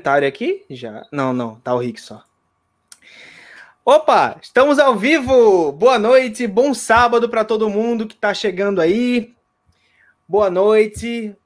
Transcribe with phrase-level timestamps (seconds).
[0.00, 0.64] comentário aqui?
[0.70, 1.06] Já.
[1.12, 2.24] Não, não, tá o Rick só.
[3.84, 5.72] Opa, estamos ao vivo.
[5.72, 9.34] Boa noite, bom sábado para todo mundo que está chegando aí.
[10.26, 11.36] Boa noite.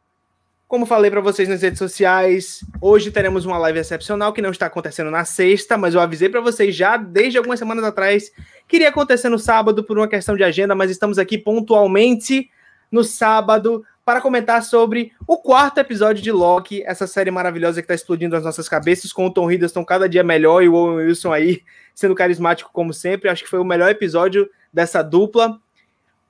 [0.68, 4.66] Como falei para vocês nas redes sociais, hoje teremos uma live excepcional que não está
[4.66, 8.30] acontecendo na sexta, mas eu avisei para vocês já desde algumas semanas atrás
[8.66, 12.50] que iria acontecer no sábado por uma questão de agenda, mas estamos aqui pontualmente
[12.90, 17.94] no sábado para comentar sobre o quarto episódio de Loki, essa série maravilhosa que está
[17.94, 21.32] explodindo as nossas cabeças, com o Tom Hiddleston cada dia melhor e o Owen Wilson
[21.32, 21.62] aí
[21.94, 23.30] sendo carismático como sempre.
[23.30, 25.58] Acho que foi o melhor episódio dessa dupla.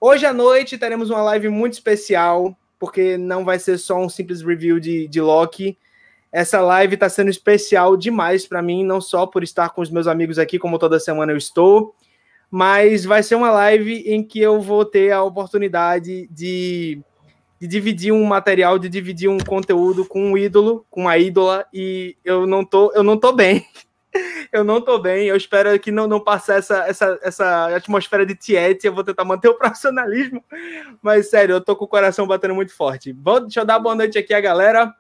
[0.01, 4.43] Hoje à noite teremos uma live muito especial, porque não vai ser só um simples
[4.43, 5.77] review de, de Loki.
[6.31, 10.07] Essa live está sendo especial demais para mim, não só por estar com os meus
[10.07, 11.95] amigos aqui, como toda semana eu estou,
[12.51, 17.03] mas vai ser uma live em que eu vou ter a oportunidade de
[17.65, 22.15] de dividir um material, de dividir um conteúdo com um ídolo, com uma ídola, e
[22.23, 23.67] eu não tô, eu não tô bem.
[24.53, 25.29] eu não tô bem.
[25.29, 28.87] Eu espero que não, não passe essa, essa, essa atmosfera de tiete.
[28.87, 30.45] Eu vou tentar manter o profissionalismo.
[31.01, 33.15] Mas, sério, eu tô com o coração batendo muito forte.
[33.15, 34.95] Vou, deixa eu dar boa noite aqui a galera.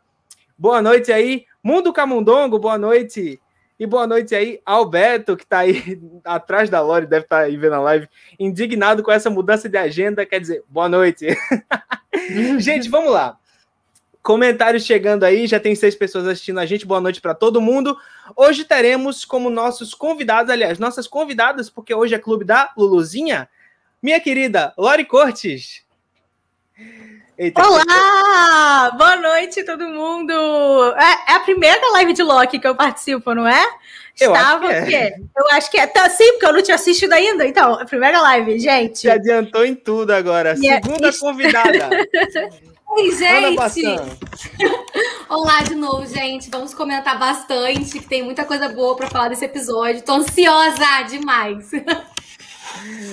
[0.57, 1.45] Boa noite aí.
[1.63, 3.39] Mundo Camundongo, boa noite.
[3.79, 7.57] E boa noite aí, Alberto, que tá aí atrás da Lore, deve estar tá aí
[7.57, 8.09] vendo a live,
[8.39, 10.25] indignado com essa mudança de agenda.
[10.25, 11.27] Quer dizer, boa noite.
[12.61, 13.37] gente, vamos lá.
[14.23, 16.87] Comentários chegando aí, já tem seis pessoas assistindo a gente.
[16.87, 17.97] Boa noite para todo mundo.
[18.37, 23.49] Hoje teremos como nossos convidados, aliás, nossas convidadas, porque hoje é clube da Luluzinha,
[24.01, 25.85] minha querida Lori Cortes.
[27.37, 28.91] Eita, Olá!
[28.93, 28.97] Que...
[28.97, 30.33] Boa noite, todo mundo!
[30.97, 33.65] É, é, a primeira live de Loki que eu participo, não é?
[34.21, 35.17] Eu Estava acho que é.
[35.37, 35.87] Eu acho que é.
[35.89, 37.45] Tá, sim, porque eu não tinha assistido ainda.
[37.45, 39.01] Então, a primeira live, gente.
[39.01, 40.57] Se adiantou em tudo agora.
[40.57, 41.91] Segunda convidada.
[42.87, 43.59] Oi, gente!
[45.29, 46.49] Olá de novo, gente.
[46.49, 50.03] Vamos comentar bastante, que tem muita coisa boa para falar desse episódio.
[50.03, 51.69] Tô ansiosa demais.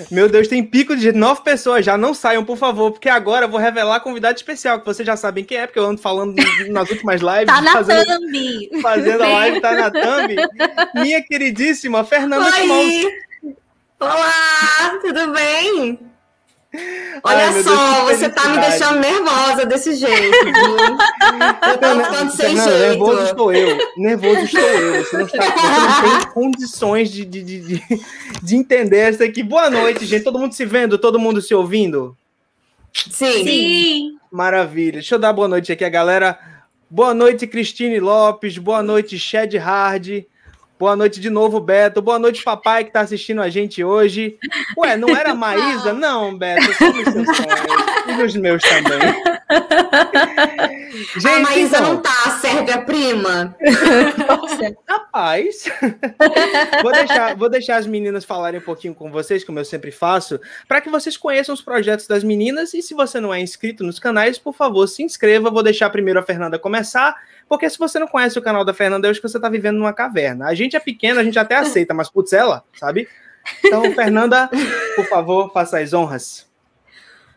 [0.10, 1.98] Meu Deus, tem pico de nove pessoas já.
[1.98, 5.16] Não saiam, por favor, porque agora eu vou revelar a convidada especial, que vocês já
[5.16, 6.36] sabem quem é, porque eu ando falando
[6.70, 7.46] nas últimas lives.
[7.46, 8.82] Tá na fazendo, thumb.
[8.82, 10.36] Fazendo a live, tá na thumb.
[10.96, 13.08] Minha queridíssima Fernanda Oi.
[14.00, 16.11] Olá, tudo bem?
[17.24, 20.38] Olha Ai, só, Deus, você tá me deixando nervosa desse jeito.
[20.38, 22.80] eu tô ficando sem não, jeito.
[22.80, 23.78] Nervoso estou eu.
[23.98, 25.04] Nervoso estou eu.
[25.04, 27.84] Você não, está, você não tem condições de, de, de,
[28.42, 29.44] de entender essa aqui.
[29.44, 30.24] Boa noite, gente.
[30.24, 30.98] Todo mundo se vendo?
[30.98, 32.16] Todo mundo se ouvindo?
[32.94, 33.44] Sim.
[33.44, 34.18] Sim.
[34.32, 34.94] Maravilha.
[34.94, 36.40] Deixa eu dar boa noite aqui a galera.
[36.90, 38.58] Boa noite, Cristine Lopes.
[38.58, 40.26] Boa noite, Shed Hard.
[40.82, 42.02] Boa noite de novo, Beto.
[42.02, 44.40] Boa noite, papai, que está assistindo a gente hoje.
[44.76, 45.94] Ué, não era a Maísa?
[45.94, 47.38] Não, Beto, seus sonhos.
[48.08, 49.14] E nos meus também.
[51.22, 51.94] gente, a Maísa então...
[51.94, 53.56] não tá, serve a prima.
[54.90, 55.66] Rapaz.
[56.82, 60.40] vou, deixar, vou deixar as meninas falarem um pouquinho com vocês, como eu sempre faço,
[60.68, 62.74] para que vocês conheçam os projetos das meninas.
[62.74, 65.52] E se você não é inscrito nos canais, por favor, se inscreva.
[65.52, 67.16] Vou deixar primeiro a Fernanda começar
[67.52, 69.76] porque se você não conhece o canal da Fernanda, eu acho que você está vivendo
[69.76, 70.48] numa caverna.
[70.48, 73.10] A gente é pequena, a gente até aceita, mas putz, ela, sabe?
[73.66, 74.50] Então, Fernanda,
[74.96, 76.48] por favor, faça as honras.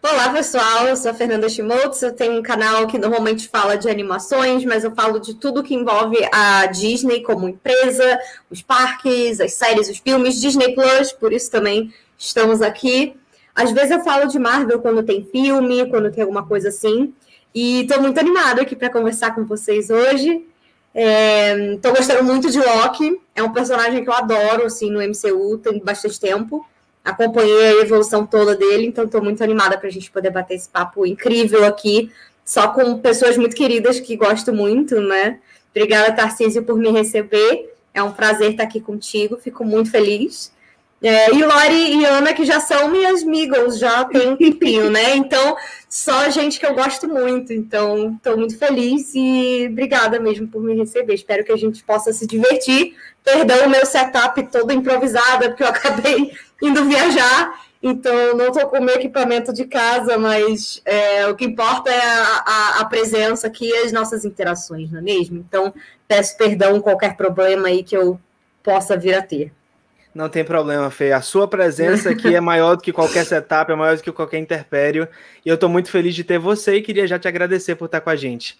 [0.00, 0.86] Olá, pessoal.
[0.86, 2.00] Eu sou a Fernanda Schmoltz.
[2.00, 5.74] Eu tenho um canal que normalmente fala de animações, mas eu falo de tudo que
[5.74, 8.16] envolve a Disney como empresa,
[8.48, 13.16] os parques, as séries, os filmes, Disney Plus, por isso também estamos aqui.
[13.52, 17.12] Às vezes eu falo de Marvel quando tem filme, quando tem alguma coisa assim.
[17.54, 20.44] E estou muito animada aqui para conversar com vocês hoje.
[20.92, 23.20] Estou é, gostando muito de Loki.
[23.34, 26.66] É um personagem que eu adoro assim no MCU, tem bastante tempo.
[27.04, 30.68] Acompanhei a evolução toda dele, então estou muito animada para a gente poder bater esse
[30.68, 32.10] papo incrível aqui,
[32.44, 35.38] só com pessoas muito queridas que gosto muito, né?
[35.70, 37.72] Obrigada, Tarcísio, por me receber.
[37.92, 40.50] É um prazer estar aqui contigo, fico muito feliz.
[41.06, 45.14] É, e Lori e Ana, que já são minhas amigos, já tem um tempinho, né?
[45.14, 45.54] Então,
[45.86, 47.52] só gente que eu gosto muito.
[47.52, 51.12] Então, estou muito feliz e obrigada mesmo por me receber.
[51.12, 52.96] Espero que a gente possa se divertir.
[53.22, 56.32] Perdão o meu setup todo improvisado, porque eu acabei
[56.62, 57.52] indo viajar.
[57.82, 62.00] Então, não estou com o meu equipamento de casa, mas é, o que importa é
[62.00, 65.36] a, a, a, presença aqui e as nossas interações, não é mesmo?
[65.36, 65.74] Então,
[66.08, 68.18] peço perdão qualquer problema aí que eu
[68.62, 69.52] possa vir a ter.
[70.14, 71.10] Não tem problema, Fê.
[71.12, 74.38] A sua presença aqui é maior do que qualquer setup, é maior do que qualquer
[74.38, 75.08] interpério.
[75.44, 78.00] E eu estou muito feliz de ter você e queria já te agradecer por estar
[78.00, 78.56] com a gente.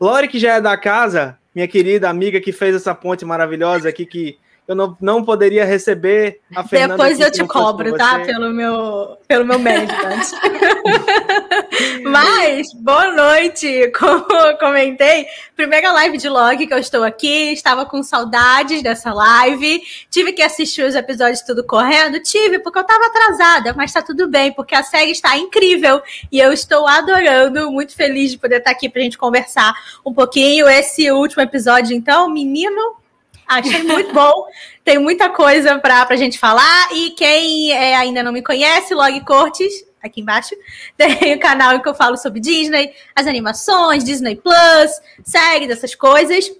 [0.00, 4.04] Lore, que já é da casa, minha querida amiga que fez essa ponte maravilhosa aqui,
[4.04, 4.36] que,
[4.68, 6.94] eu não, não poderia receber a Fernanda.
[6.94, 8.18] Depois eu te cobro, tá?
[8.20, 10.22] Pelo meu, pelo meu management.
[12.02, 13.92] Mas, boa noite.
[13.96, 17.52] Como eu comentei, primeira live de log que eu estou aqui.
[17.52, 19.80] Estava com saudades dessa live.
[20.10, 22.20] Tive que assistir os episódios tudo correndo.
[22.20, 26.02] Tive, porque eu estava atrasada, mas tá tudo bem, porque a série está incrível.
[26.32, 29.74] E eu estou adorando, muito feliz de poder estar aqui pra gente conversar
[30.04, 30.68] um pouquinho.
[30.68, 32.96] Esse último episódio, então, menino,
[33.46, 34.46] Achei muito bom.
[34.84, 36.88] Tem muita coisa para a gente falar.
[36.92, 40.54] E quem é, ainda não me conhece, Log Cortes, aqui embaixo,
[40.96, 44.90] tem o canal em que eu falo sobre Disney, as animações, Disney Plus,
[45.24, 46.50] séries, essas coisas.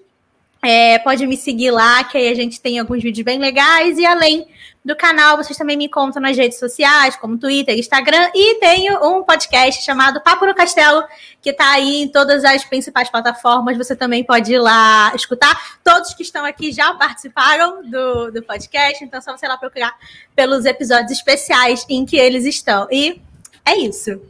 [0.68, 3.98] É, pode me seguir lá, que aí a gente tem alguns vídeos bem legais.
[3.98, 4.48] E além
[4.86, 5.36] do canal.
[5.36, 10.20] Vocês também me encontram nas redes sociais, como Twitter, Instagram, e tenho um podcast chamado
[10.22, 11.02] Papo no Castelo,
[11.42, 13.76] que está aí em todas as principais plataformas.
[13.76, 15.78] Você também pode ir lá escutar.
[15.82, 19.56] Todos que estão aqui já participaram do, do podcast, então é só você ir lá
[19.56, 19.92] procurar
[20.36, 22.86] pelos episódios especiais em que eles estão.
[22.90, 23.20] E
[23.64, 24.20] é isso.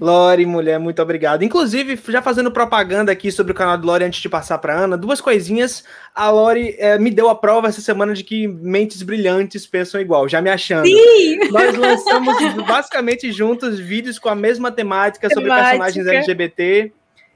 [0.00, 1.42] Lore, mulher, muito obrigado.
[1.42, 4.96] Inclusive, já fazendo propaganda aqui sobre o canal do Lore antes de passar para Ana,
[4.96, 5.84] duas coisinhas.
[6.14, 10.28] A Lore é, me deu a prova essa semana de que mentes brilhantes pensam igual,
[10.28, 10.86] já me achando.
[10.86, 11.38] Sim!
[11.50, 12.34] Nós lançamos
[12.66, 15.70] basicamente juntos vídeos com a mesma temática sobre Temática.
[15.70, 16.92] personagens LGBT.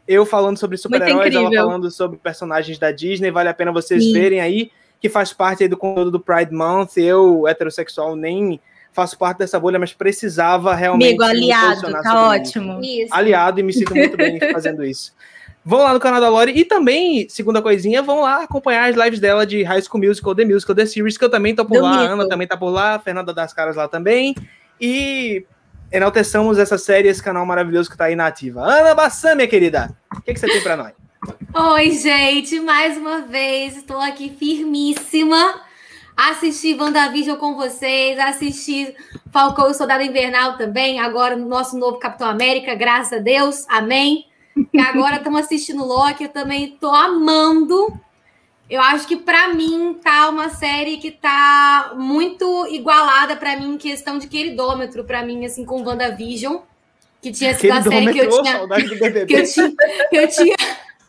[0.07, 3.31] Eu falando sobre super-heróis, ela falando sobre personagens da Disney.
[3.31, 4.13] Vale a pena vocês Sim.
[4.15, 4.71] verem aí,
[5.01, 6.97] que faz parte aí do conteúdo do Pride Month.
[6.97, 8.59] Eu, heterossexual, nem
[8.99, 11.11] faço parte dessa bolha, mas precisava realmente.
[11.11, 12.81] Amigo, aliado, tá ótimo.
[12.83, 13.15] Isso.
[13.15, 15.15] Aliado e me sinto muito bem fazendo isso.
[15.65, 19.21] Vão lá no canal da Lori e também, segunda coisinha, vão lá acompanhar as lives
[19.21, 21.85] dela de High School Musical, The Musical, The Series, que eu também tô por Do
[21.85, 24.35] lá, a Ana também tá por lá, a Fernanda das Caras lá também.
[24.81, 25.45] E
[25.93, 28.63] enalteçamos essa série, esse canal maravilhoso que tá aí na ativa.
[28.63, 30.93] Ana Bassan, minha querida, o que, que você tem para nós?
[31.55, 35.68] Oi, gente, mais uma vez, estou aqui firmíssima
[36.19, 38.97] assistir WandaVision com vocês, assistir
[39.31, 44.27] Falcão e Soldado Invernal também, agora no nosso novo Capitão América, graças a Deus, amém.
[44.75, 47.97] E agora estamos assistindo Loki, eu também estou amando.
[48.69, 53.79] Eu acho que para mim tá uma série que tá muito igualada para mim em
[53.79, 56.57] questão de queridômetro para mim assim com WandaVision,
[57.23, 58.67] que tinha sido a série que eu tinha
[59.25, 59.73] que eu tinha,
[60.11, 60.57] que eu tinha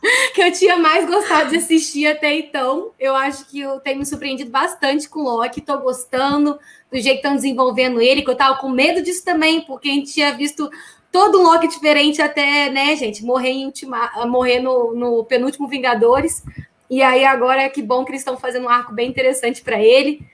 [0.34, 2.92] que eu tinha mais gostado de assistir até então.
[3.00, 6.58] Eu acho que eu tenho me surpreendido bastante com o Loki, tô gostando
[6.92, 9.94] do jeito que estão desenvolvendo ele, que eu tava com medo disso também, porque a
[9.94, 10.70] gente tinha visto
[11.12, 16.44] todo um Loki diferente até, né, gente, morrer em ultima, morrer no, no penúltimo Vingadores.
[16.90, 19.80] E aí agora é que bom que eles estão fazendo um arco bem interessante para
[19.80, 20.26] ele.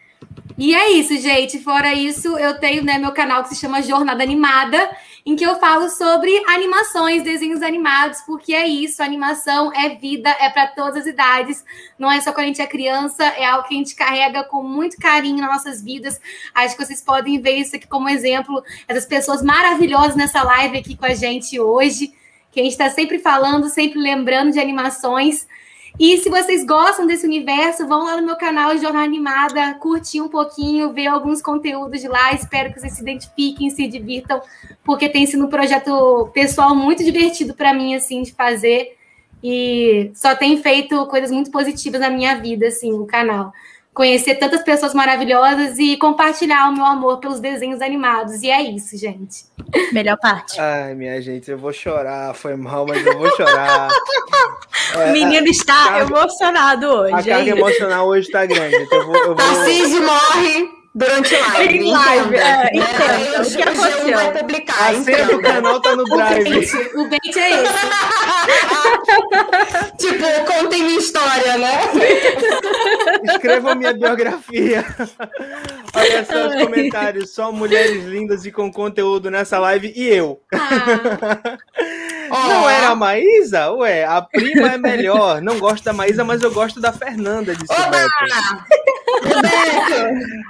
[0.57, 1.59] E é isso, gente.
[1.59, 4.89] Fora isso, eu tenho né, meu canal que se chama Jornada Animada,
[5.25, 10.49] em que eu falo sobre animações, desenhos animados, porque é isso, animação é vida, é
[10.49, 11.65] para todas as idades,
[11.97, 14.61] não é só quando a gente é criança, é algo que a gente carrega com
[14.61, 16.21] muito carinho nas nossas vidas.
[16.53, 20.95] Acho que vocês podem ver isso aqui como exemplo, essas pessoas maravilhosas nessa live aqui
[20.95, 22.13] com a gente hoje,
[22.51, 25.47] que a gente está sempre falando, sempre lembrando de animações.
[25.97, 30.19] E se vocês gostam desse universo, vão lá no meu canal de Jornal Animada, curtir
[30.19, 32.33] um pouquinho, ver alguns conteúdos de lá.
[32.33, 34.41] Espero que vocês se identifiquem, se divirtam,
[34.83, 38.97] porque tem sido um projeto pessoal muito divertido para mim, assim, de fazer.
[39.41, 43.53] E só tem feito coisas muito positivas na minha vida, assim, o canal
[43.95, 48.43] conhecer tantas pessoas maravilhosas e compartilhar o meu amor pelos desenhos animados.
[48.43, 49.45] E é isso, gente.
[49.93, 50.59] Melhor parte.
[50.59, 52.35] Ai, minha gente, eu vou chorar.
[52.35, 53.89] Foi mal, mas eu vou chorar.
[54.95, 57.13] o é, menino está carga, emocionado hoje.
[57.13, 58.75] A carga é emocional hoje está grande.
[58.75, 60.01] Então eu vou, eu vou...
[60.01, 61.77] morre durante live.
[61.77, 64.15] Em live, é, então, o que aconteceu?
[64.15, 64.89] vai publicar.
[64.89, 66.71] A senha do canal tá no drive.
[66.95, 67.73] O bait é esse.
[70.07, 71.81] tipo, contem minha história, né?
[73.25, 74.85] Escrevam minha biografia.
[75.93, 77.33] Olha só os comentários.
[77.33, 80.41] Só mulheres lindas e com conteúdo nessa live e eu.
[80.53, 81.57] Ah.
[82.29, 83.71] Não era a Maísa?
[83.71, 85.41] Ué, a prima é melhor.
[85.41, 88.11] Não gosto da Maísa, mas eu gosto da Fernanda, disse Roberto.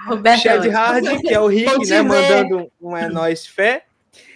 [0.07, 0.41] Roberto.
[0.41, 2.01] Chad Hard, que é o Rick, né?
[2.01, 3.83] Mandando um é nóis fé.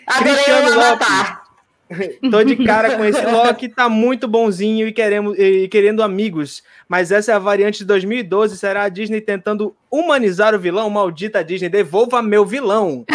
[0.05, 1.50] Adorei Cristiano Lopes.
[2.29, 6.63] Tô de cara com esse Loki, tá muito bonzinho e, queremos, e querendo amigos.
[6.88, 8.58] Mas essa é a variante de 2012.
[8.58, 10.89] Será a Disney tentando humanizar o vilão?
[10.89, 13.05] Maldita Disney, devolva meu vilão.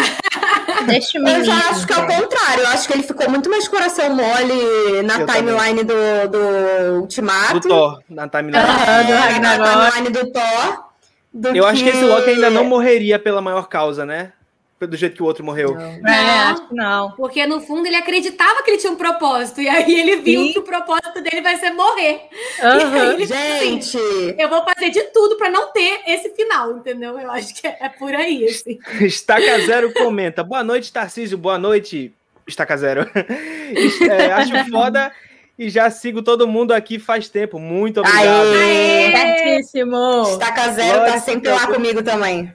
[0.83, 2.63] Deixa eu já acho que é o contrário.
[2.63, 7.59] Eu acho que ele ficou muito mais coração mole na eu timeline do, do Ultimato.
[7.59, 8.63] Do Thor, na timeline.
[8.63, 9.59] Uh, do Ragnarok.
[9.59, 10.85] Na timeline do Thor.
[11.33, 11.69] Do eu que...
[11.69, 14.31] acho que esse Loki ainda não morreria pela maior causa, né?
[14.79, 15.73] Do jeito que o outro morreu.
[15.73, 17.11] Não, é, acho que não.
[17.11, 19.61] Porque no fundo ele acreditava que ele tinha um propósito.
[19.61, 20.53] E aí ele viu Sim.
[20.53, 22.21] que o propósito dele vai ser morrer.
[22.59, 23.97] E aí ele assim, Gente,
[24.37, 27.17] eu vou fazer de tudo pra não ter esse final, entendeu?
[27.17, 28.77] Eu acho que é, é por aí, assim.
[29.05, 30.43] Estaca Zero comenta.
[30.43, 31.37] Boa noite, Tarcísio.
[31.37, 32.13] Boa noite,
[32.45, 33.09] Estaca Zero.
[33.65, 35.11] É, acho foda
[35.57, 37.57] e já sigo todo mundo aqui faz tempo.
[37.57, 38.53] Muito obrigado.
[38.53, 39.11] Aê!
[39.11, 40.23] Certíssimo.
[40.29, 42.53] Estaca Zero tá Glória, sempre lá comigo também.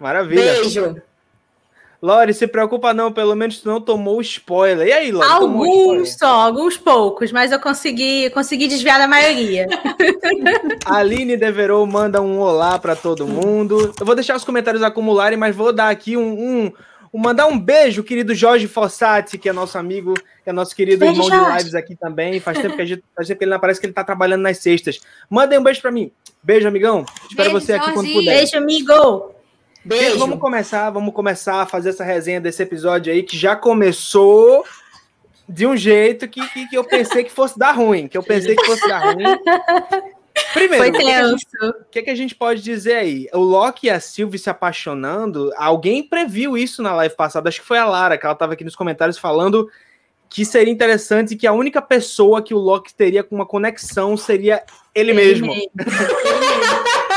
[0.00, 0.54] Maravilha.
[0.54, 1.02] Beijo.
[2.00, 4.86] Lore, se preocupa não, pelo menos tu não tomou spoiler.
[4.86, 5.28] E aí, Lore?
[5.28, 9.66] Alguns só, alguns poucos, mas eu consegui, consegui desviar da maioria.
[10.86, 13.92] Aline Deverou manda um olá pra todo mundo.
[13.98, 16.22] Eu vou deixar os comentários acumularem, mas vou dar aqui um,
[16.66, 16.72] um-
[17.12, 21.00] um- mandar um beijo, querido Jorge Fossati, que é nosso amigo, que é nosso querido
[21.00, 21.58] Beijo, irmão de Jorge.
[21.58, 22.38] lives aqui também.
[22.38, 24.42] Faz tempo que a gente, faz tempo que ele não aparece que ele tá trabalhando
[24.42, 25.00] nas sextas.
[25.28, 26.10] Mandem um beijo pra mim.
[26.42, 27.04] Beijo, amigão.
[27.28, 28.12] Espero Beijo, você aqui quando Jorge.
[28.20, 28.36] puder.
[28.36, 29.32] Beijo, amigo.
[29.84, 30.18] Gente, Beijo.
[30.18, 34.64] Vamos começar, vamos começar a fazer essa resenha desse episódio aí, que já começou
[35.48, 38.54] de um jeito que, que, que eu pensei que fosse dar ruim, que eu pensei
[38.54, 39.24] que fosse dar ruim.
[40.52, 41.46] Primeiro, o que que gente
[42.04, 43.28] que, a gente pode dizer aí?
[43.32, 47.66] O Loki e a Sylvie se apaixonando, alguém previu isso na live passada, acho que
[47.66, 49.68] foi a Lara, que ela estava aqui nos comentários falando
[50.28, 54.62] que seria interessante que a única pessoa que o Loki teria com uma conexão seria
[54.94, 55.52] ele, mesmo.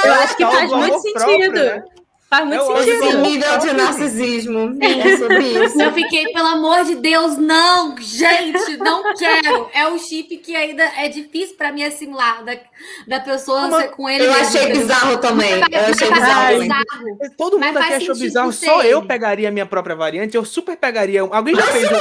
[0.03, 1.53] Eu acho que faz muito amor próprio, sentido.
[1.53, 1.83] né?
[2.33, 3.03] Faz muito É o sentido.
[3.03, 4.77] Esse Amor nível de narcisismo.
[4.79, 5.81] É sobre isso.
[5.81, 9.69] Eu fiquei, pelo amor de Deus, não, gente, não quero.
[9.73, 12.55] É um chip que ainda é difícil pra mim assimilar da,
[13.05, 14.25] da pessoa ser com ele.
[14.25, 15.51] Eu achei bizarro também.
[15.51, 17.31] Eu achei Mas bizarro bizarro.
[17.37, 20.77] Todo Mas mundo aqui achou bizarro, só eu pegaria a minha própria variante, eu super
[20.77, 21.21] pegaria.
[21.21, 21.95] Alguém já fez um.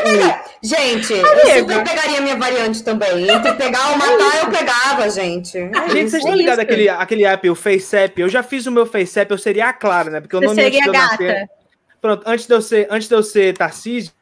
[0.62, 1.49] Gente, Amiga.
[1.49, 3.28] eu super pegaria minha variante também.
[3.28, 5.58] Entre pegar ou matar, eu pegava, gente.
[5.58, 8.20] É Gente, vocês estão é ligados àquele, àquele app, o FaceApp?
[8.20, 10.19] Eu já fiz o meu FaceApp, eu seria a Clara, né?
[10.20, 11.10] Porque o Você nome antes seria eu gata.
[11.12, 11.50] nascer.
[12.00, 14.12] Pronto, antes de eu ser, antes de eu ser Tarcísio,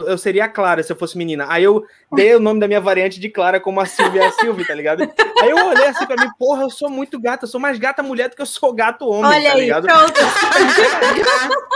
[0.00, 1.46] eu seria a Clara se eu fosse menina.
[1.48, 4.32] Aí eu dei o nome da minha variante de Clara como a Silvia é a
[4.32, 5.02] Silvia, tá ligado?
[5.40, 8.02] Aí eu olhei assim pra mim, porra, eu sou muito gata, eu sou mais gata
[8.02, 9.86] mulher do que eu sou gato homem, Olha tá aí, ligado?
[9.86, 10.20] pronto.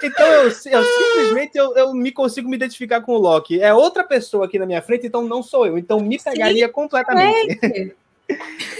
[0.00, 3.60] Então eu, eu simplesmente eu, eu me consigo me identificar com o Loki.
[3.60, 5.76] É outra pessoa aqui na minha frente, então não sou eu.
[5.76, 7.58] Então me pegaria completamente.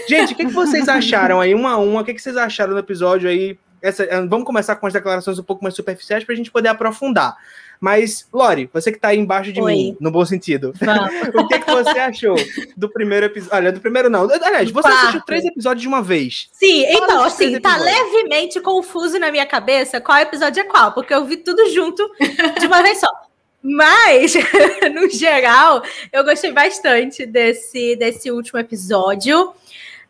[0.07, 1.53] Gente, o que, que vocês acharam aí?
[1.53, 3.57] Uma a uma, o que, que vocês acharam do episódio aí?
[3.81, 6.69] Essa- eh, vamos começar com as declarações um pouco mais superficiais para a gente poder
[6.69, 7.37] aprofundar.
[7.81, 9.71] Mas, Lori, você que tá aí embaixo de Oi.
[9.73, 10.73] mim, no bom sentido,
[11.33, 12.35] o que, que você achou
[12.75, 13.55] do primeiro episódio?
[13.55, 14.29] Olha, do primeiro não.
[14.29, 14.97] Aliás, você quarto.
[14.99, 16.49] assistiu três episódios de uma vez.
[16.51, 17.97] Sim, então, assim, tá episódios.
[18.13, 22.05] levemente confuso na minha cabeça qual episódio é qual, porque eu vi tudo junto
[22.59, 23.07] de uma vez só.
[23.61, 24.33] Mas,
[24.93, 25.81] no geral,
[26.11, 29.53] eu gostei bastante desse, desse último episódio.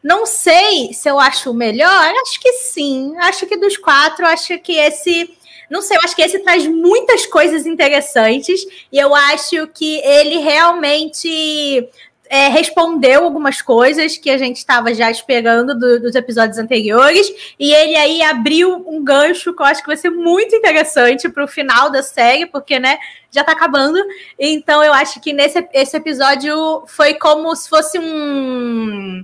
[0.03, 3.13] Não sei se eu acho o melhor, acho que sim.
[3.17, 5.29] Acho que dos quatro, acho que esse.
[5.69, 10.37] Não sei, eu acho que esse traz muitas coisas interessantes e eu acho que ele
[10.39, 11.87] realmente
[12.27, 17.27] é, respondeu algumas coisas que a gente estava já esperando do- dos episódios anteriores,
[17.59, 21.43] e ele aí abriu um gancho que eu acho que vai ser muito interessante para
[21.43, 22.97] o final da série, porque, né,
[23.31, 23.99] já tá acabando.
[24.39, 29.23] Então, eu acho que nesse esse episódio foi como se fosse um.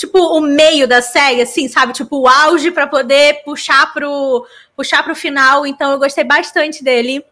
[0.00, 1.92] Tipo, o meio da série, assim, sabe?
[1.92, 5.66] Tipo, o auge para poder puxar pro, puxar pro final.
[5.66, 7.22] Então, eu gostei bastante dele.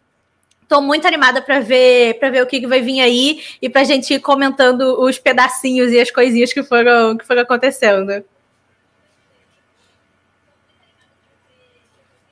[0.68, 3.84] Tô muito animada para ver para ver o que, que vai vir aí e pra
[3.84, 8.22] gente ir comentando os pedacinhos e as coisinhas que foram, que foram acontecendo.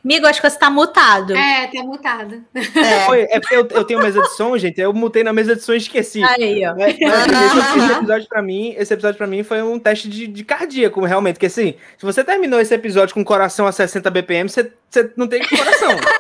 [0.07, 1.35] Amigo, acho que você tá mutado.
[1.35, 2.41] É, tá mutado.
[2.55, 3.11] É.
[3.11, 4.81] Oi, é porque eu, eu tenho mesa de som, gente.
[4.81, 6.23] Eu mutei na mesa de som e esqueci.
[6.23, 6.77] Aí, ó.
[6.77, 10.29] Mas, mas, esse, esse episódio para mim, esse episódio para mim foi um teste de,
[10.29, 14.09] de cardíaco, realmente, porque assim, se você terminou esse episódio com o coração a 60
[14.09, 15.91] BPM, você, você não tem coração.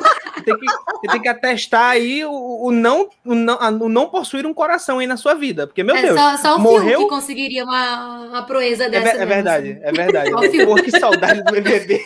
[0.47, 4.09] Você tem que, você tem que atestar aí o, o não, o, não, o não
[4.09, 7.01] possuir um coração aí na sua vida, porque, meu é Deus, só, só o morreu-
[7.01, 9.23] que conseguiria uma, uma proeza é, dessa.
[9.23, 9.81] é verdade, assim.
[9.83, 10.31] é verdade.
[10.35, 10.67] Ó, filho.
[10.67, 12.01] Pô, que saudade do BBB.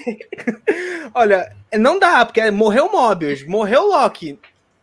[1.14, 4.38] Olha, não dá, porque morreu Mobius, morreu Loki.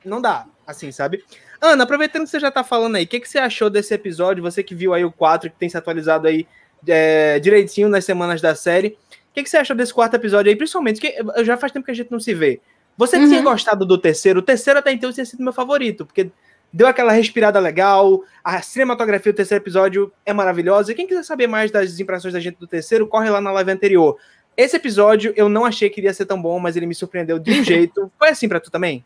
[0.05, 1.23] Não dá, assim, sabe?
[1.59, 4.43] Ana, aproveitando que você já tá falando aí, o que, que você achou desse episódio?
[4.43, 6.47] Você que viu aí o 4, que tem se atualizado aí
[6.87, 8.89] é, direitinho nas semanas da série.
[9.31, 10.55] O que, que você achou desse quarto episódio aí?
[10.55, 12.59] Principalmente, que já faz tempo que a gente não se vê.
[12.97, 13.27] Você Uhum.
[13.27, 14.39] tinha gostado do terceiro?
[14.39, 16.31] O terceiro até então tinha sido meu favorito, porque
[16.73, 20.91] deu aquela respirada legal, a cinematografia do terceiro episódio é maravilhosa.
[20.91, 23.71] E quem quiser saber mais das impressões da gente do terceiro, corre lá na live
[23.71, 24.17] anterior.
[24.57, 27.51] Esse episódio eu não achei que iria ser tão bom, mas ele me surpreendeu de
[27.51, 28.11] um jeito.
[28.17, 29.05] Foi assim pra tu também?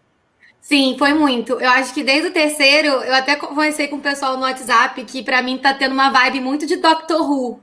[0.62, 1.54] Sim, foi muito.
[1.60, 5.24] Eu acho que desde o terceiro, eu até conversei com o pessoal no WhatsApp que
[5.24, 7.60] pra mim tá tendo uma vibe muito de Doctor Who.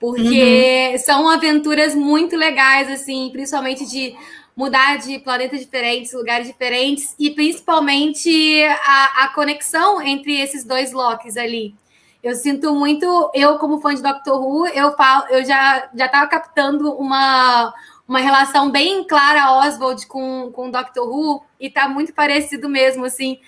[0.00, 4.14] Porque são aventuras muito legais, assim, principalmente de
[4.56, 11.36] mudar de planetas diferentes, lugares diferentes, e principalmente a, a conexão entre esses dois Locks
[11.36, 11.74] ali.
[12.22, 16.26] Eu sinto muito, eu como fã de Doctor Who, eu falo, eu já já estava
[16.26, 17.72] captando uma
[18.06, 23.38] uma relação bem clara Oswald com com Doctor Who e tá muito parecido mesmo assim.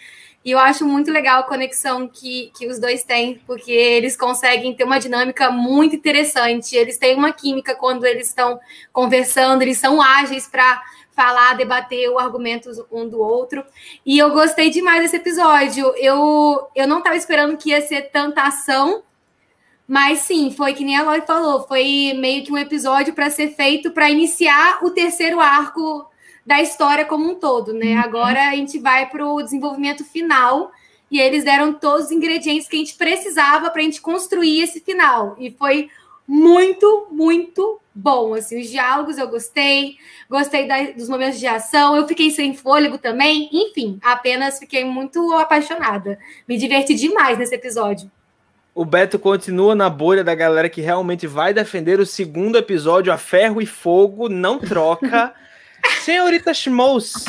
[0.45, 4.75] E eu acho muito legal a conexão que, que os dois têm, porque eles conseguem
[4.75, 6.75] ter uma dinâmica muito interessante.
[6.75, 8.59] Eles têm uma química quando eles estão
[8.93, 10.83] conversando, eles são ágeis para
[11.15, 13.65] falar, debater o argumento um do outro.
[14.05, 15.95] E eu gostei demais desse episódio.
[15.97, 19.03] Eu, eu não estava esperando que ia ser tanta ação,
[19.87, 23.55] mas sim, foi que nem a Lori falou, foi meio que um episódio para ser
[23.55, 26.11] feito para iniciar o terceiro arco
[26.45, 27.95] da história como um todo, né?
[27.95, 28.01] Uhum.
[28.01, 30.73] Agora a gente vai para o desenvolvimento final
[31.11, 34.81] e eles deram todos os ingredientes que a gente precisava para a gente construir esse
[34.81, 35.37] final.
[35.39, 35.89] E foi
[36.27, 38.35] muito, muito bom.
[38.35, 39.97] Assim, os diálogos eu gostei,
[40.29, 43.49] gostei da, dos momentos de ação, eu fiquei sem fôlego também.
[43.53, 46.19] Enfim, apenas fiquei muito apaixonada.
[46.49, 48.11] Me diverti demais nesse episódio.
[48.75, 53.19] O Beto continua na bolha da galera que realmente vai defender o segundo episódio a
[53.19, 55.35] ferro e fogo, não troca.
[56.03, 57.27] Senhorita Schmoes,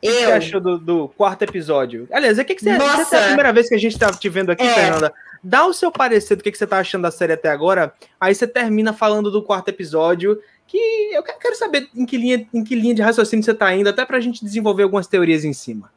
[0.00, 2.08] o que você achou do, do, quarto episódio?
[2.12, 3.02] Aliás, o que, que você Nossa.
[3.02, 4.72] Essa é a primeira vez que a gente está te vendo aqui, é.
[4.72, 5.12] Fernanda.
[5.42, 7.92] Dá o seu parecer do que, que você está achando da série até agora.
[8.20, 10.40] Aí você termina falando do quarto episódio.
[10.66, 10.78] Que
[11.14, 14.04] eu quero saber em que linha, em que linha de raciocínio você está indo, até
[14.04, 15.90] para a gente desenvolver algumas teorias em cima.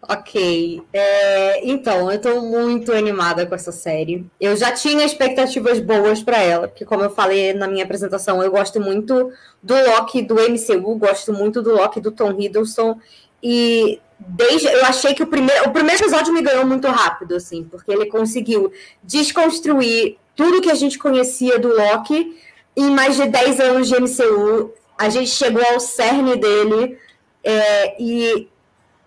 [0.00, 4.24] Ok, é, então eu estou muito animada com essa série.
[4.40, 8.50] Eu já tinha expectativas boas para ela, porque como eu falei na minha apresentação, eu
[8.50, 12.98] gosto muito do Loki do MCU, gosto muito do Loki do Tom Hiddleston
[13.42, 17.64] e desde eu achei que o primeiro o primeiro episódio me ganhou muito rápido, assim,
[17.64, 22.36] porque ele conseguiu desconstruir tudo que a gente conhecia do Loki
[22.76, 24.72] em mais de 10 anos de MCU.
[24.96, 26.96] A gente chegou ao cerne dele
[27.42, 28.48] é, e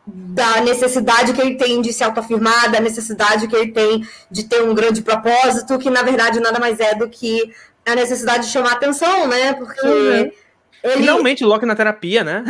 [0.05, 4.61] da necessidade que ele tem de se autoafirmar, da necessidade que ele tem de ter
[4.63, 7.53] um grande propósito, que na verdade nada mais é do que
[7.85, 9.53] a necessidade de chamar atenção, né?
[9.53, 9.87] Porque.
[9.87, 10.31] Uhum.
[10.83, 10.97] Ele...
[10.97, 12.43] Finalmente, Loki na terapia, né?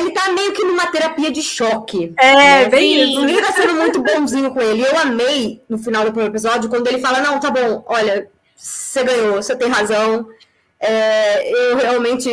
[0.00, 2.14] ele tá meio que numa terapia de choque.
[2.18, 2.68] É, né?
[2.70, 3.22] bem isso.
[3.22, 4.82] Ele tá sendo muito bonzinho com ele.
[4.82, 9.04] Eu amei, no final do primeiro episódio, quando ele fala, não, tá bom, olha, você
[9.04, 10.26] ganhou, você tem razão.
[10.80, 12.30] É, eu realmente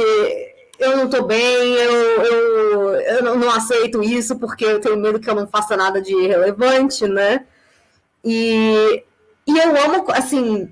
[0.79, 5.19] eu não tô bem, eu, eu, eu não, não, aceito isso porque eu tenho medo
[5.19, 7.45] que eu não faça nada de relevante, né?
[8.23, 9.03] E,
[9.47, 10.69] e eu amo, assim,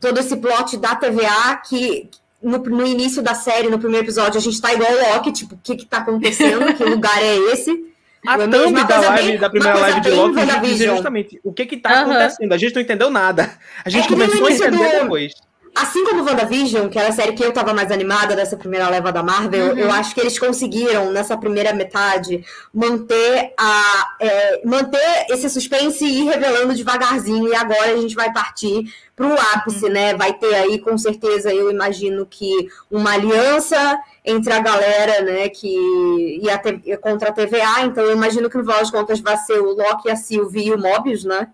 [0.00, 2.10] todo esse plot da TVA que
[2.42, 5.54] no, no início da série, no primeiro episódio, a gente tá igual o Loki, tipo,
[5.54, 7.92] o que que tá acontecendo, que lugar é esse?
[8.26, 11.66] A é thumb da live, bem, da primeira live de Loki, dizer justamente o que
[11.66, 12.10] que tá uhum.
[12.10, 12.52] acontecendo.
[12.52, 13.52] A gente não entendeu nada.
[13.84, 15.00] A gente é começou a entender do...
[15.02, 15.34] depois.
[15.74, 19.10] Assim como WandaVision, que era a série que eu tava mais animada dessa primeira leva
[19.10, 19.78] da Marvel, uhum.
[19.78, 26.20] eu acho que eles conseguiram, nessa primeira metade, manter a é, manter esse suspense e
[26.20, 27.48] ir revelando devagarzinho.
[27.48, 28.84] E agora a gente vai partir
[29.16, 30.14] para o ápice, né?
[30.14, 36.40] Vai ter aí, com certeza, eu imagino que uma aliança entre a galera, né, que
[36.40, 36.56] ia
[36.98, 37.82] contra a TVA.
[37.82, 40.72] Então, eu imagino que no final das contas vai ser o Loki, a Sylvie e
[40.72, 41.48] o Mobius, né?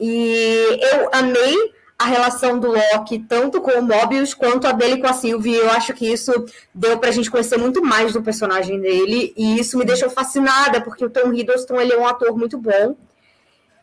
[0.00, 5.06] E eu amei a relação do Loki, tanto com o Mobius quanto a dele com
[5.06, 5.54] a Sylvie.
[5.54, 6.32] Eu acho que isso
[6.74, 11.04] deu pra gente conhecer muito mais do personagem dele, e isso me deixou fascinada, porque
[11.04, 12.96] o Tom Hiddleston ele é um ator muito bom.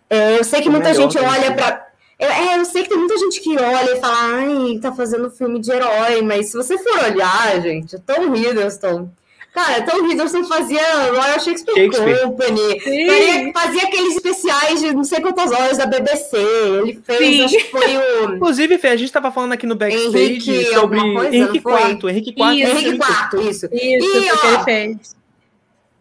[0.09, 1.85] É, eu sei que muita gente olha para
[2.17, 5.59] é, eu sei que tem muita gente que olha e fala, ai, tá fazendo filme
[5.59, 9.11] de herói, mas se você for olhar, gente, o Tom Hiddleston
[9.53, 12.21] Cara, Tom Hiddleston fazia Royal Shakespeare, Shakespeare.
[12.21, 13.51] Company, Sim.
[13.51, 16.37] fazia aqueles especiais de não sei quantas horas da BBC.
[16.37, 17.43] Ele fez, Sim.
[17.43, 18.35] acho que foi o.
[18.35, 22.09] Inclusive, Fê, a gente estava falando aqui no backstage Henrique, sobre coisa, Henrique IV.
[22.09, 22.61] Henrique IV.
[22.61, 22.77] Isso.
[22.77, 23.69] Henrique IV, isso.
[23.71, 25.17] Isso, e, ó, ele fez.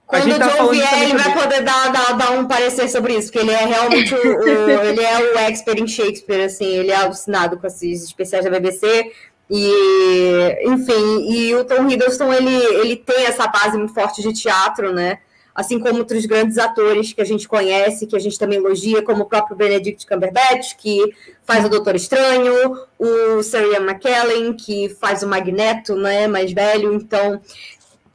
[0.06, 3.44] Quando o John vier, ele vai poder dar, dar, dar, um parecer sobre isso, porque
[3.44, 7.58] ele é realmente o, o ele é o expert em Shakespeare, assim, ele é alucinado
[7.58, 9.10] com esses especiais da BBC.
[9.50, 14.92] E, enfim, e o Tom Hiddleston, ele, ele tem essa base muito forte de teatro,
[14.92, 15.18] né?
[15.54, 19.22] Assim como outros grandes atores que a gente conhece, que a gente também elogia, como
[19.22, 21.00] o próprio Benedict Cumberbatch, que
[21.44, 26.92] faz o Doutor Estranho, o Sir Ian McKellen, que faz o Magneto, né, mais velho.
[26.92, 27.40] Então,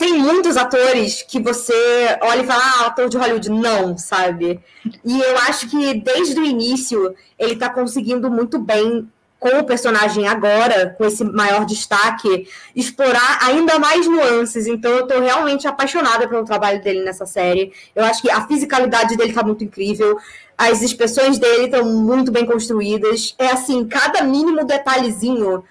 [0.01, 1.73] tem muitos atores que você
[2.21, 3.49] olha e fala, ah, ator de Hollywood.
[3.49, 4.59] Não, sabe?
[5.05, 9.07] E eu acho que desde o início ele está conseguindo muito bem
[9.41, 14.67] com o personagem agora, com esse maior destaque, explorar ainda mais nuances.
[14.67, 17.73] Então eu tô realmente apaixonada pelo trabalho dele nessa série.
[17.95, 20.15] Eu acho que a fisicalidade dele tá muito incrível.
[20.55, 23.33] As expressões dele estão muito bem construídas.
[23.39, 25.63] É assim, cada mínimo detalhezinho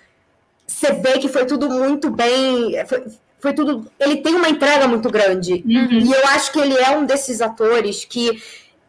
[0.67, 2.75] você vê que foi tudo muito bem.
[2.89, 3.05] Foi,
[3.39, 3.87] foi tudo.
[4.01, 5.63] Ele tem uma entrega muito grande.
[5.65, 6.01] Uhum.
[6.01, 8.43] E eu acho que ele é um desses atores que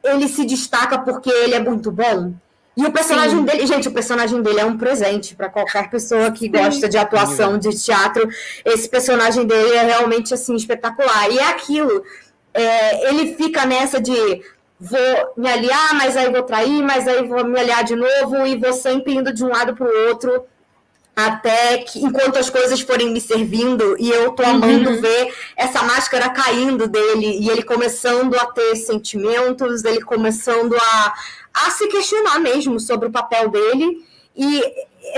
[0.04, 2.34] ele se destaca porque ele é muito bom.
[2.76, 3.46] E o personagem Sim.
[3.46, 7.58] dele, gente, o personagem dele é um presente para qualquer pessoa que gosta de atuação,
[7.58, 8.28] de teatro.
[8.64, 11.30] Esse personagem dele é realmente assim espetacular.
[11.30, 12.04] E é aquilo.
[12.54, 14.42] é, ele fica nessa de
[14.80, 18.58] vou me aliar, mas aí vou trair, mas aí vou me aliar de novo e
[18.58, 20.46] vou sempre indo de um lado para o outro
[21.16, 26.30] até que enquanto as coisas forem me servindo e eu tô amando ver essa máscara
[26.30, 31.14] caindo dele e ele começando a ter sentimentos, ele começando a,
[31.54, 34.06] a se questionar mesmo sobre o papel dele.
[34.36, 34.64] E,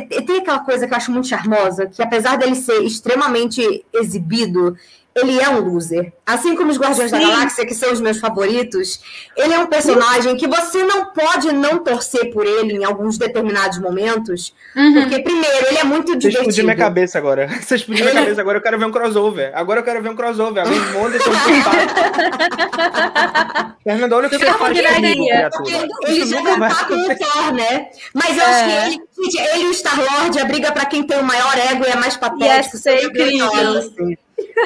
[0.09, 4.75] e tem aquela coisa que eu acho muito charmosa, que apesar dele ser extremamente exibido,
[5.15, 6.11] ele é um loser.
[6.25, 7.27] Assim como os Guardiões da Sim.
[7.27, 8.99] Galáxia, que são os meus favoritos,
[9.37, 13.79] ele é um personagem que você não pode não torcer por ele em alguns determinados
[13.79, 14.93] momentos, Uhum.
[15.01, 16.63] porque, primeiro, ele é muito Você explodiu divertido.
[16.65, 17.47] minha cabeça agora.
[17.61, 18.57] Você explodiu minha cabeça agora.
[18.57, 19.51] Eu quero ver um crossover.
[19.53, 20.63] Agora eu quero ver um crossover.
[20.65, 21.29] Alguém monta esse
[23.83, 25.87] Fernando, olha o que você faz comigo, criatura.
[26.07, 27.15] Ele Isso já não tá com o.
[27.17, 27.87] Thor, né?
[28.13, 28.45] Mas eu É.
[28.45, 28.91] acho que ele,
[29.31, 31.95] gente, ele e o Star-Lord, a briga pra quem tem o maior ego e é
[31.95, 32.75] mais patético.
[32.77, 33.77] Ia ser incrível.
[33.77, 34.17] assim,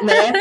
[0.03, 0.31] né?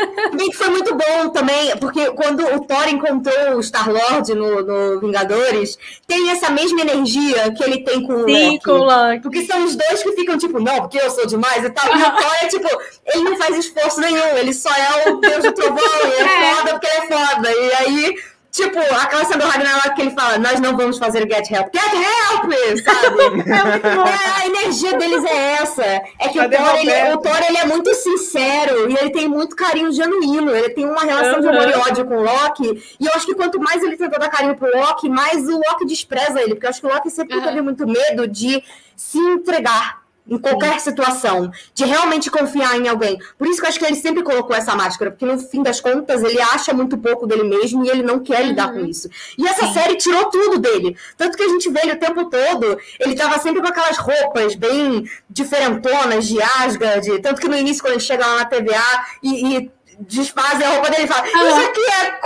[0.53, 6.29] Foi muito bom também, porque quando o Thor encontrou o Star-Lord no, no Vingadores, tem
[6.31, 8.63] essa mesma energia que ele tem com o Sim, Loki.
[8.63, 9.21] com o Loki.
[9.21, 11.85] Porque são os dois que ficam tipo, não, porque eu sou demais e tal.
[11.87, 12.67] E o Thor é tipo,
[13.13, 16.55] ele não faz esforço nenhum, ele só é o deus do trovão, e é, É.
[16.55, 17.51] foda porque ele é foda.
[17.51, 18.15] E aí,
[18.51, 21.67] tipo, aquela cena do Ragnarok que ele fala, nós não vamos fazer o Get Help.
[21.73, 23.43] Get Help, sabe?
[24.07, 25.83] É, a energia deles é essa.
[25.83, 29.27] É que o Cadê Thor, ele, o Thor, ele é muito sincero e ele tem
[29.27, 30.55] muito carinho genuíno.
[30.55, 31.57] Ele tem uma relação de Aham.
[31.57, 32.83] amor e ódio com o Loki.
[32.99, 35.85] E eu acho que quanto mais ele tenta dar carinho pro Loki, mais o Loki
[35.85, 36.55] despreza ele.
[36.55, 37.47] Porque eu acho que o Loki sempre Aham.
[37.47, 38.63] teve muito medo de
[38.95, 43.19] se entregar em qualquer situação, de realmente confiar em alguém.
[43.37, 45.79] Por isso que eu acho que ele sempre colocou essa máscara, porque no fim das
[45.79, 49.09] contas ele acha muito pouco dele mesmo e ele não quer lidar com isso.
[49.37, 49.73] E essa Sim.
[49.73, 50.95] série tirou tudo dele.
[51.15, 54.55] Tanto que a gente vê ele o tempo todo, ele tava sempre com aquelas roupas
[54.55, 59.57] bem diferentonas, de Asgard, tanto que no início quando ele chega lá na TVA e,
[59.57, 62.17] e desfazem a roupa dele e fala, isso aqui é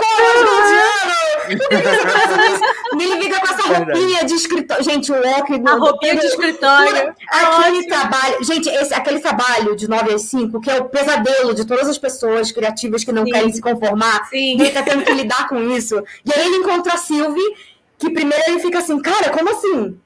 [2.12, 2.62] fazendo isso?
[2.98, 4.84] E ele fica com essa roupinha de escritório.
[4.84, 5.62] Gente, o Loki...
[5.66, 7.14] A roupinha de escritório.
[7.28, 11.64] Aquele trabalho, gente, esse, aquele trabalho de 9 às 5, que é o pesadelo de
[11.64, 13.32] todas as pessoas criativas que não Sim.
[13.32, 14.58] querem se conformar, Sim.
[14.58, 16.02] e ele tá tendo que lidar com isso.
[16.24, 17.56] E aí ele encontra a Sylvie,
[17.98, 19.98] que primeiro ele fica assim, cara, como assim?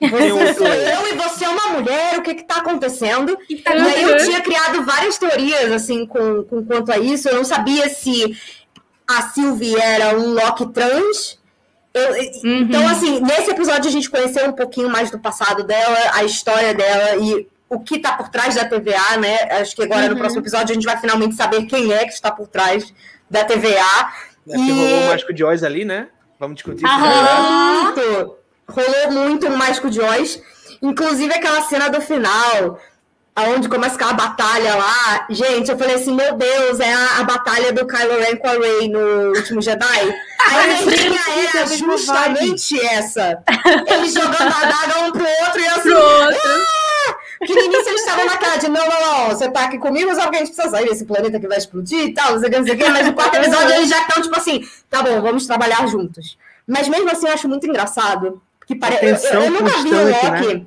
[0.00, 3.36] Você Eu- sou eu e você é uma mulher, o que que tá acontecendo?
[3.36, 7.28] que tá E aí eu tinha criado várias teorias, assim, com, com quanto a isso.
[7.28, 8.34] Eu não sabia se
[9.06, 11.38] a Sylvie era um Loki trans.
[11.92, 12.60] Eu- Uhum.
[12.62, 16.72] Então, assim, nesse episódio a gente conheceu um pouquinho mais do passado dela, a história
[16.72, 19.36] dela e o que tá por trás da TVA, né?
[19.60, 20.18] Acho que agora no Uhum.
[20.18, 22.92] próximo episódio a gente vai finalmente saber quem é que está por trás
[23.28, 23.84] da TVA.
[23.84, 26.08] Acho que rolou o Mágico de Oz ali, né?
[26.38, 26.92] Vamos discutir isso.
[26.94, 28.30] Aham.
[28.70, 30.40] Rolou muito no Mágico de Oz.
[30.82, 32.80] Inclusive aquela cena do final,
[33.36, 35.26] aonde começa aquela batalha lá.
[35.28, 38.52] Gente, eu falei assim, meu Deus, é a, a batalha do Kylo Ren com a
[38.52, 40.14] Rey no Último Jedi.
[40.38, 43.42] A energia era justamente essa.
[43.86, 45.90] Eles jogando a daga um pro outro e eu assim...
[45.90, 46.40] Pro outro.
[47.38, 50.28] Porque no início eles estavam naquela de não, não, não, você tá aqui comigo, só
[50.28, 52.52] que a gente precisa sair desse planeta que vai explodir e tal, não sei o
[52.52, 55.02] que, não sei o que, mas no quarto episódio eles já estão, tipo assim, tá
[55.02, 56.36] bom, vamos trabalhar juntos.
[56.66, 58.42] Mas mesmo assim eu acho muito engraçado.
[58.70, 58.98] Que pare...
[59.02, 60.66] eu, eu, nunca vi o Loki.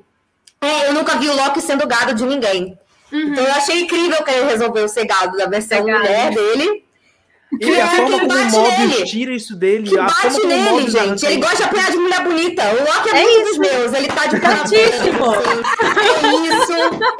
[0.59, 2.77] É, eu nunca vi o Loki sendo gado de ninguém.
[3.09, 6.83] Então eu achei incrível que ele resolveu ser gado da versão mulher dele.
[7.61, 9.05] E a forma que como o bate Mobius nele.
[9.05, 9.87] tira isso dele.
[9.87, 11.25] Que a forma bate como o nele, gente.
[11.25, 12.63] Ele gosta de apanhar de mulher bonita.
[12.73, 13.59] O Loki é, É muito isso.
[13.61, 13.93] dos meus.
[13.93, 14.75] Ele tá de assim.
[14.75, 14.87] É
[16.57, 16.73] isso.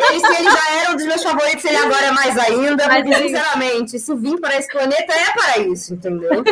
[0.10, 2.88] Ele, se ele já era um dos meus favoritos, ele agora é mais ainda.
[2.88, 3.28] Mais porque, ainda.
[3.40, 6.44] sinceramente, se vir para esse planeta é para isso, entendeu?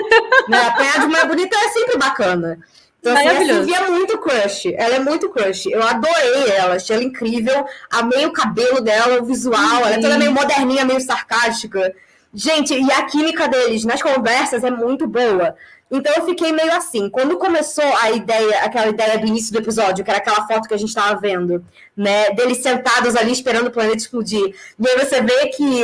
[0.48, 0.68] né?
[0.68, 2.60] Apanhar de mulher bonita é sempre bacana.
[3.02, 4.74] Então, assim, a é muito crush.
[4.78, 5.66] Ela é muito crush.
[5.66, 7.66] Eu adorei ela, achei ela incrível.
[7.90, 9.80] Amei o cabelo dela, o visual.
[9.80, 11.94] Ela é toda meio moderninha, meio sarcástica.
[12.32, 15.56] Gente, e a química deles nas conversas é muito boa.
[15.90, 17.10] Então eu fiquei meio assim.
[17.10, 20.74] Quando começou a ideia, aquela ideia do início do episódio, que era aquela foto que
[20.74, 21.66] a gente tava vendo,
[21.98, 22.30] né?
[22.32, 24.56] Deles sentados ali esperando o planeta explodir.
[24.80, 25.84] E aí você vê que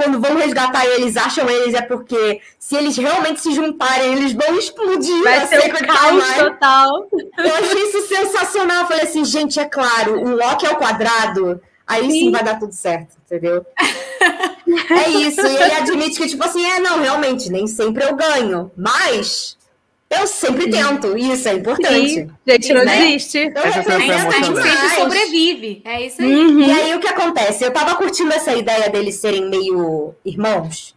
[0.00, 4.58] quando vão resgatar eles, acham eles, é porque se eles realmente se juntarem, eles vão
[4.58, 5.22] explodir.
[5.22, 7.08] Vai ser um Sacred caos total.
[7.36, 8.80] Eu achei isso sensacional.
[8.80, 11.60] Eu falei assim, gente, é claro, o Loki é o quadrado.
[11.86, 12.30] Aí sim, Sim.
[12.30, 13.66] vai dar tudo certo, entendeu?
[13.78, 15.44] é isso.
[15.44, 18.70] E ele admite que, tipo assim, é, não, realmente, nem sempre eu ganho.
[18.76, 19.58] Mas
[20.10, 20.70] Eu sempre Sim.
[20.70, 22.08] tento, isso é importante.
[22.08, 22.98] Sim, gente, não Né?
[22.98, 23.38] desiste.
[23.38, 24.78] Então, Essa eu foi a penso Ainda a gente emocionante.
[24.80, 25.82] sempre sobrevive.
[25.84, 26.34] É isso aí.
[26.34, 26.60] Uhum.
[26.60, 27.64] E aí o que acontece?
[27.64, 30.94] Eu tava curtindo essa ideia deles serem meio irmãos.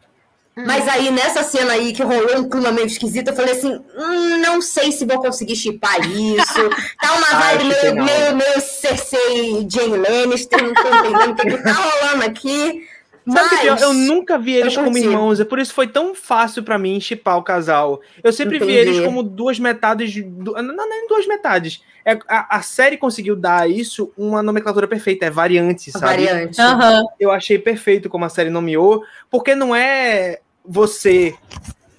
[0.58, 0.64] Hum.
[0.68, 4.38] Mas aí, nessa cena aí que rolou um clima meio esquisito, eu falei assim: hum,
[4.40, 6.70] não sei se vou conseguir chipar isso.
[7.02, 11.58] Tá uma vibe meio, meio, meio Cersei Jane Lannister, não tô entendendo o que, que
[11.64, 12.88] tá rolando aqui.
[13.32, 16.14] Sabe o que é Eu nunca vi eles como irmãos, é por isso foi tão
[16.14, 18.02] fácil pra mim chipar o casal.
[18.24, 18.80] Eu sempre vi Entendi.
[18.98, 21.82] eles como duas metades, do- não, não nem duas metades.
[22.06, 26.06] É, a, a série conseguiu dar isso uma nomenclatura perfeita, é variante, sabe?
[26.26, 26.60] variante.
[26.60, 27.02] Aham.
[27.18, 31.34] Eu achei perfeito como a série nomeou, porque não é você.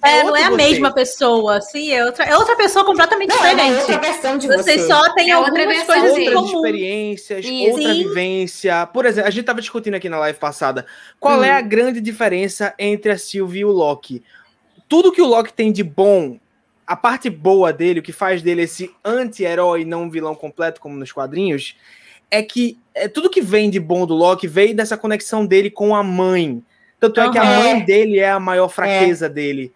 [0.07, 0.55] É, não outro é a você.
[0.57, 3.79] mesma pessoa, sim, é outra, é outra pessoa completamente Não, é diferente.
[3.81, 4.87] outra versão de Vocês você.
[4.87, 6.55] só têm É outra algumas versão coisas outras comum.
[6.65, 7.63] experiências, Isso.
[7.71, 8.03] outra Sim.
[8.07, 8.85] vivência.
[8.87, 10.85] Por exemplo, a gente tava discutindo aqui na live passada.
[11.19, 11.43] Qual Hum.
[11.43, 14.23] é a grande diferença entre a Sylvie e o Loki?
[14.87, 16.37] Tudo que o Loki tem de bom,
[16.85, 20.95] a parte boa dele, o que faz dele esse anti-herói, não um vilão completo, como
[20.95, 21.75] nos quadrinhos,
[22.29, 25.95] é que é, tudo que vem de bom do Loki veio dessa conexão dele com
[25.95, 26.63] a mãe.
[26.99, 29.71] Tanto é que a mãe dele é a maior fraqueza dele.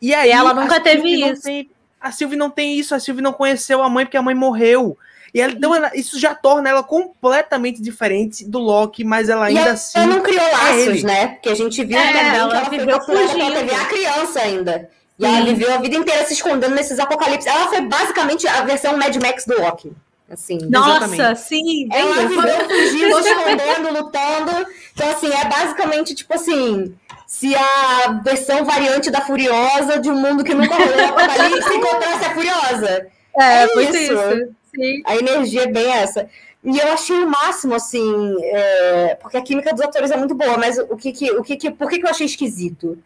[0.00, 1.42] E aí, E ela a nunca teve não isso.
[1.42, 4.34] tem- a Sylvie não tem isso, a Sylvie não conheceu a mãe porque a mãe
[4.34, 4.96] morreu.
[5.32, 9.48] E ela- então ela- isso já torna ela completamente diferente do Loki, mas ela E
[9.50, 10.06] ainda ela assim.
[10.06, 10.52] não criou ele.
[10.86, 11.26] laços, né?
[11.28, 13.68] Porque a gente viu É, também ela que ela viveu capturada pela fugindo.
[13.68, 14.90] TVA criança ainda.
[15.18, 15.36] E Sim.
[15.36, 17.46] ela viveu a vida inteira se escondendo nesses apocalipses.
[17.46, 19.92] Ela foi basicamente a versão Mad Max do Loki.
[20.30, 20.58] Assim.
[20.70, 21.40] Nossa, Exatamente.
[21.40, 22.28] sim, bem Ela isso.
[22.28, 24.66] viveu fugindo, se escondendo, lutando.
[24.94, 26.94] Então, assim, é basicamente tipo assim.
[27.30, 32.34] Se a versão variante da Furiosa de um mundo que nunca rolou apocalipse encontrasse a
[32.34, 33.06] Furiosa.
[33.38, 34.12] É, é muito isso.
[34.14, 34.48] isso.
[34.74, 35.02] Sim.
[35.06, 36.28] A energia é bem essa.
[36.64, 40.58] E eu achei o máximo, assim, é, porque a química dos atores é muito boa,
[40.58, 42.98] mas o que que, o que, que, por que, que eu achei esquisito?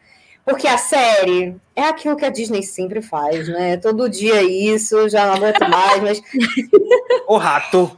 [0.43, 3.77] Porque a série é aquilo que a Disney sempre faz, né?
[3.77, 6.23] Todo dia isso, já não aguento mais, mas.
[7.29, 7.95] O rato.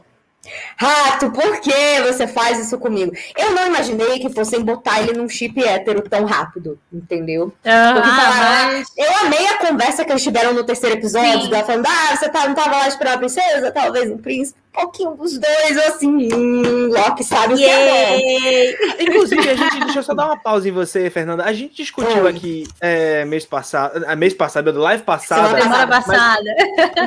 [0.75, 3.11] Rato, por que você faz isso comigo?
[3.37, 7.53] Eu não imaginei que fossem botar ele num chip hétero tão rápido, entendeu?
[7.65, 8.87] Ah, falaram, mas...
[8.97, 11.49] Eu amei a conversa que eles tiveram no terceiro episódio, Sim.
[11.49, 15.15] dela falando, ah, você tá, não tava lá esperando a princesa, talvez um príncipe, pouquinho
[15.15, 19.03] dos dois, assim, hum, Loki sabe o que é!
[19.03, 19.79] Inclusive, a gente.
[19.79, 21.43] Deixa eu só dar uma pausa em você, Fernanda.
[21.43, 22.29] A gente discutiu Oi.
[22.29, 24.03] aqui é, mês passado.
[24.07, 25.61] ah, Mês passado, do live passada.
[25.61, 26.43] Semana passada.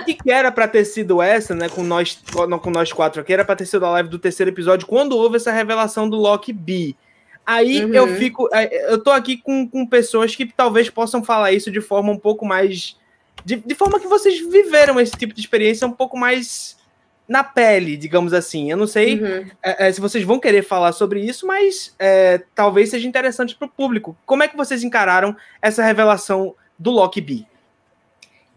[0.00, 1.68] O que, que era pra ter sido essa, né?
[1.68, 4.50] Com nós, com com nós quatro aqui, era pra ter sido a live do terceiro
[4.50, 6.94] episódio, quando houve essa revelação do Loki B.
[7.46, 7.94] Aí Uhum.
[7.94, 8.48] eu fico.
[8.52, 12.18] é, Eu tô aqui com, com pessoas que talvez possam falar isso de forma um
[12.18, 12.96] pouco mais.
[13.44, 16.76] De, de forma que vocês viveram esse tipo de experiência um pouco mais
[17.30, 18.72] na pele, digamos assim.
[18.72, 19.46] Eu não sei Uhum.
[19.62, 23.66] é, é, se vocês vão querer falar sobre isso, mas é, talvez seja interessante para
[23.66, 24.16] o público.
[24.26, 27.44] Como é que vocês encararam essa revelação do Loki B?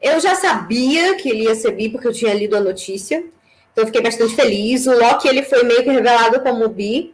[0.02, 3.24] Eu já sabia que ele ia ser bi, porque eu tinha lido a notícia,
[3.72, 4.88] então eu fiquei bastante feliz.
[4.88, 7.14] O Loki, ele foi meio que revelado como bi,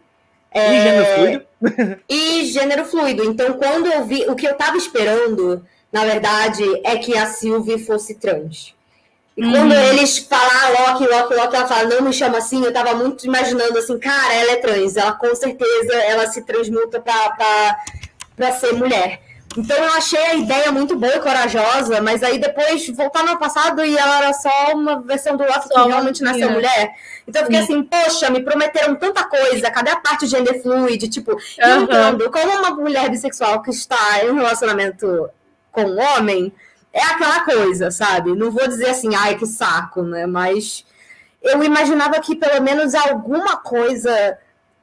[0.56, 1.45] E gênero fluido?
[2.10, 3.24] e gênero fluido.
[3.26, 7.84] Então, quando eu vi, o que eu tava esperando, na verdade, é que a Sylvie
[7.86, 8.74] fosse trans.
[9.39, 9.52] E Uhum.
[9.54, 12.93] quando eles falam ah, Loki, Loki, Loki, ela fala, não me chama assim, eu tava
[12.93, 17.78] muito imaginando assim, cara, ela é trans, ela com certeza ela se transmuta pra, pra,
[18.36, 19.21] pra ser mulher.
[19.58, 23.84] Então eu achei a ideia muito boa e corajosa, mas aí depois voltar no passado
[23.84, 26.93] e ela era só uma versão do Loki que realmente nasceu mulher.
[27.25, 31.08] Então eu fiquei assim, poxa, me prometeram tanta coisa, cadê a parte gender fluid?
[31.08, 31.84] Tipo, eu Aham.
[31.84, 35.30] entendo, como uma mulher bissexual que está em um relacionamento
[35.71, 36.52] com um homem,
[36.93, 38.36] é aquela coisa, sabe?
[38.36, 40.25] Não vou dizer assim, ai, que saco, né?
[40.25, 40.86] Mas
[41.41, 44.38] eu imaginava que pelo menos alguma coisa,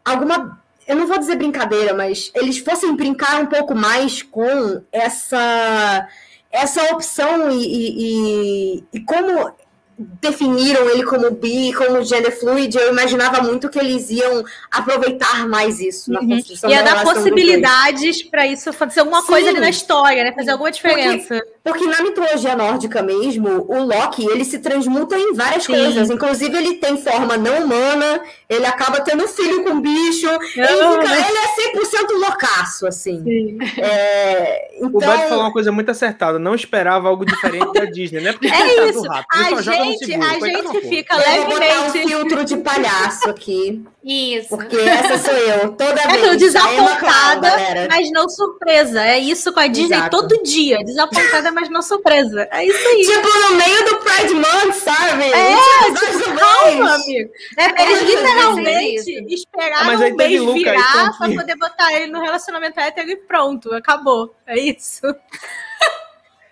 [0.05, 0.59] alguma.
[0.87, 6.07] Eu não vou dizer brincadeira, mas eles fossem brincar um pouco mais com essa
[6.53, 9.53] essa opção e, e, e- e como
[9.99, 15.81] definiram ele como bi, como gender fluid, eu imaginava muito que eles iam aproveitar mais
[15.81, 16.29] isso na Uhum.
[16.29, 19.27] construção Ia da dar possibilidades pra isso fazer alguma Sim.
[19.27, 20.33] coisa ali na história, né?
[20.33, 21.35] Fazer alguma diferença.
[21.41, 21.56] Porque
[21.87, 25.73] na mitologia nórdica mesmo, o Loki, ele se transmuta em várias Sim.
[25.73, 26.11] coisas.
[26.11, 30.29] Inclusive, ele tem forma não humana, ele acaba tendo filho com bicho.
[30.29, 33.23] Ele, Ah, fica- mas- ele é 100% loucaço, assim.
[33.25, 33.59] Sim.
[33.81, 36.39] É, O então, Beto falou uma coisa muito acertada.
[36.39, 38.33] Não esperava algo diferente da Disney, né?
[38.33, 39.03] Porque É coitado isso.
[39.03, 42.09] do rato, ele A gente, seguro, a gente fica eu vou botar um levemente.
[42.09, 44.49] filtro de palhaço aqui, Isso.
[44.51, 46.21] porque essa sou eu, toda É vez.
[46.21, 47.89] Clown, desapontada, galera.
[47.91, 49.03] mas não surpresa.
[49.03, 50.11] É isso com a Disney Exato.
[50.11, 50.79] todo dia.
[50.85, 52.47] Desapontada, mas não surpresa.
[52.53, 53.01] É isso aí.
[53.03, 55.25] Tipo, no meio do Pride Month, sabe?
[55.33, 55.55] É,
[55.87, 57.31] Últimos dois do Calma, amigo.
[57.59, 61.57] É, eles Olha, literalmente esperaram Ah, mas aí um mês Luca virar então, pra poder
[61.57, 64.35] botar ele no relacionamento hétero e pronto, acabou.
[64.47, 65.01] É isso.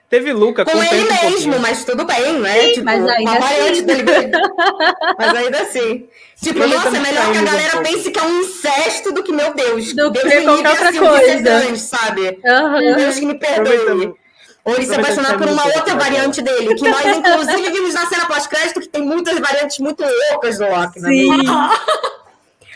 [0.08, 1.60] Teve Luca Com ele contenta um mesmo, pouquinho.
[1.60, 2.60] mas tudo bem, né?
[2.60, 3.84] Sim, tipo, mas ainda uma variante assim.
[3.84, 4.30] dele.
[5.18, 6.08] mas ainda assim.
[6.40, 9.22] Tipo, Ele nossa, é melhor que a um galera pense que é um incesto do
[9.24, 9.92] que, meu Deus.
[9.92, 11.20] Do Deus que qualquer outra assim, coisa.
[11.20, 12.38] vicedante, sabe?
[12.46, 12.96] Aham.
[12.96, 13.74] Deus que me perdoe.
[13.76, 14.18] Aproveitando-
[14.64, 18.24] Ou ele se apaixonar por uma outra variante dele, que nós, inclusive, vimos na cena
[18.27, 21.00] pós-crédito que tem muitas variantes muito loucas do Loki.
[21.00, 21.09] né?
[21.11, 21.29] Sim.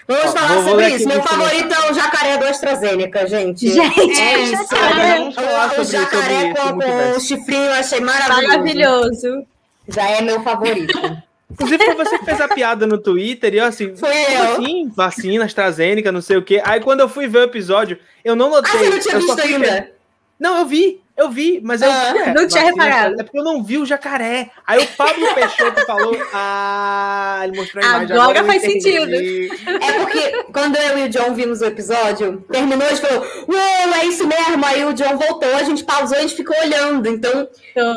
[0.06, 1.08] Vamos falar vou- vou sobre aqui isso.
[1.08, 3.70] Meu favorito é o jacaré do AstraZeneca, gente.
[3.70, 4.66] Gente, é isso.
[4.66, 8.48] falar o, jacaré com, com o chifrinho eu achei maravilhoso.
[8.48, 9.46] maravilhoso.
[9.88, 10.98] Já é meu favorito.
[11.50, 14.52] Inclusive, foi você que fez a piada no Twitter e eu assim, Foi eu.
[14.52, 14.90] assim?
[14.94, 16.60] Vacina, AstraZeneca, não sei o quê.
[16.64, 18.72] Aí quando eu fui ver o episódio, eu não Ah, notei.
[18.78, 19.58] você não tinha visto ainda?
[19.66, 19.94] ver-
[20.38, 23.20] Não, eu vi, eu vi, mas eu Ah, ué, não tinha reparado.
[23.20, 24.50] É porque eu não vi o jacaré.
[24.66, 28.16] Aí o Pablo Peixoto falou, ah, ele mostrou a imagem.
[28.16, 29.48] Agora eu faz entendi.
[29.82, 33.94] É porque quando eu e o John vimos o episódio, terminou, a gente falou, uou,
[33.94, 34.64] é isso mesmo.
[34.64, 37.08] Aí o John voltou, a gente pausou e a gente ficou olhando.
[37.08, 37.48] Então,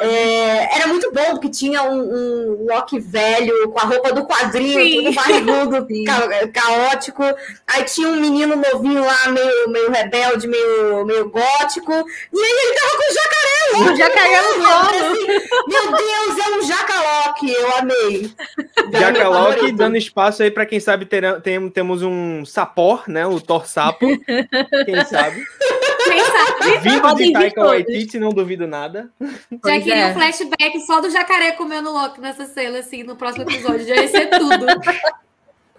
[0.02, 4.82] é, era muito bom, porque tinha um, um Loki velho com a roupa do quadrinho,
[4.84, 4.96] Sim.
[5.04, 7.24] tudo barrigudo, ca- caótico.
[7.68, 11.92] Aí tinha um menino novinho lá, meio, meio rebelde, meio, meio gótico.
[11.92, 14.86] E aí ele tava com o jacaré O jacaré no Eu colo.
[14.86, 15.28] falei assim,
[15.68, 18.32] Meu Deus, é um jacaloque, eu amei.
[18.92, 19.78] Jaca Meu Loki favorito.
[19.78, 23.26] dando espaço aí pra quem sabe terá- tem, temos um sapor, né?
[23.26, 24.06] O Thor Sapo.
[24.86, 25.44] quem sabe?
[26.04, 27.64] Quem sabe Vindo de Taika.
[27.66, 29.10] Waititi, não duvido nada.
[29.22, 29.28] já
[29.62, 30.12] Pois queria é.
[30.12, 33.86] um flashback só do jacaré comendo Loki nessa cena, assim, no próximo episódio.
[33.88, 34.66] Já ia ser tudo.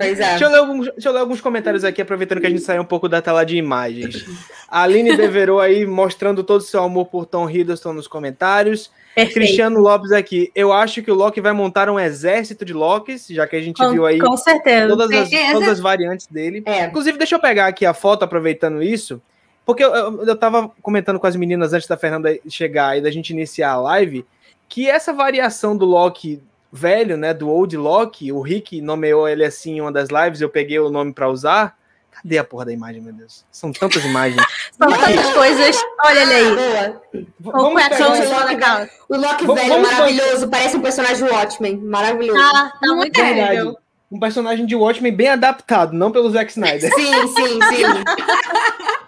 [0.07, 0.31] Pois é.
[0.31, 2.83] Deixa eu, ler alguns, deixa eu ler alguns comentários aqui, aproveitando que a gente saiu
[2.83, 4.25] um pouco da tela de imagens.
[4.69, 8.91] A Aline Deverou aí mostrando todo o seu amor por Tom Hiddleston nos comentários.
[9.15, 9.35] Perfeito.
[9.35, 10.51] Cristiano Lopes aqui.
[10.55, 13.77] Eu acho que o Loki vai montar um exército de Lokis, já que a gente
[13.77, 14.89] Com, viu aí com certeza.
[14.89, 16.63] todas as, todas as variantes dele.
[16.65, 16.87] É.
[16.87, 19.21] Inclusive, deixa eu pegar aqui a foto, aproveitando isso,
[19.67, 23.11] porque eu, eu, eu tava comentando com as meninas antes da Fernanda chegar e da
[23.11, 24.25] gente iniciar a live,
[24.67, 29.75] que essa variação do Loki velho, né, do Old Loki, o Rick nomeou ele assim
[29.77, 31.77] em uma das lives, eu peguei o nome pra usar.
[32.11, 33.45] Cadê a porra da imagem, meu Deus?
[33.51, 34.41] São tantas imagens.
[34.79, 35.83] São tantas coisas.
[36.05, 36.55] Olha ele aí.
[36.55, 37.03] Boa.
[37.41, 38.91] V- Com o calça.
[39.09, 41.77] O Loki Vamos- velho é vamos maravilhoso, parece um personagem Watchmen.
[41.79, 42.39] Maravilhoso.
[42.39, 43.43] Tá, tá muito Verdade.
[43.55, 43.79] incrível.
[44.11, 46.93] Um personagem de Watchmen bem adaptado, não pelo Zack Snyder.
[46.95, 47.85] Sim, sim, sim.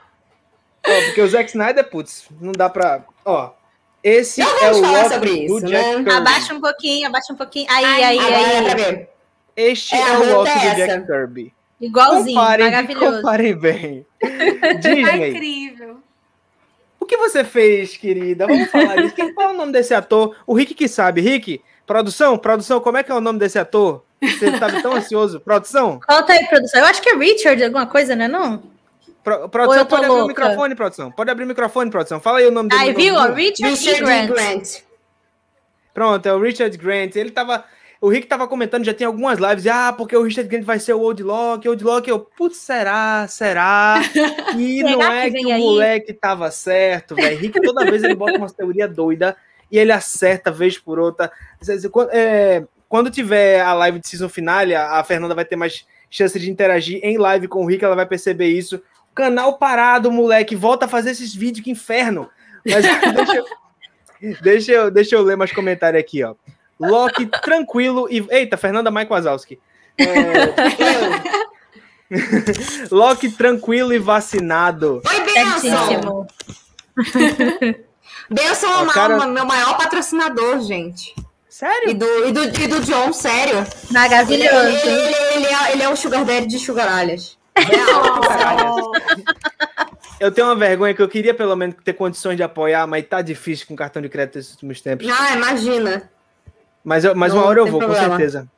[0.86, 3.04] Ó, porque o Zack Snyder, putz, não dá pra.
[3.24, 3.50] Ó,
[4.04, 5.94] esse Não é vamos o falar sobre do isso, Jack né?
[5.94, 6.10] Kirby.
[6.12, 7.66] Abaixa um pouquinho, abaixa um pouquinho.
[7.70, 8.64] Aí, Ai, aí, aí.
[8.64, 9.08] pra ver.
[9.56, 10.76] Este É, é, o Loki é do.
[10.76, 11.54] Jack Kirby.
[11.80, 13.16] Igualzinho, comparem, maravilhoso.
[13.16, 14.06] comparem bem.
[14.60, 15.96] Tá Disney, incrível.
[17.00, 18.46] o que você fez, querida?
[18.46, 19.14] Vamos falar disso.
[19.14, 20.34] Quem- Qual é o nome desse ator?
[20.46, 21.20] O Rick que sabe.
[21.20, 24.02] Rick, produção, produção, como é que é o nome desse ator?
[24.22, 25.38] Você estava tão ansioso.
[25.40, 26.80] Produção, Conta aí, produção.
[26.80, 28.26] Eu acho que é Richard, alguma coisa, né?
[28.28, 28.62] Não?
[29.24, 30.28] Pro- produção pode abrir o louca?
[30.28, 31.10] microfone, produção.
[31.10, 32.20] Pode abrir o microfone, produção.
[32.20, 32.82] Fala aí o nome dele.
[32.82, 33.14] Aí, viu?
[33.32, 34.04] Richard, Richard E.
[34.04, 34.28] Grant.
[34.28, 34.68] Grant.
[35.92, 37.16] Pronto, é o Richard Grant.
[37.16, 37.64] Ele tava.
[38.00, 40.92] O Rick tava comentando, já tem algumas lives, ah, porque o Richard Grant vai ser
[40.92, 43.94] o Old Lock, Old Lock, eu, putz, será, será?
[44.58, 45.60] E Será não que é vem que o aí?
[45.62, 47.38] moleque tava certo, velho.
[47.38, 49.34] Rick, toda vez ele bota uma teoria doida
[49.72, 51.32] e ele acerta vez por outra.
[52.12, 56.50] É, quando tiver a live de season finale, a Fernanda vai ter mais chance de
[56.50, 58.82] interagir em live com o Rick, ela vai perceber isso.
[59.14, 62.28] Canal parado, moleque, volta a fazer esses vídeos, que inferno.
[62.66, 63.46] Mas deixa eu,
[64.42, 66.34] deixa eu, deixa eu ler mais comentário aqui, ó.
[66.80, 68.26] Loki tranquilo e.
[68.30, 69.60] Eita, Fernanda Mike Wazowski.
[69.96, 70.04] É,
[72.90, 75.00] Loki tranquilo e vacinado.
[75.06, 76.26] Oi, Benção.
[78.30, 81.14] Benção é o cara- meu maior patrocinador, gente.
[81.48, 81.90] Sério?
[81.90, 83.58] E do, e do, e do John, sério.
[83.58, 84.56] Ele, ele, Maravilhoso.
[84.88, 87.38] ele, ele é, ele é o sugar daddy de sugaralhas.
[87.56, 88.20] Real.
[88.22, 88.90] Caralho.
[90.20, 93.20] Eu tenho uma vergonha que eu queria pelo menos ter condições de apoiar, mas tá
[93.22, 95.06] difícil com cartão de crédito nesses últimos tempos.
[95.10, 96.10] Ah, imagina.
[96.82, 98.16] Mas, eu- mas Não uma hora eu vou, com problema.
[98.16, 98.48] certeza.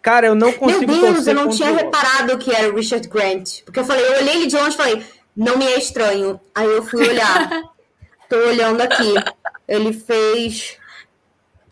[0.00, 2.76] Cara, eu não Meu consigo Deus, torcer eu não tinha o reparado que era o
[2.76, 3.62] Richard Grant.
[3.64, 5.04] Porque eu falei, eu olhei ele de longe e falei,
[5.36, 6.40] não me é estranho.
[6.54, 7.48] Aí eu fui olhar.
[8.28, 9.14] Tô olhando aqui.
[9.66, 10.76] Ele fez.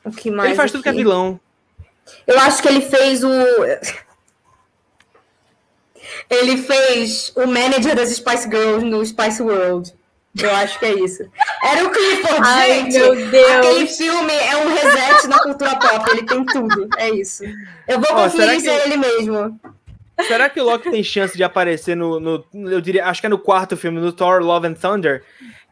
[0.04, 0.48] O que mais?
[0.48, 1.02] Ele faz tudo que é aqui?
[1.02, 1.38] vilão.
[2.26, 3.30] Eu acho que ele fez o.
[6.30, 9.92] Ele fez o manager das Spice Girls no Spice World.
[10.40, 11.24] Eu acho que é isso.
[11.62, 12.98] Era o Clifford, Ai, gente.
[12.98, 13.50] meu Deus.
[13.52, 16.10] Aquele filme é um reset na cultura pop.
[16.10, 16.88] Ele tem tudo.
[16.98, 17.42] É isso.
[17.88, 19.58] Eu vou Ó, conferir se é que- ele mesmo.
[20.28, 23.30] Será que o Loki tem chance de aparecer no, no- Eu diria, acho que é
[23.30, 25.22] no quarto filme, no Thor Love and Thunder?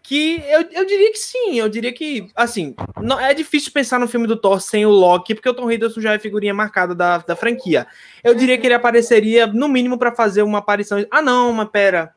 [0.07, 4.07] Que eu, eu diria que sim, eu diria que, assim, não, é difícil pensar no
[4.07, 7.17] filme do Thor sem o Loki, porque o Tom Hiddleston já é figurinha marcada da,
[7.19, 7.87] da franquia.
[8.23, 11.03] Eu diria que ele apareceria, no mínimo, pra fazer uma aparição.
[11.11, 12.13] Ah, não, mas pera.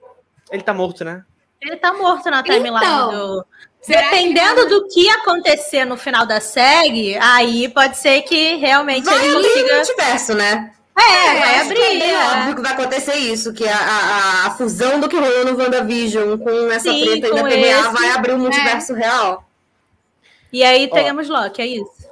[0.52, 1.24] Ele tá morto, né?
[1.62, 3.46] Ele tá morto na timeline Então, do.
[3.82, 9.06] Que Dependendo vai- do que acontecer no final da série, aí pode ser que realmente
[9.06, 9.76] Vai ele abrir o consiga.
[9.78, 10.74] multiverso, né?
[10.98, 12.02] É, vai acho que abrir.
[12.02, 12.18] É é.
[12.18, 16.38] óbvio que vai acontecer isso, que a, a, a fusão do que rolou no WandaVision
[16.38, 17.90] com essa Sim, treta aí da com TVA esse.
[17.94, 19.48] vai abrir o multiverso real.
[20.52, 20.96] E aí Ó.
[20.96, 22.08] teremos Loki, é isso.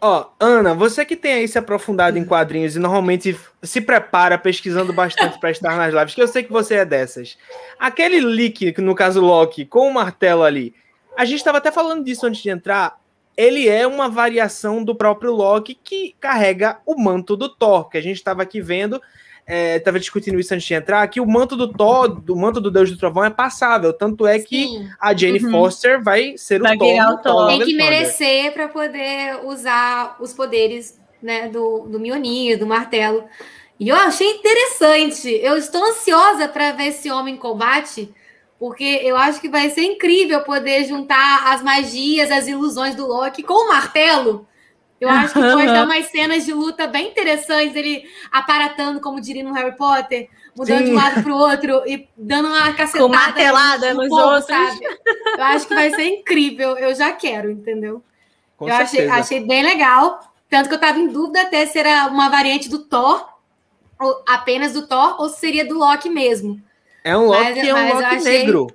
[0.00, 4.92] Ó, Ana, você que tem aí se aprofundado em quadrinhos e normalmente se prepara pesquisando
[4.92, 7.36] bastante para estar nas lives, que eu sei que você é dessas.
[7.78, 10.72] Aquele leak, no caso Loki, com o martelo ali,
[11.16, 12.96] a gente estava até falando disso antes de entrar.
[13.38, 18.00] Ele é uma variação do próprio Loki que carrega o manto do Thor, que a
[18.00, 19.00] gente estava aqui vendo,
[19.46, 22.90] estava discutindo isso antes de entrar, que o manto do Thor, do manto do Deus
[22.90, 25.52] do Trovão é passável, tanto é que Sim, a Jane Uhum.
[25.52, 26.88] Foster vai ser Vai o Thor.
[26.88, 27.22] o Thor.
[27.22, 33.24] Thor tem que merecer para poder usar os poderes né, do, do Mjolnir, do martelo.
[33.78, 35.30] E eu achei interessante.
[35.40, 38.12] Eu estou ansiosa para ver esse homem em combate,
[38.58, 43.42] porque eu acho que vai ser incrível poder juntar as magias, as ilusões do Loki
[43.42, 44.46] com o martelo.
[45.00, 49.44] Eu acho que pode dar umas cenas de luta bem interessantes, ele aparatando, como diria
[49.44, 50.92] no Harry Potter, mudando de Sim.
[50.92, 53.04] um lado para o outro e dando uma cacetada.
[53.04, 54.46] Com martelada no nos povo, outros.
[54.46, 54.80] sabe?
[55.36, 56.76] Eu acho que vai ser incrível.
[56.76, 58.02] Eu já quero, entendeu?
[58.56, 60.20] Com eu achei, achei bem legal.
[60.50, 63.24] Tanto que eu tava em dúvida até se era uma variante do Thor,
[64.00, 66.60] ou apenas do Thor, ou se seria do Loki mesmo.
[67.04, 68.66] É um Loki Mas- que é um Loki achei- negro.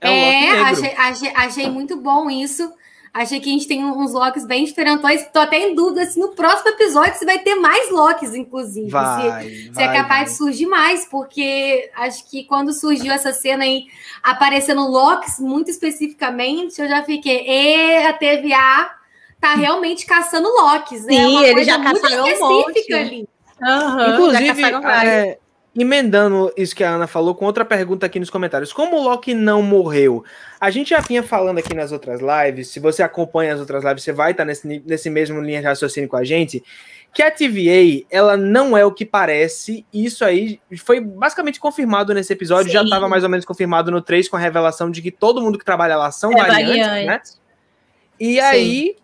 [0.00, 0.64] É um Loki negro.
[0.64, 2.72] achei, achei, achei muito bom isso.
[3.14, 5.26] Achei que a gente tem uns Locks bem diferentões.
[5.30, 8.86] Tô até em dúvida se no próximo episódio se vai ter mais Locks, inclusive.
[8.86, 10.24] Se, Vai, se vai, é capaz vai.
[10.24, 13.84] de surgir mais, porque acho que quando surgiu essa cena aí
[14.22, 18.90] aparecendo Locks muito especificamente, eu já fiquei, e a TVA
[19.38, 21.12] tá realmente caçando Locks, né?
[21.12, 23.12] Sim, É uma eles coisa já muito caçaram um específica monte.
[23.12, 23.28] ali.
[23.60, 25.12] Já Inclusive, caçaram vários.
[25.12, 25.38] é,
[25.74, 28.72] emendando isso que a Ana falou, com outra pergunta aqui nos comentários.
[28.72, 30.22] Como o Loki não morreu?
[30.60, 34.02] A gente já vinha falando aqui nas outras lives, se você acompanha as outras lives,
[34.02, 36.62] você vai estar nesse, ni- nesse mesmo linha de raciocínio com a gente,
[37.14, 42.32] que a TVA, ela não é o que parece, isso aí foi basicamente confirmado nesse
[42.32, 42.86] episódio, já Sim.
[42.86, 45.64] estava mais ou menos confirmado no 3, com a revelação de que todo mundo que
[45.64, 47.06] trabalha lá são É variantes, variante.
[47.06, 47.20] né?
[48.20, 48.96] E aí,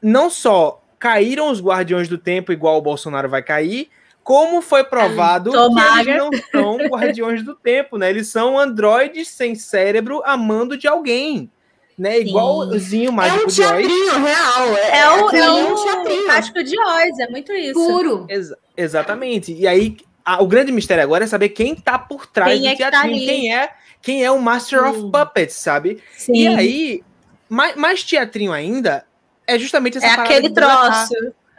[0.00, 3.88] não só caíram os Guardiões do Tempo, igual o Bolsonaro vai cair,
[4.26, 8.10] como foi provado que eles não são Guardiões do Tempo, né?
[8.10, 11.48] Eles são androides sem cérebro amando de alguém,
[11.96, 12.14] né?
[12.16, 12.20] Sim.
[12.30, 13.68] Igualzinho o É Mágico um de Oz.
[13.68, 14.76] teatrinho real.
[14.78, 16.26] É, É o, aquilo é ali o teatrinho.
[16.26, 17.74] Mágico de Oz, é muito isso.
[17.74, 18.26] Puro.
[18.28, 19.52] Exa- exatamente.
[19.54, 22.66] E aí, a- o grande mistério agora é saber quem tá por trás Quem do
[22.66, 23.26] é que tá teatrinho, ali.
[23.26, 23.70] quem é,
[24.02, 25.10] quem é o Master of Sim.
[25.12, 26.02] Puppets, sabe?
[26.16, 26.32] Sim.
[26.34, 27.02] E aí,
[27.48, 29.06] mais, mais teatrinho ainda,
[29.46, 31.06] é justamente essa é parada aquele deletar.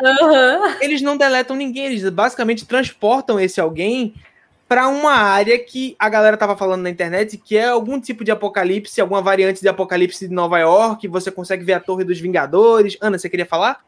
[0.03, 0.77] Aham.
[0.81, 4.13] Eles não deletam ninguém, eles basicamente transportam esse alguém
[4.67, 8.31] para uma área que a galera tava falando na internet, que é algum tipo de
[8.31, 12.97] apocalipse, alguma variante de apocalipse de Nova York, você consegue ver a Torre dos Vingadores.
[12.99, 13.79] Ana, você queria falar?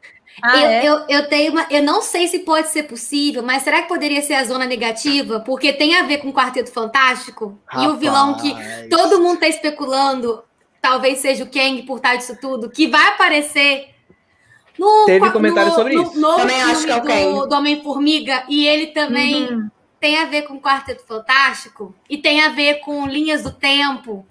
[0.42, 0.86] Ah, eu, é?
[0.86, 1.68] eu, eu tenho uma.
[1.70, 5.42] Eu não sei se pode ser possível, mas será que poderia ser a zona negativa?
[5.42, 8.88] Porque tem a ver com o Quarteto Fantástico e o vilão que Rapaz.
[8.90, 10.42] todo mundo tá especulando,
[10.82, 13.90] talvez seja o Kang por trás disso tudo, que vai aparecer.
[14.80, 16.20] No, Teve comentário no, sobre no isso.
[16.20, 19.70] novo Também acho que é o do, do Homem-Formiga, e ele também Uhum.
[20.00, 24.26] tem a ver com o Quarteto Fantástico e tem a ver com linhas do tempo.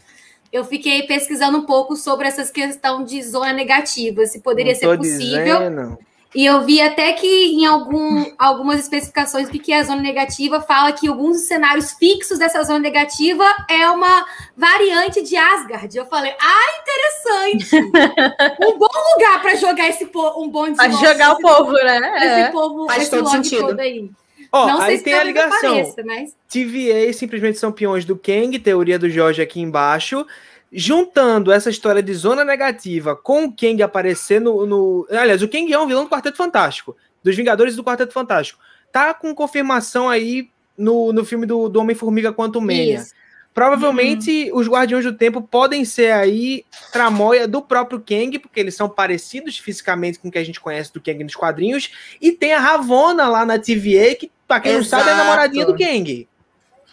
[0.51, 4.97] Eu fiquei pesquisando um pouco sobre essas questão de zona negativa, se poderia Não ser
[4.97, 5.59] possível.
[5.59, 5.99] dizendo.
[6.35, 10.61] E eu vi até que em algum, algumas especificações do que é a zona negativa,
[10.61, 14.27] fala que alguns dos cenários fixos dessa zona negativa é uma
[14.57, 15.97] variante de Asgard.
[15.97, 17.77] Eu falei, ah, interessante!
[18.63, 21.99] um bom lugar para jogar esse po um bonde Pra jogar o povo, né?
[22.17, 22.51] Esse É.
[22.51, 23.69] povo, Faz esse todo sentido.
[23.69, 24.11] todo aí.
[24.53, 25.71] Ó, Não sei aí se tem a ligação.
[25.71, 26.35] apareça, mas...
[26.49, 30.27] TVA simplesmente são peões do Kang, teoria do Jorge aqui embaixo.
[30.73, 35.73] Juntando essa história de zona negativa com o Kang aparecer no, no- Aliás, o Kang
[35.73, 38.61] é um vilão do Quarteto Fantástico, dos Vingadores do Quarteto Fantástico.
[38.93, 42.97] Tá com confirmação aí no, no filme do, do Homem-Formiga Quantum Mania.
[42.99, 43.15] Isso.
[43.55, 48.89] Provavelmente os Guardiões do Tempo podem ser aí tramóia do próprio Kang, porque eles são
[48.89, 51.91] parecidos fisicamente com o que a gente conhece do Kang nos quadrinhos.
[52.21, 55.25] E tem a Ravona lá na TVA, que, pra quem não sabe, é a Exato.
[55.25, 56.29] namoradinha do Kang.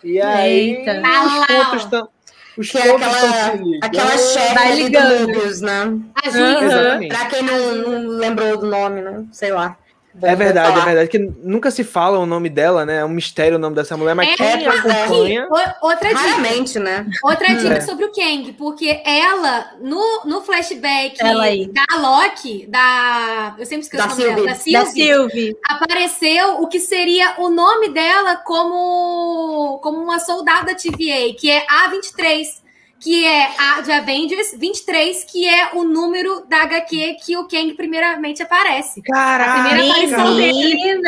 [0.04, 1.02] E aí, Eita.
[1.02, 2.10] Os pontos estão.
[2.58, 3.54] Os Que é aquela-.
[3.82, 5.28] Aquela chefe do ligando.
[5.28, 6.00] Mobius, né?
[6.26, 7.10] Exatamente.
[7.10, 9.26] Pra quem não, não lembrou do nome, né?
[9.32, 9.78] Sei lá.
[10.22, 10.86] É verdade, vou é falar.
[10.86, 11.10] verdade.
[11.10, 12.98] Que nunca se fala o nome dela, né?
[13.00, 14.68] É um mistério o nome dessa mulher, mas É, quem é.
[14.68, 15.48] acompanha.
[15.50, 16.80] O- Outra dica.
[16.80, 17.06] Né?
[17.24, 17.82] Outra dica É.
[17.82, 23.56] sobre o Kang, porque ela, no, no flashback da Loki, da.
[23.58, 25.58] Eu sempre esqueço Da o nome dela, da Da Sylvie, Sylvie.
[25.68, 32.64] apareceu o que seria o nome dela como, como uma soldada TVA, que é A23,
[33.00, 37.74] que é a de Avengers, 23, que é o número da HQ que o Kang
[37.74, 39.02] primeiramente aparece.
[39.04, 39.52] Caraca!
[39.52, 41.02] A primeira aparição dele.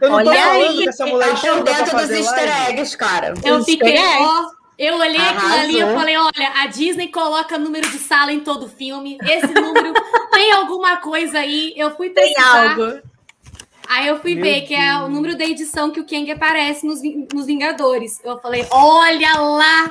[0.00, 0.76] Eu Olha aí.
[0.78, 3.34] que essa mulher Tá dentro dos easter eggs, cara.
[3.44, 4.50] Eu Os fiquei, ó.
[4.78, 5.98] Eu olhei aquilo ali e Arrasou.
[5.98, 9.18] falei: olha, a Disney coloca número de sala em todo filme.
[9.22, 9.92] Esse número
[10.32, 11.74] tem alguma coisa aí.
[11.76, 12.70] Eu fui Tem pesquisar.
[12.70, 13.00] algo.
[13.88, 15.10] Aí eu fui Meu ver que é o Deus.
[15.10, 17.00] número da edição que o Kang aparece nos,
[17.34, 18.20] nos Vingadores.
[18.24, 19.90] Eu falei: olha lá!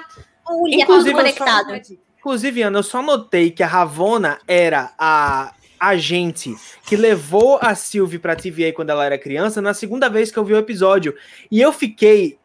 [0.50, 1.98] Olha, Inclusive, tudo eu só- conectado.
[2.20, 6.54] Inclusive, Ana, eu só notei que a Ravona era a agente
[6.86, 10.44] que levou a Sylvie pra TVA quando ela era criança na segunda vez que eu
[10.44, 11.16] vi o episódio.
[11.50, 12.38] E eu fiquei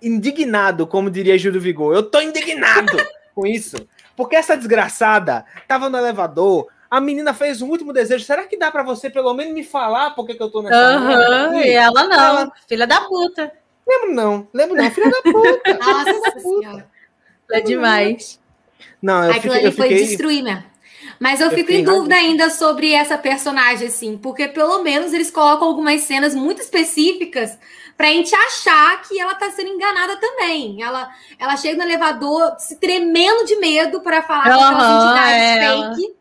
[0.00, 1.94] indignado, como diria Júlio Vigor.
[1.94, 2.96] Eu tô indignado
[3.34, 3.76] com isso.
[4.16, 8.24] Porque essa desgraçada tava no elevador, a menina fez um último desejo.
[8.24, 11.48] Será que dá pra você pelo menos me falar por que, que eu tô nessa
[11.48, 11.68] aqui?
[11.68, 12.16] e ela não.
[12.40, 13.52] Ela- Filha da puta.
[13.86, 15.78] Lembro não, lembro não, filha da puta.
[15.80, 16.86] Nossa senhora.
[17.50, 18.38] É demais.
[19.02, 20.64] Não, eu Aquilo fiquei, ali eu foi fiquei destruir mesmo.
[21.20, 25.30] Mas eu Eu fico em dúvida ainda sobre essa personagem, assim, porque pelo menos eles
[25.30, 27.58] colocam algumas cenas muito específicas
[27.96, 30.80] pra gente achar que ela tá sendo enganada também.
[30.82, 35.42] Ela, ela chega no elevador se tremendo de medo pra falar com aquelas Aham, entidades
[35.42, 36.17] é, ela- fake.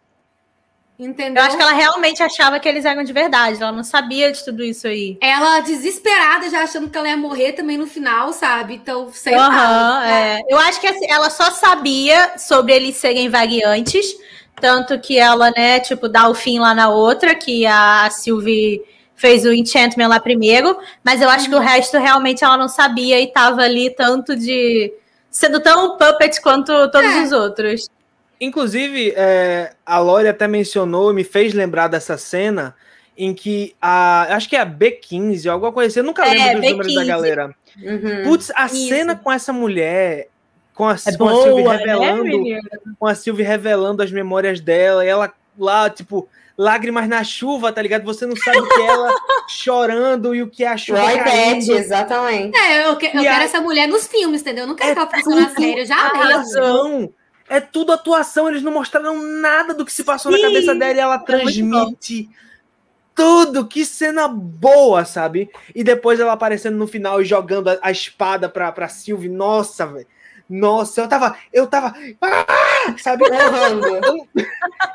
[0.99, 1.43] Entendeu?
[1.43, 3.61] Eu acho que ela realmente achava que eles eram de verdade.
[3.61, 5.15] Ela não sabia de tudo isso aí.
[5.21, 8.73] Ela desesperada, já achando que ela ia morrer também no final, sabe?
[8.75, 9.45] Então, sei lá.
[9.47, 10.41] Aham, é.
[10.49, 14.15] Eu acho que assim, ela só sabia sobre eles serem variantes.
[14.59, 18.81] Tanto que ela, né, tipo, dá o fim lá na outra, que a Sylvie
[19.15, 20.75] fez o enchantment lá primeiro.
[21.03, 24.91] Mas eu acho que o resto realmente ela não sabia e tava ali tanto de.
[25.29, 27.21] sendo tão puppet quanto todos É.
[27.21, 27.87] os outros.
[28.39, 32.75] Inclusive, é, a Lori até mencionou, me fez lembrar dessa cena
[33.17, 34.27] em que a.
[34.35, 35.99] Acho que é a B15, alguma coisa assim.
[35.99, 37.07] Eu nunca É, lembro dos números da B15.
[37.07, 37.55] galera.
[37.81, 38.23] Uhum.
[38.25, 38.87] Putz, a Isso.
[38.89, 40.27] cena com essa mulher,
[40.75, 42.59] com a, É com a Sylvie boa, né, revelando,
[42.99, 47.81] com a Sylvie revelando as memórias dela, e ela lá, tipo, lágrimas na chuva, tá
[47.81, 48.03] ligado?
[48.03, 49.11] Você não sabe o que é ela
[49.49, 51.65] chorando e o que é a chuva Roy caindo.
[51.67, 52.55] Bad, exatamente.
[52.57, 54.63] É, eu, que- eu quero a- essa mulher nos filmes, entendeu?
[54.63, 57.09] Eu não quero É que ela faça na série, eu já amei.
[57.49, 60.93] É tudo atuação, eles não mostraram nada do que se passou na Sim, cabeça dela
[60.93, 62.29] e ela é transmite
[63.15, 63.65] tudo.
[63.65, 65.49] Que cena boa, sabe?
[65.73, 69.27] E depois ela aparecendo no final e jogando a, a espada pra, pra Sylvie.
[69.27, 70.07] Nossa, velho.
[70.49, 71.35] Nossa, eu tava.
[71.51, 71.93] Eu tava.
[72.21, 72.95] Ah!
[72.97, 73.23] Sabe?
[73.25, 74.27] Urrando.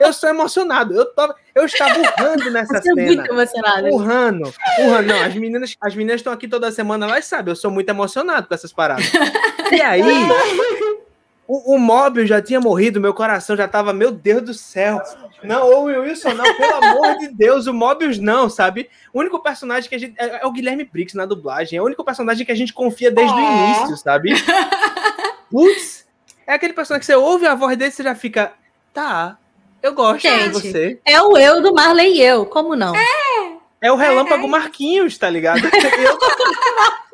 [0.01, 0.95] Eu sou emocionado.
[0.95, 3.07] Eu, tava, eu estava urrando nessa Você é cena.
[3.07, 3.89] muito emocionada.
[3.91, 5.09] Urrando, urrando.
[5.09, 8.49] Não, as meninas as meninas estão aqui toda semana, elas sabem, eu sou muito emocionado
[8.49, 9.11] com essas paradas.
[9.71, 10.03] E aí,
[11.47, 15.01] o, o Mobius já tinha morrido, meu coração já tava, meu Deus do céu.
[15.43, 18.89] Não, ô Wilson, não, pelo amor de Deus, o Mobius não, sabe?
[19.13, 20.15] O único personagem que a gente.
[20.19, 23.11] É, é o Guilherme Briggs na dublagem, é o único personagem que a gente confia
[23.11, 24.33] desde o início, sabe?
[25.51, 26.07] Putz,
[26.47, 28.53] é aquele personagem que você ouve a voz dele e você já fica.
[28.95, 29.37] Tá,
[29.83, 30.53] eu gosto de Gente.
[30.53, 31.01] você.
[31.05, 32.95] É o eu do Marley e eu, como não?
[32.95, 33.52] É
[33.91, 35.63] o Relâmpago Marquinhos, tá ligado?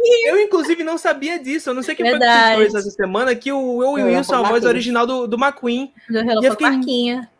[0.00, 1.68] Eu, eu, inclusive, não sabia disso.
[1.70, 4.32] Eu não sei quem foi que citou isso essa semana, que o Will Relâmpago Wilson
[4.32, 4.70] é a voz Marquinhos.
[4.70, 5.92] original do, do McQueen.
[6.08, 7.30] Do eu Relâmpago fiquei- Marquinha.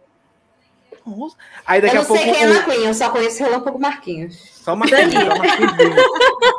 [1.06, 1.36] Nossa.
[1.64, 2.22] Aí daqui eu a não pouco.
[2.22, 4.36] sei quem é o- McQueen, eu só conheço Relâmpago Marquinhos.
[4.62, 5.96] Só o Marquinhos, só o Marquinhos.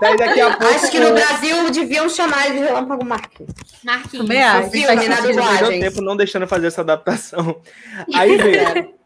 [0.02, 0.74] Daí daqui a pouco.
[0.74, 3.54] Acho que no Brasil deviam chamar ele de Relâmpago Marquinhos.
[3.84, 4.26] Marquinhos.
[4.26, 4.72] Também acho.
[4.72, 5.80] filme, Faz na dublagem.
[5.82, 7.62] tempo não deixando fazer essa adaptação.
[8.16, 8.94] Aí veio.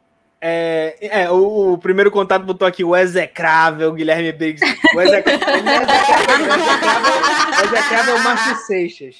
[0.45, 4.61] É, é, o, o primeiro contato botou aqui o execrável Guilherme Briggs.
[4.93, 7.13] O execrável, o execrável,
[7.61, 9.15] o execrável é o Márcio Seixas.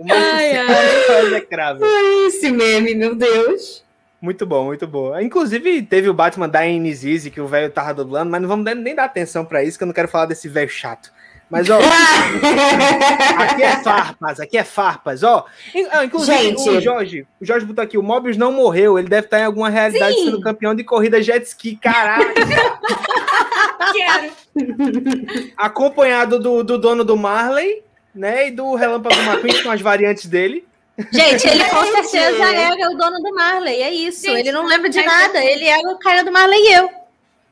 [0.00, 1.86] O Márcio Ai, Seixas é o execrável.
[2.26, 3.84] Esse meme, meu Deus.
[4.20, 5.16] Muito bom, muito bom.
[5.20, 6.62] Inclusive, teve o Batman da
[6.92, 9.84] Zizi, que o velho tava dublando, mas não vamos nem- dar atenção pra isso, que
[9.84, 11.12] eu não quero falar desse velho chato.
[11.50, 11.78] Mas, ó,
[13.38, 15.46] aqui é farpas, aqui é farpas, ó.
[15.74, 16.68] In- Inclusive, Gente.
[16.70, 19.68] o Jorge, o Jorge botou aqui, o Mobius não morreu, ele deve estar em alguma
[19.68, 20.24] realidade Sim.
[20.26, 22.32] sendo campeão de corrida jet ski, caralho.
[23.94, 24.32] Quero.
[25.56, 27.82] Acompanhado do, do dono do Marley,
[28.14, 30.66] né, e do Relâmpago McQueen, com as variantes dele.
[31.12, 34.22] Gente, ele com certeza era o dono do Marley, é isso.
[34.22, 35.38] Gente, ele não lembra de nada, tudo.
[35.38, 36.90] ele era o cara do Marley e eu.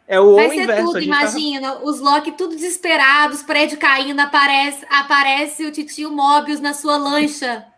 [0.08, 0.84] É o Vai ser inverso.
[0.84, 1.78] tudo, tá- imagina.
[1.82, 7.64] Os Loki tudo desesperados, prédio caindo, aparece, aparece o titio Mobius na sua lancha.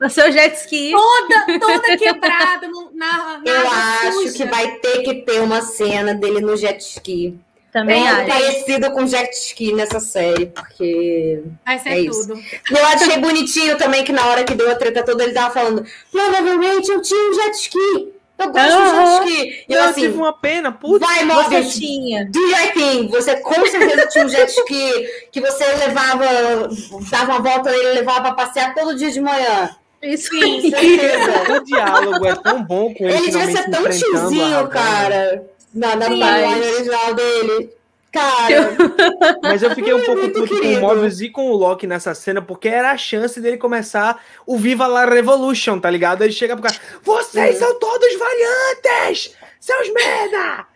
[0.00, 0.90] No seu jet ski.
[0.90, 4.32] Toda, toda quebrada na, na Eu acho suja.
[4.32, 7.38] que vai ter que ter uma cena dele no jet ski.
[7.72, 8.26] Também É acho.
[8.28, 11.44] parecido com jet ski nessa série, porque.
[11.64, 12.26] Vai ser É isso.
[12.26, 12.40] tudo.
[12.40, 15.54] E eu achei bonitinho também que na hora que deu a treta toda, ele tava
[15.54, 18.08] falando: provavelmente eu tinha um jet ski.
[18.38, 19.24] Eu gosto Aham.
[19.24, 19.64] de jet ski.
[19.68, 21.04] E eu Eu assim, tive uma pena, puta.
[21.04, 22.24] vai, Você tinha.
[22.26, 23.08] do your thing.
[23.08, 24.92] Você com certeza tinha um jet ski
[25.32, 26.24] que você levava,
[27.10, 29.70] dava uma volta nele, levava pra passear todo dia de manhã.
[30.00, 31.32] Isso Com certeza.
[31.60, 35.44] O diálogo é tão bom com ele, Ele devia ser tão tiozinho, cara.
[35.74, 36.12] Na, na Sim.
[36.12, 37.70] timeline original dele.
[38.18, 38.76] Cara,
[39.42, 40.80] Mas eu fiquei um pouco puto com o.
[40.80, 44.86] Mobius e com o Loki nessa cena, porque era a chance dele começar o Viva
[44.86, 46.22] la Revolution, tá ligado?
[46.22, 49.34] Ele chega pro cara, vocês são todos variantes!
[49.60, 50.66] Seus merda!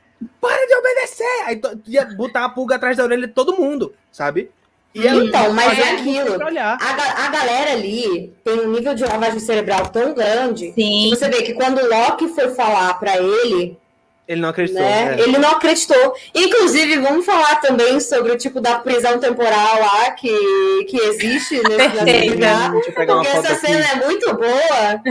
[0.41, 1.43] Para de obedecer!
[1.47, 4.51] Aí ia botar a pulga atrás da orelha de todo mundo, sabe?
[4.95, 6.35] E Então, mas é aquilo.
[6.35, 10.73] a, a galera ali tem um nível de lavagem cerebral tão grande.
[10.75, 11.09] Sim.
[11.11, 13.79] Você vê que quando o Loki foi falar pra ele,
[14.27, 14.81] Ele não acreditou.
[14.83, 15.23] né, né?
[15.23, 16.15] ele não acreditou.
[16.35, 21.77] Inclusive, vamos falar também sobre o tipo da prisão temporal lá que, que existe nesse
[21.77, 22.35] Perfeita.
[22.35, 22.73] lugar.
[22.73, 23.67] Porque essa aqui.
[23.67, 25.03] cena é muito boa.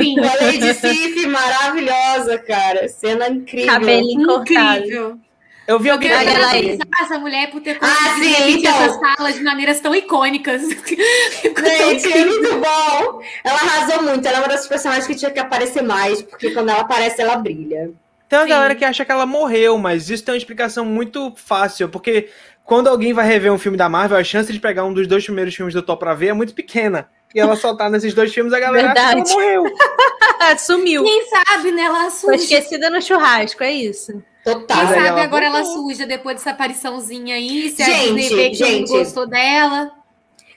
[0.00, 0.14] Sim.
[0.14, 2.88] Com a Lady Sif, maravilhosa, cara.
[2.88, 3.72] Cena incrível.
[3.72, 4.78] Cabelinho cortado.
[4.78, 5.18] Incrível.
[5.66, 6.10] Eu vi alguém.
[6.10, 8.82] parabenizar essa mulher por ter Ah, conseguido sim, repetir então.
[8.82, 10.62] essas falas de maneiras tão icônicas.
[10.66, 13.20] Gente, é muito bom.
[13.44, 14.26] Ela arrasou muito.
[14.26, 17.36] Ela é uma das personagens que tinha que aparecer mais, porque quando ela aparece, ela
[17.36, 17.90] brilha.
[18.32, 18.48] Tem uma Sim.
[18.50, 22.30] galera que acha que ela morreu, mas isso tem uma explicação muito fácil, porque
[22.64, 25.22] quando alguém vai rever um filme da Marvel, a chance de pegar um dos dois
[25.22, 27.10] primeiros filmes do Thor pra ver é muito pequena.
[27.34, 29.32] E ela só tá nesses dois filmes, a galera acha que Verdade.
[29.32, 29.64] ela morreu.
[30.58, 31.04] Sumiu.
[31.04, 31.82] Quem sabe, né?
[31.82, 32.54] Ela Foi suja.
[32.56, 34.22] esquecida no churrasco, é isso.
[34.42, 34.78] Total.
[34.78, 35.90] Quem sabe ela agora ela voltou.
[35.90, 37.68] suja depois dessa apariçãozinha aí.
[37.68, 38.88] Se Gente, a Disney vê que todo mundo gente.
[38.88, 39.90] gostou dela.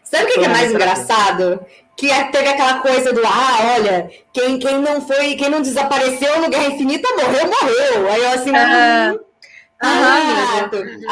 [0.02, 1.60] Sabe o que, que é mais engraçado?
[1.98, 6.42] Que é- teve aquela coisa do, ah, olha, quem, quem não foi, quem não desapareceu
[6.42, 8.12] no Guerra Infinita morreu, morreu.
[8.12, 9.14] Aí eu assim, Ah.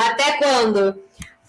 [0.08, 1.00] até quando?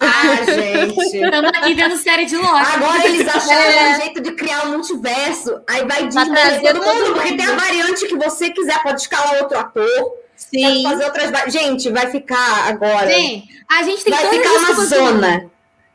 [0.00, 1.00] Ah, gente.
[1.16, 2.74] Estamos aqui vendo série de Loki.
[2.74, 3.90] Agora eles acharam É.
[3.96, 5.60] um jeito de criar um multiverso.
[5.68, 9.42] Aí vai trazer todo todo mundo, porque tem a variante que você quiser, pode escalar
[9.42, 10.82] outro ator, pode Sim.
[10.82, 11.52] fazer outras.
[11.52, 13.08] Gente, vai ficar agora.
[13.08, 15.50] Gente, a gente tem vai ficar as uma zona.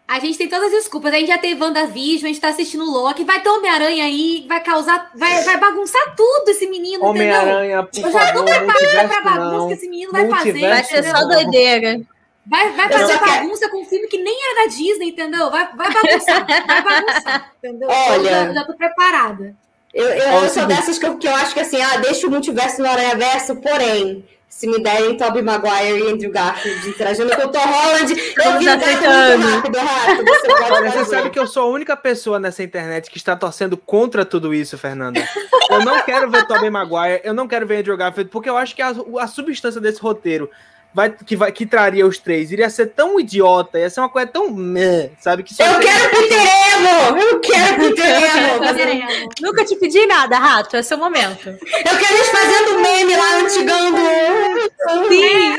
[0.10, 1.14] A gente tem todas as desculpas.
[1.14, 3.24] A gente já teve WandaVision, a gente tá assistindo Loki.
[3.24, 5.12] Vai ter Homem-Aranha aí, vai causar.
[5.16, 7.10] Vai, vai bagunçar tudo esse menino, entendeu?
[7.10, 9.68] Homem-Aranha, por Eu já tô favor, preparada pra bagunça não.
[9.68, 10.60] que esse menino vai fazer.
[10.68, 12.02] Vai ser só doideira.
[12.48, 15.52] Vai, vai fazer quero- bagunça com um filme que nem era da Disney, entendeu?
[15.52, 17.90] Vai, vai bagunçar, vai bagunçar, entendeu?
[17.90, 18.18] Olha.
[18.18, 19.56] Eu já, já tô preparada.
[19.94, 22.32] Eu, eu, eu sou dessas que eu, que eu acho que assim, ah, deixa o
[22.32, 27.44] multiverso no Aranha Verso, porém, se me derem Tobey Maguire e Andrew Garfield interagindo com
[27.44, 29.48] o Tom Holland, eu vi o aceitando.
[29.48, 30.26] muito rápido, rápido.
[30.26, 33.78] Você pode você sabe que eu sou a única pessoa nessa internet que está torcendo
[33.78, 35.24] contra tudo isso, Fernanda.
[35.70, 38.76] Eu não quero ver Tobey Maguire, eu não quero ver Andrew Garfield, porque eu acho
[38.76, 40.50] que a, a substância desse roteiro
[40.94, 44.28] vai, que, vai, que traria os três iria ser tão idiota, ia ser uma coisa
[44.28, 45.44] tão meh, sabe?
[45.44, 47.20] Que só Eu quero Peter Emo!
[47.20, 48.64] Eu quero Peter Emo!
[48.66, 49.26] Fazeremos.
[49.42, 50.76] Nunca te pedi nada, Rato.
[50.76, 51.50] É seu momento.
[51.50, 55.10] Eu quero eles fazendo meme lá, antigão do...
[55.10, 55.58] Sim.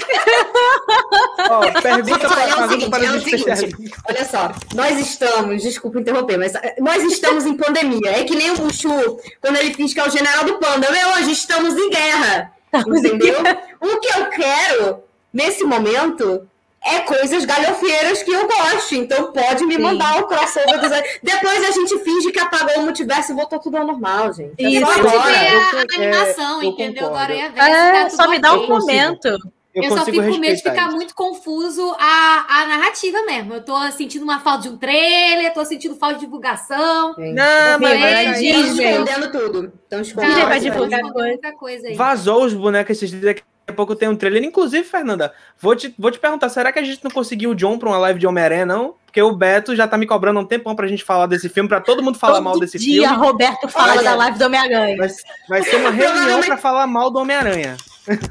[1.51, 3.95] Ó, pergunta Gente, para, olha, é seguinte, para é os seguinte.
[4.09, 8.11] Olha só, nós estamos, desculpa interromper, mas eh, nós estamos em pandemia.
[8.11, 10.91] É que nem o Buchu, quando ele finge que é o general do panda.
[10.91, 12.53] Meu, hoje estamos em guerra.
[12.72, 13.37] Entendeu?
[13.81, 15.03] O que eu quero,
[15.33, 16.49] nesse momento,
[16.83, 18.95] é coisas galhofeiras que eu gosto.
[18.95, 19.83] Então pode me Sim.
[19.83, 20.91] mandar o crossover dos.
[21.22, 24.55] Depois a gente finge que apagou o multiverso e voltou tudo ao normal, gente.
[24.59, 24.91] É Isso.
[24.91, 25.33] agora.
[25.33, 27.07] ver eu a é, animação, eu entendeu?
[27.07, 29.28] Agora ia ver É, tá tudo só me dá um momento.
[29.72, 30.97] Eu, Eu, só consigo fico com medo de ficar isso.
[30.97, 33.55] muito confuso a, a narrativa mesmo.
[33.55, 37.14] Eu tô sentindo uma falta de um trailer, tô sentindo falta de divulgação.
[37.14, 39.72] Gente, Não, mas é escondendo tudo.
[39.85, 41.28] Estão escondendo Disney vai divulgar muita coisa.
[41.28, 41.95] muita coisa aí.
[41.95, 43.37] Vazou os bonecos esses dias,
[43.70, 44.44] a pouco tem um trailer.
[44.44, 47.78] Inclusive, Fernanda, vou te, vou te perguntar, será que a gente não conseguiu o John
[47.78, 48.94] pra uma live de Homem-Aranha, não?
[49.06, 51.68] Porque o Beto já tá me cobrando há um tempão pra gente falar desse filme,
[51.68, 53.24] pra todo mundo falar Todo mal desse dia, filme.
[53.24, 54.02] Roberto fala Olha.
[54.02, 54.96] da live do Homem-Aranha.
[54.96, 55.08] Vai,
[55.48, 57.76] vai ser uma reunião pra falar mal do Homem-Aranha.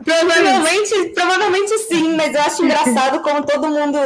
[0.04, 4.00] Provavelmente, provavelmente sim, mas eu acho engraçado como todo mundo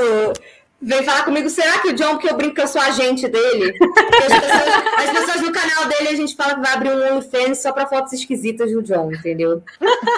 [0.83, 1.49] vem falar comigo.
[1.49, 3.73] Será que o John, que eu brinco que eu sou agente dele?
[3.81, 7.61] As pessoas, as pessoas no canal dele, a gente fala que vai abrir um OnlyFans
[7.61, 9.63] só pra fotos esquisitas do John, entendeu?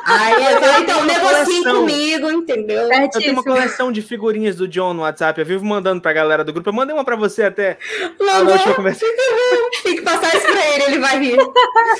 [0.05, 1.75] Aí eu falo, então, coleção.
[1.81, 2.89] comigo, entendeu?
[2.91, 5.39] Eu tenho uma coleção de figurinhas do John no WhatsApp.
[5.39, 6.69] Eu vivo mandando pra galera do grupo.
[6.69, 7.77] Eu mandei uma pra você até
[8.19, 8.53] a Mandou?
[8.53, 9.05] última conversa.
[9.83, 11.37] Tem que passar isso pra ele, ele vai rir.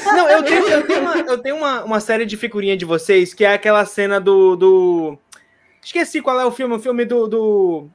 [0.05, 3.34] Não, eu tenho, eu tenho, uma, eu tenho uma, uma série de figurinha de vocês,
[3.34, 4.55] que é aquela cena do.
[4.55, 5.18] do...
[5.84, 7.28] Esqueci qual é o filme, o filme do.
[7.28, 7.89] do,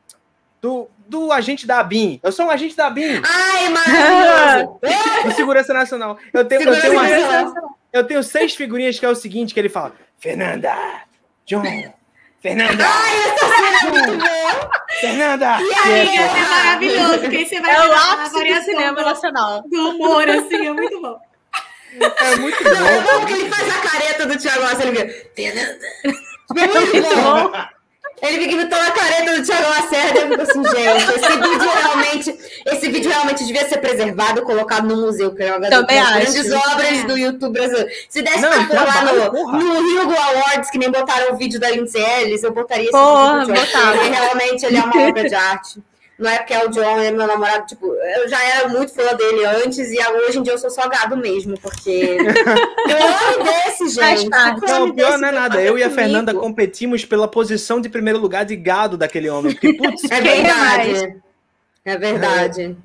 [0.61, 2.21] do, do agente da ABIN.
[2.23, 4.79] Eu sou um agente da ABIN, Ai, maravilhoso!
[5.25, 6.19] do Segurança Nacional.
[6.33, 9.61] Eu tenho, eu, Segurança tenho uma- eu tenho seis figurinhas que é o seguinte: que
[9.61, 10.73] ele fala: Fernanda,
[11.47, 11.63] John,
[12.41, 14.19] Fernanda, John,
[15.01, 15.57] Fernanda.
[15.57, 19.63] Aí, é maravilhoso, porque aí você vai É o ápice do cinema nacional.
[19.69, 21.19] do humor, assim, é muito bom.
[22.01, 23.21] É muito Não, é bom.
[23.21, 25.79] bom que ele faz a careta do Thiago Alves, ele fica, Fernanda.
[26.51, 27.80] Muito bom.
[28.23, 32.39] Ele fica imitando a careta do Thiago Lacerda eu fico assim, gente, esse vídeo realmente,
[32.67, 37.05] esse vídeo realmente devia ser preservado, colocado no museu, que é uma das grandes obras
[37.05, 37.89] do YouTube brasileiro.
[38.09, 41.37] Se desse não, pra pôr lá no, no Rio do Awards, que nem botaram o
[41.37, 43.55] vídeo da Lindsay Ellis, eu botaria esse porra, vídeo.
[43.55, 44.03] Botava.
[44.03, 45.83] Realmente ele é uma obra de arte.
[46.21, 49.17] Não é porque é o John, é meu namorado, tipo, eu já era muito fã
[49.17, 52.19] dele antes e hoje em dia eu sou só gado mesmo, porque.
[52.21, 54.29] eu amo desse, gente.
[54.29, 55.63] Não, o pior não é nada.
[55.63, 59.55] Eu e a Fernanda competimos pela posição de primeiro lugar de gado daquele homem.
[59.55, 61.17] Porque, putz, é verdade.
[61.87, 62.77] É verdade.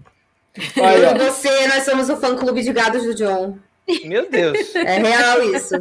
[0.78, 0.82] É.
[0.82, 1.12] Olha.
[1.12, 3.58] Eu e você, nós somos o fã-clube de gados do John.
[4.06, 4.74] Meu Deus.
[4.74, 5.76] É real isso.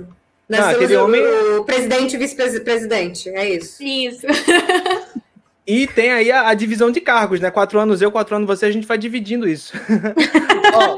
[0.48, 1.22] Nós não, somos o, homem...
[1.57, 3.30] o presidente e vice-presidente.
[3.30, 3.80] É isso.
[3.80, 4.26] Isso.
[5.67, 7.51] E tem aí a, a, divisão de cargos, né?
[7.51, 9.73] Quatro anos eu, quatro anos você, a gente vai dividindo isso.
[10.75, 10.97] Ó,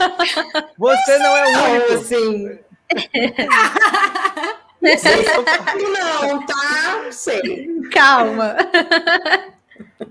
[0.76, 1.92] você não é o único.
[1.92, 2.58] Assim.
[5.92, 7.06] não, tá?
[7.10, 7.68] Sei.
[7.92, 8.56] Calma.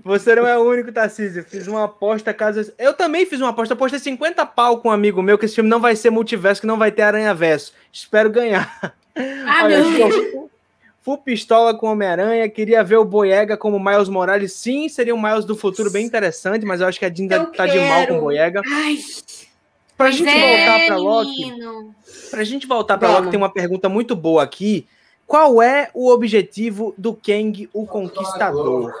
[0.02, 1.44] Você não é o único, Tarcísio.
[1.44, 2.72] Fiz uma aposta caso.
[2.78, 3.74] Eu também fiz uma aposta.
[3.74, 6.66] Apostei 50 pau com um amigo meu que esse filme não vai ser multiverso, que
[6.66, 7.74] não vai ter aranha-verso.
[7.92, 8.94] Espero ganhar.
[9.14, 10.50] Ah, Olha, meu
[11.06, 14.54] Full pistola com Homem-Aranha, queria ver o Boyega como Miles Morales.
[14.54, 17.64] Sim, seria um Miles do futuro bem interessante, mas eu acho que a Dinda tá
[17.64, 18.60] de mal com o Boyega.
[18.66, 18.98] Ai,
[19.96, 21.52] pra gente é, voltar pra Loki.
[22.28, 23.20] Pra gente voltar pra Vamos.
[23.20, 24.84] Loki, tem uma pergunta muito boa aqui.
[25.28, 28.92] Qual é o objetivo do Kang o Conquistador?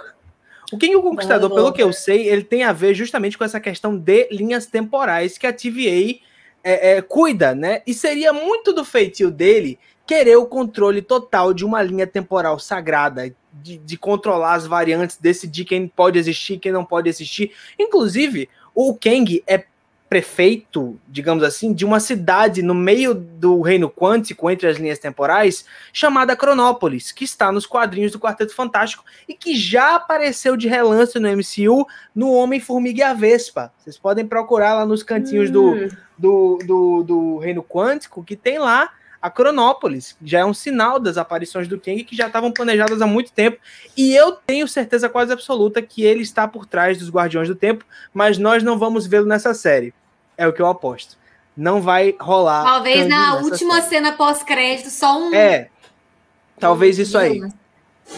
[0.72, 3.58] O Kang o Conquistador, pelo que eu sei, ele tem a ver justamente com essa
[3.58, 6.20] questão de linhas temporais que a TVA
[6.62, 7.82] é, é, cuida, né?
[7.84, 9.76] E seria muito do feitio dele
[10.06, 15.64] querer o controle total de uma linha temporal sagrada, de, de, controlar as variantes, decidir
[15.64, 17.52] quem pode existir, quem não pode existir.
[17.78, 19.64] Inclusive, o Kang é
[20.08, 25.64] prefeito, digamos assim, de uma cidade no meio do reino quântico, entre as linhas temporais,
[25.92, 31.18] chamada Cronópolis, que está nos quadrinhos do Quarteto Fantástico e que já apareceu de relance
[31.18, 33.72] no MCU no Homem-Formiga e a Vespa.
[33.78, 35.52] Vocês podem procurar lá nos cantinhos hum.
[35.52, 38.90] do, do, do, do reino quântico, que tem lá
[39.26, 40.16] a Cronópolis.
[40.24, 43.58] Já é um sinal das aparições do Kang que já estavam planejadas há muito tempo.
[43.96, 47.84] E eu tenho certeza quase absoluta que ele está por trás dos Guardiões do Tempo,
[48.14, 49.92] mas nós não vamos vê-lo nessa série.
[50.38, 51.18] É o que eu aposto.
[51.56, 52.62] Não vai rolar.
[52.62, 53.88] Talvez na última série.
[53.88, 55.34] cena pós-crédito, só um.
[55.34, 55.70] É.
[56.60, 57.40] Talvez isso aí.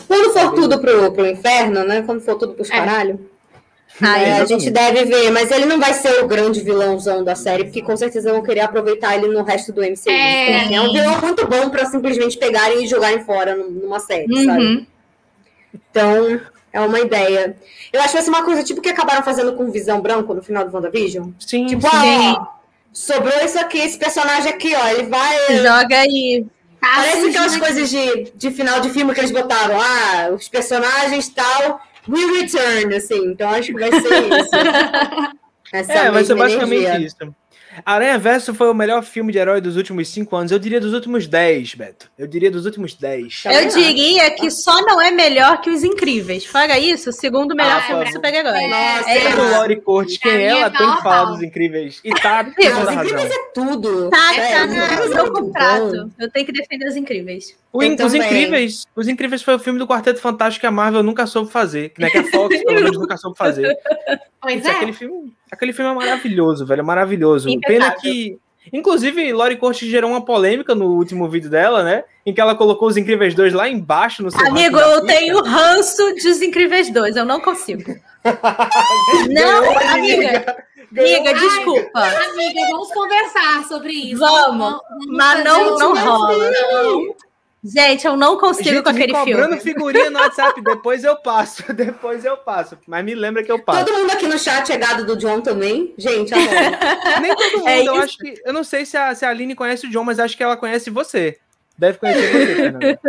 [0.07, 2.03] Quando for tudo pro, pro inferno, né?
[2.03, 2.77] Quando for tudo pros é.
[2.77, 3.31] caralho.
[4.01, 7.65] É, a gente deve ver, mas ele não vai ser o grande vilãozão da série,
[7.65, 10.09] porque com certeza vão querer aproveitar ele no resto do MCU.
[10.09, 14.45] É, é um vilão muito bom para simplesmente pegarem e jogarem fora numa série, uhum.
[14.45, 14.89] sabe?
[15.75, 16.41] Então,
[16.73, 17.57] é uma ideia.
[17.93, 20.43] Eu acho que vai ser uma coisa tipo que acabaram fazendo com Visão Branco no
[20.43, 21.31] final do WandaVision.
[21.41, 22.37] Sim, tipo, sim.
[22.37, 22.47] Ó,
[22.93, 25.57] sobrou isso aqui, esse personagem aqui, ó, ele vai...
[25.57, 26.47] Joga aí.
[26.81, 29.77] Parece aquelas coisas de, de final de filme que eles botaram.
[29.81, 33.33] Ah, os personagens tal We Return, assim.
[33.33, 34.51] Então acho que vai ser isso.
[35.73, 37.07] Essa é, vai ser basicamente energia.
[37.07, 37.35] isso.
[37.85, 40.51] Aranha Verso foi o melhor filme de herói dos últimos cinco anos.
[40.51, 42.11] Eu diria dos últimos dez, Beto.
[42.19, 43.43] Eu diria dos últimos dez.
[43.45, 46.45] Eu diria que só não é melhor que Os Incríveis.
[46.45, 48.67] Fala isso, segundo melhor ah, filme de super-herói.
[48.67, 49.31] Nossa, é.
[49.31, 52.01] Segundo Lori Cortes, quem é ela tem que falar dos Incríveis.
[52.05, 54.11] E tá Os Incríveis é tudo.
[54.11, 56.11] Tá, tá no meu contrato.
[56.19, 57.57] Eu tenho que defender Os Incríveis.
[57.73, 61.27] O, os Incríveis, Os Incríveis foi o filme do Quarteto Fantástico que a Marvel nunca
[61.27, 62.09] soube fazer, né?
[62.09, 63.77] Que a Fox pelo menos nunca soube fazer.
[64.41, 64.71] Pois é.
[64.71, 67.49] Aquele filme, aquele filme é maravilhoso, velho, é maravilhoso.
[67.67, 68.39] Pena que
[68.73, 72.05] Inclusive, Lori Corte gerou uma polêmica no último vídeo dela, né?
[72.25, 76.15] Em que ela colocou os Incríveis 2 lá embaixo no seu Amigo, eu tenho ranço
[76.15, 77.95] de os Incríveis 2, eu não consigo.
[79.29, 80.57] não, amiga.
[80.91, 82.01] Amiga, desculpa.
[82.01, 84.21] amiga, vamos conversar sobre isso.
[84.21, 86.51] Vamos, vamos mas não, não rola.
[86.51, 87.15] Não.
[87.69, 89.33] Gente, eu não consigo Gente, com aquele filme.
[89.33, 92.79] cobrando figurinha no WhatsApp, depois eu passo, depois eu passo.
[92.87, 93.85] Mas me lembra que eu passo.
[93.85, 95.95] Todo mundo aqui no chat é gado do John também?
[95.99, 96.49] Gente, amor.
[97.21, 98.35] Nem todo mundo, é eu acho que...
[98.45, 100.57] Eu não sei se a, se a Aline conhece o John, mas acho que ela
[100.57, 101.39] conhece você.
[101.77, 103.01] Deve conhecer você, Fernanda.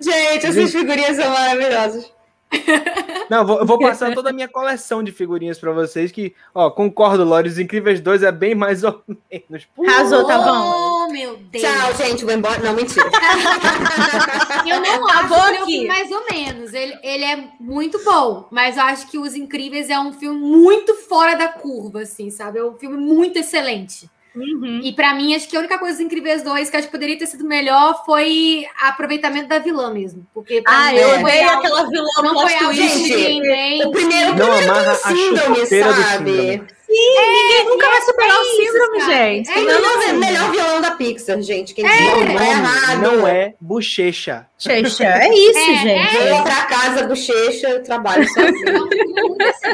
[0.00, 2.15] Gente, essas figurinhas são maravilhosas.
[3.28, 6.70] Não, vou, eu vou passar toda a minha coleção de figurinhas para vocês que, ó,
[6.70, 9.66] concordo, Lore, os Incríveis 2 é bem mais ou menos.
[9.86, 11.06] Arrasou, tá bom?
[11.06, 11.64] Oh, meu Deus.
[11.64, 12.58] Tchau, gente, vou embora.
[12.60, 13.04] Não, mentira.
[14.66, 16.72] eu não acho que mais ou menos.
[16.72, 20.94] Ele, ele é muito bom, mas eu acho que Os Incríveis é um filme muito
[20.94, 22.58] fora da curva, assim, sabe?
[22.58, 24.08] É um filme muito excelente.
[24.36, 24.80] Uhum.
[24.84, 27.18] E para mim, acho que a única coisa dos Incríveis 2 que acho que poderia
[27.18, 30.26] ter sido melhor foi aproveitamento da vilã mesmo.
[30.34, 33.86] Porque ah, eu amei aquela vilã não foi algo surpreendente.
[33.86, 37.26] O primeiro, não primeiro amarra a chuteira do sabe?
[37.26, 37.42] síndrome.
[37.42, 39.12] ninguém nunca vai superar o isso, síndrome, cara.
[39.14, 39.50] gente.
[39.50, 41.74] É É o Não, melhor, não, melhor violão da Pixar, gente.
[41.74, 41.88] Quem É.
[41.88, 41.92] é.
[41.92, 43.02] O tá nome errado.
[43.02, 44.46] não é bochecha.
[44.58, 46.16] Checha, é isso, É, gente.
[46.16, 48.88] Eu vou pra casa do Checha, eu trabalho sozinho.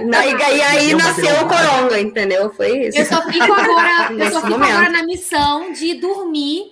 [0.07, 1.49] Na- e aí, nasceu o.
[1.49, 2.51] Coronga, entendeu?
[2.55, 2.99] Foi isso.
[2.99, 4.71] Eu só fico agora, eu só fico momento.
[4.73, 6.72] agora na missão de dormir,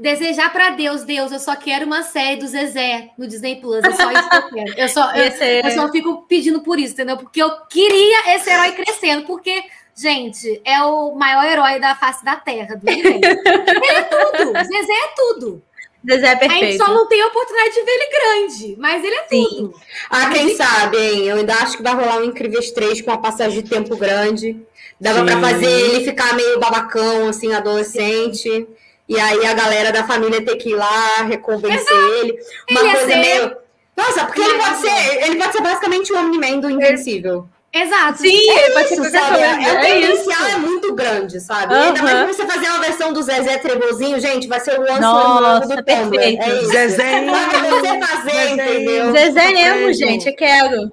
[0.00, 3.82] desejar pra Deus, Deus, eu só quero uma série do Zezé no Disney Plus.
[3.84, 4.74] É só isso que eu quero.
[4.78, 7.16] Eu só, eu, é- eu só fico pedindo por isso, entendeu?
[7.16, 9.62] Porque eu queria esse herói crescendo, porque,
[9.94, 12.88] gente, é o maior herói da face da Terra, do.
[12.88, 14.52] Ele é tudo.
[14.64, 15.62] Zezé é tudo.
[16.08, 16.84] Zezé é A gente perfeito.
[16.84, 18.10] só não tem a oportunidade de ver ele
[18.48, 19.44] grande, mas ele é Sim.
[19.48, 19.74] tudo.
[20.08, 21.24] Ah, quem sabe, hein?
[21.26, 24.60] Eu ainda acho que vai rolar um Incríveis 3 com uma passagem de tempo grande.
[25.00, 25.24] Dava Sim.
[25.26, 28.66] pra fazer ele ficar meio babacão, assim, adolescente.
[29.08, 32.38] E aí a galera da família ter que ir lá reconvencer ele.
[32.70, 33.56] Uma Ele coisa ser- meio.
[33.96, 35.24] Nossa, porque ele pode ser.
[35.24, 37.48] Ele pode ser basicamente o Omni-Man do Invencível.
[37.72, 38.18] Exato.
[38.18, 39.38] Sim, É pode ser isso, sabe?
[39.40, 40.24] É, o É isso.
[40.24, 41.74] potencial é muito grande, sabe?
[41.74, 45.00] E ainda mais você fazer uma versão do Zezé Trevozinho, gente, vai ser o Once
[45.00, 45.84] Nossa, do Tumblr.
[45.84, 46.42] perfeito.
[46.42, 46.72] É isso.
[46.72, 49.12] Dá pra você fazer, entendeu?
[49.12, 49.92] Zezé Perfeito.
[49.98, 50.92] gente, eu quero.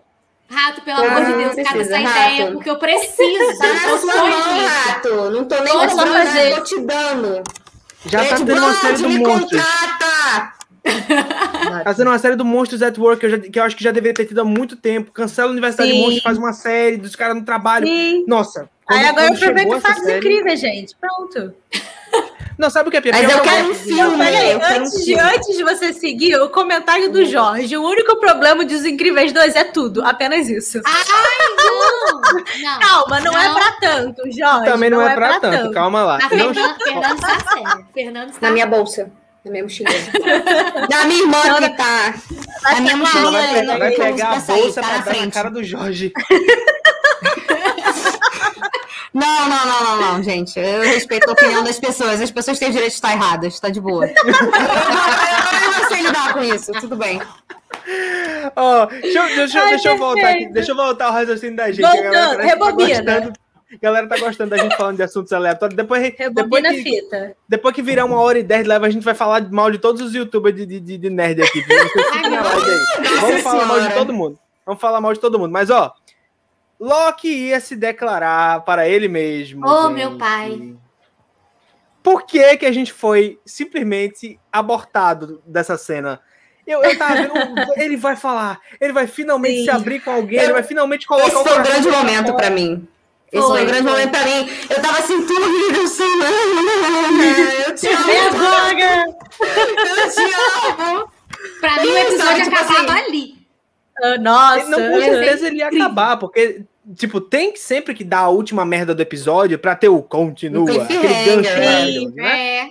[0.49, 2.19] Rato, pelo Ah, amor de Deus, precisa, essa Rato.
[2.33, 3.57] ideia, porque eu preciso.
[3.57, 5.09] Tá eu na sua mão, rato.
[5.31, 6.55] Não tô nem fazer.
[6.55, 7.43] tô te dando.
[8.09, 10.53] Já tá Red tendo uma série do contrata!
[11.83, 13.83] Tá tendo uma série do Monstros at Work, que eu, já- que eu acho que
[13.83, 15.11] já deveria ter tido há muito tempo.
[15.11, 15.95] Cancela a Universidade Sim.
[15.95, 17.87] de Monstros, faz uma série dos caras no trabalho.
[17.87, 18.23] Sim.
[18.27, 18.69] Nossa.
[18.87, 20.95] Aí quando- agora eu aproveito e essa faço os série- incríveis, gente.
[21.01, 21.53] Pronto.
[22.57, 23.13] Não, sabe o que é pior?
[23.13, 24.17] Mas eu que quero um de- filme.
[24.17, 27.75] Peraí, antes, de, antes de você seguir, o comentário do Jorge.
[27.77, 30.01] O único problema dos Incríveis 2 é tudo.
[30.05, 30.81] Apenas isso.
[30.83, 32.79] Não, não.
[32.79, 33.55] Calma, não, é Não.
[33.55, 34.65] pra tanto, Jorge.
[34.71, 36.17] Também não, é pra tanto, calma lá.
[36.17, 37.87] Na Não- Fernanda, Fernando está sério.
[37.93, 39.11] Fernando está Na minha bolsa.
[39.43, 39.89] Na minha mochila.
[40.89, 42.15] da minha irmã Não, que tá.
[42.63, 45.03] Vai A minha mochila vai, pegar, não vai pegar a bolsa pra na dar na
[45.13, 45.33] frente.
[45.33, 46.11] cara do Jorge.
[49.15, 50.59] Não, não, não, não, não, gente.
[50.59, 52.21] Eu respeito a opinião das pessoas.
[52.21, 54.05] As pessoas têm o direito de estar erradas, tá de boa.
[54.11, 57.21] eu, não sei lidar com isso, tudo bem.
[58.55, 60.47] Ó, deixa, eu- deixa, Ai, deixa eu voltar aqui.
[60.49, 61.81] Deixa eu voltar ao raciocínio da gente.
[61.81, 62.87] Voltando, tá rebobina.
[63.03, 63.33] gostando-
[63.73, 65.77] A galera tá gostando da gente falando de assuntos aleatórios.
[65.77, 67.35] Depois, depois, Rebobina a que, fita.
[67.47, 70.01] depois que virar uma hora e dez leva, a gente vai falar mal de todos
[70.01, 71.63] os youtubers de, de, de, de nerd aqui.
[73.21, 74.37] Vamos falar mal de todo mundo.
[74.65, 75.51] Vamos falar mal de todo mundo.
[75.51, 75.93] Mas, ó,
[76.79, 79.65] Loki ia se declarar para ele mesmo.
[79.65, 79.93] Oh, gente.
[79.95, 80.75] meu pai.
[82.03, 86.21] Por que, que a gente foi simplesmente abortado dessa cena?
[86.67, 87.33] Eu, eu tava vendo,
[87.77, 89.63] ele vai falar, ele vai finalmente Sim.
[89.65, 91.89] se abrir com alguém, Eu- ele vai finalmente colocar Esse o foi o coração grande
[91.89, 92.87] momento pra mim.
[93.31, 93.91] Esse Foi, foi o grande foi.
[93.91, 94.49] momento pra mim.
[94.69, 96.29] Eu tava assim, tudo Semana.
[97.67, 98.03] Eu te amo.
[98.81, 99.05] É!
[99.05, 101.11] Eu te amo.
[101.59, 103.34] Pra mim, o episódio tipo acabava assim, ali.
[104.01, 104.67] Ah, Nossa.
[104.69, 106.63] Não, com certeza ele ia acabar, porque,
[106.95, 110.63] tipo, tem que sempre que dar a última merda do episódio pra ter o continua,
[110.69, 111.65] Um aquele gancho né?
[111.65, 112.39] maravilhoso, né?
[112.57, 112.69] É.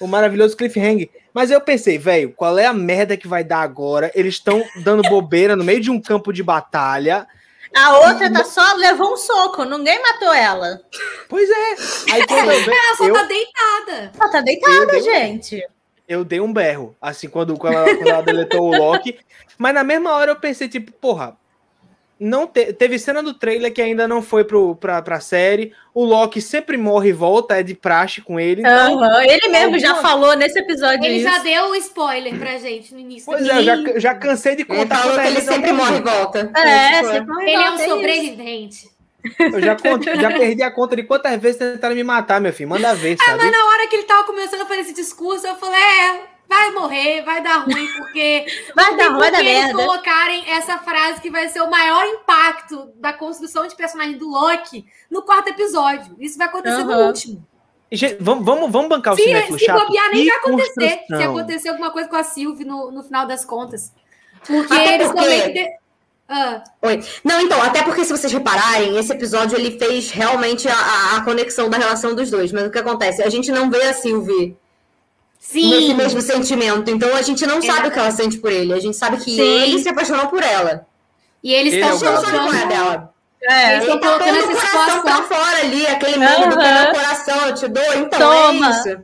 [0.00, 1.08] O maravilhoso cliffhanger.
[1.34, 4.10] Mas eu pensei, velho, qual é a merda que vai dar agora?
[4.14, 7.26] Eles estão dando bobeira no meio de um campo de batalha.
[7.76, 10.80] A outra tá só levou um soco, ninguém matou ela.
[11.28, 12.12] Pois é.
[12.14, 14.12] Aí quando eu, Ela só eu, tá deitada.
[14.18, 15.62] Ela tá Eu deitada, dei um- gente.
[16.08, 19.18] Eu dei um berro, assim, quando, quando, ela, quando ela deletou o Loki.
[19.58, 21.36] Mas na mesma hora eu pensei, tipo, porra,
[22.20, 25.72] não te- teve cena do trailer que ainda não foi pro, pra, pra série.
[25.94, 28.62] O Loki sempre morre e volta, é de praxe com ele.
[28.62, 31.28] Então, Aham, Ele mesmo já alguma- falou nesse episódio Ele isso.
[31.30, 33.26] já deu o spoiler pra gente no início.
[33.26, 35.72] Pois do é, eu já, já cansei de Ele contar falou quando que ele sempre
[35.72, 35.96] morre.
[35.98, 36.50] e volta.
[36.56, 37.88] É, Tipo, sempre morre Ele é um isso.
[37.88, 38.97] sobrevivente.
[39.38, 42.68] Eu já, cont- já perdi a conta de quantas vezes tentaram me matar, meu filho.
[42.68, 43.38] Manda ver, Ah, sabe?
[43.44, 46.70] mas na hora que ele tava começando a fazer esse discurso, eu falei, é, vai
[46.72, 49.74] morrer, vai dar ruim, porque Vai dar, vai por dar eles merda.
[49.84, 54.84] colocarem essa frase que vai ser o maior impacto da construção de personagem do Loki
[55.10, 56.16] no quarto episódio.
[56.18, 57.06] Isso vai acontecer no Aham.
[57.08, 57.46] último.
[57.90, 59.86] Gente, vamos, vamos, vamos bancar o Se, cinéfilo se chato.
[59.86, 61.00] bobear, nem vai acontecer.
[61.06, 63.92] Se acontecer alguma coisa com a Sylvie no, no final das contas.
[64.46, 65.70] Porque Até eles porque- também...
[66.28, 67.02] Ah, Oi.
[67.24, 71.70] Não, então, até porque se vocês repararem, esse episódio ele fez realmente a, a- conexão
[71.70, 72.52] da relação dos dois.
[72.52, 73.22] Mas o que acontece?
[73.22, 74.54] A gente não vê a Sylvie
[75.40, 76.90] nesse sim, mesmo sentimento.
[76.90, 78.74] Então a gente não sabe o que ela sente por ele.
[78.74, 79.40] A gente sabe que Sim.
[79.40, 80.86] ele se apaixonou por ela.
[81.42, 82.36] e eles Ele estão é A o gente não Gabi.
[82.36, 82.84] sabe qual é a colocando...
[82.90, 83.14] dela.
[83.40, 86.92] É, Eles estão tá colocando essa coração pra fora ali, aquele mundo que é meu
[86.92, 87.94] coração, eu te dou.
[87.94, 88.66] Então Toma.
[88.66, 88.98] é isso.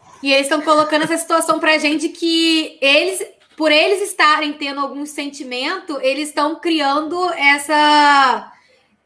[0.22, 3.24] E eles estão colocando essa situação pra gente que eles,
[3.60, 8.50] por eles estarem tendo algum sentimento, eles estão criando essa,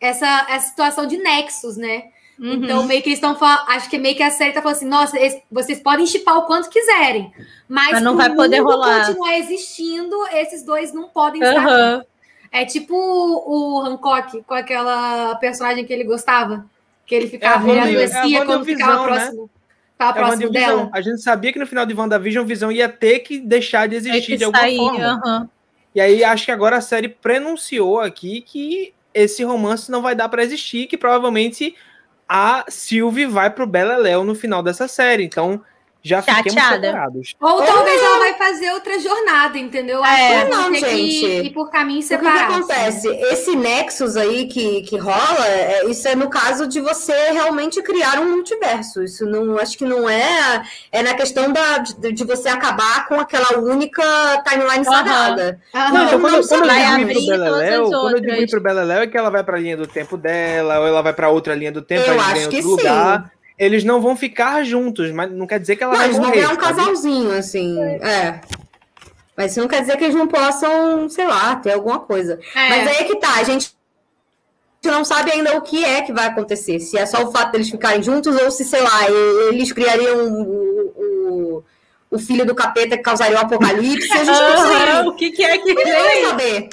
[0.01, 2.05] essa, essa situação de nexos, né?
[2.39, 2.53] Uhum.
[2.53, 3.69] Então, meio que eles estão falando.
[3.71, 6.43] Acho que meio que a série tá falando assim: nossa, esse- vocês podem chipar o
[6.47, 7.33] quanto quiserem,
[7.69, 9.07] mas, Mas não vai poder mundo rolar.
[9.07, 11.67] continuar existindo, esses dois não podem estar.
[11.67, 12.05] Aham.
[12.53, 16.65] É tipo o Hancock com aquela personagem que ele gostava.
[17.05, 19.17] Que ele ficava, É ele adoecia é quando ficava né?
[19.17, 19.51] próximo,
[19.95, 20.91] ficava É próximo dela.
[20.93, 24.37] A gente sabia que no final de WandaVision, Visão ia ter que deixar de existir
[24.37, 25.05] de alguma sair, forma.
[25.25, 25.49] aham.
[25.95, 30.29] E aí acho que agora a série prenunciou aqui que esse romance não vai dar
[30.29, 31.75] pra existir, que provavelmente
[32.29, 35.25] a Sylvie vai pro Beleléu no final dessa série.
[35.25, 35.63] Então
[36.05, 36.81] já fiquemos Chateada.
[36.81, 37.35] preparados.
[37.41, 40.05] Ou talvez ela vai fazer outra jornada, entendeu?
[40.05, 40.27] Acho É.
[40.29, 41.27] que eles vão Não, que gente.
[41.47, 42.57] ir por caminhos O que, que separados.
[42.57, 43.09] acontece?
[43.09, 48.21] Esse Nexus aí que, que rola, é, isso é no caso de você realmente criar
[48.21, 49.03] um multiverso.
[49.03, 50.63] Isso não acho que não é.
[50.93, 54.03] É na questão da, de, de você acabar com aquela única
[54.47, 55.59] timeline sagrada.
[55.73, 58.99] Não, então não quando, quando eu vai digo Beleléu, quando eu digo ir pro Beleléu
[59.03, 61.73] é que ela vai pra linha do tempo dela, ou ela vai pra outra linha
[61.73, 63.25] do tempo, Eu eles acho que outro sim.
[63.59, 66.27] Eles não vão ficar juntos, mas não quer dizer que ela Não, vai eles vão
[66.27, 66.41] morrer.
[66.41, 66.77] ganhar um sabe?
[66.77, 67.81] casalzinho, assim.
[67.81, 68.41] É.
[69.37, 72.39] Mas isso não quer dizer que eles não possam, sei lá, ter alguma coisa.
[72.55, 72.69] É.
[72.69, 73.73] Mas aí é que tá, a gente
[74.85, 76.79] não sabe ainda o que é que vai acontecer.
[76.81, 79.09] Se é só o fato deles ficarem juntos ou se, sei lá,
[79.49, 81.65] eles criariam o, o,
[82.15, 84.13] o filho do capeta que causaria o apocalipse.
[84.13, 85.09] A gente não Aham, sabe.
[85.09, 86.25] O que, que é que Não vai vem?
[86.27, 86.69] saber.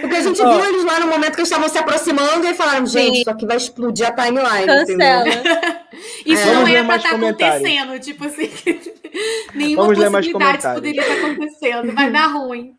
[0.00, 0.50] Porque a gente Ó.
[0.58, 3.20] viu eles lá no momento que eles estavam se aproximando e falaram, gente, Sim.
[3.20, 4.66] isso aqui vai explodir a timeline.
[4.66, 5.24] Cancela.
[6.26, 6.54] Isso É.
[6.54, 8.50] não era pra estar acontecendo, tipo assim.
[9.54, 11.92] Nenhuma Vamos possibilidade poderia estar acontecendo.
[11.94, 12.76] Vai dar ruim.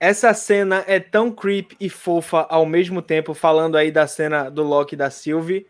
[0.00, 4.62] Essa cena é tão creep e fofa ao mesmo tempo, falando aí da cena do
[4.62, 5.66] Loki e da Sylvie.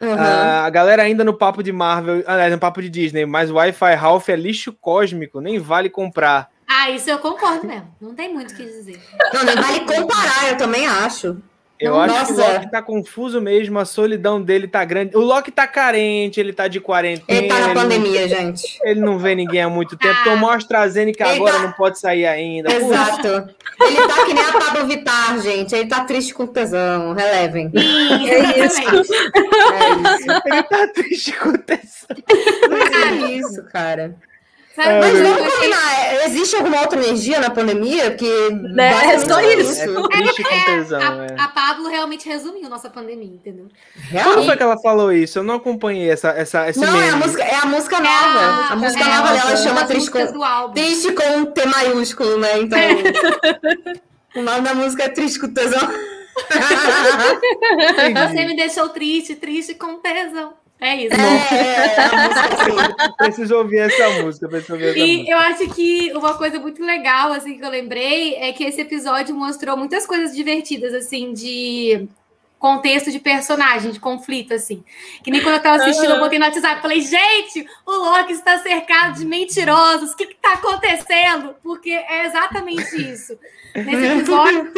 [0.00, 0.14] Uhum.
[0.18, 3.54] Ah, a galera ainda no papo de Marvel, aliás, no papo de Disney, mas o
[3.54, 6.50] Wi-Fi Ralph é lixo cósmico, nem vale comprar.
[6.68, 7.94] Ah, isso eu concordo mesmo.
[8.00, 9.00] Não tem muito o que dizer.
[9.32, 11.40] Não, nem vale comparar, eu também acho.
[11.78, 12.52] Eu Não, acho que o nossa.
[12.54, 15.14] Loki tá confuso mesmo, a solidão dele tá grande.
[15.16, 17.38] O Loki tá carente, ele tá de quarentena.
[17.38, 18.78] Ele tá na ele- pandemia, gente.
[18.82, 20.16] Ele não vê ninguém há muito tempo.
[20.22, 20.24] Ah.
[20.24, 22.72] Tomou AstraZeneca Ele agora, tá- não pode sair ainda.
[22.72, 23.26] Exato.
[23.28, 25.74] Ele tá que nem a Pablo Vittar, gente.
[25.74, 27.12] Ele tá triste com tesão.
[27.12, 27.70] Relevem.
[27.70, 28.80] Sim, É isso.
[28.80, 30.42] É isso.
[30.46, 32.08] ele tá triste com tesão.
[32.70, 34.14] É isso, cara.
[34.76, 36.04] Sabe, É, mas vamos achei- combinar.
[36.04, 38.10] é, Existe alguma outra energia na pandemia?
[38.10, 39.80] Que Né, é só isso.
[39.80, 41.36] É triste com tesão, a, é.
[41.38, 43.68] a Pablo realmente resumiu nossa pandemia, entendeu?
[43.94, 44.46] Quando Realmente.
[44.46, 45.38] foi que ela falou isso?
[45.38, 47.06] Eu não acompanhei essa, essa, esse Não, meme.
[47.06, 48.38] é a música, é a música É nova.
[48.38, 50.74] a- a música é nova dela chama Triste com, do álbum.
[50.74, 52.58] Triste com um T maiúsculo, né?
[52.58, 52.78] Então.
[54.36, 55.80] o nome da música é Triste com tesão.
[58.28, 60.52] Você me deixou triste, triste com tesão.
[60.80, 61.14] É isso.
[61.16, 63.12] É, é, música assim.
[63.18, 64.48] Preciso ouvir essa música.
[64.48, 65.30] Preciso ouvir essa E música.
[65.32, 69.34] eu acho que uma coisa muito legal, assim, que eu lembrei, é que esse episódio
[69.34, 72.06] mostrou muitas coisas divertidas, assim, de
[72.58, 74.82] contexto de personagem, de conflito, assim.
[75.22, 78.58] Que nem quando eu tava assistindo, eu botei no WhatsApp, falei, gente, o Loki está
[78.58, 81.54] cercado de mentirosos, o que que tá acontecendo?
[81.62, 83.38] Porque é exatamente isso.
[83.74, 84.72] Nesse episódio,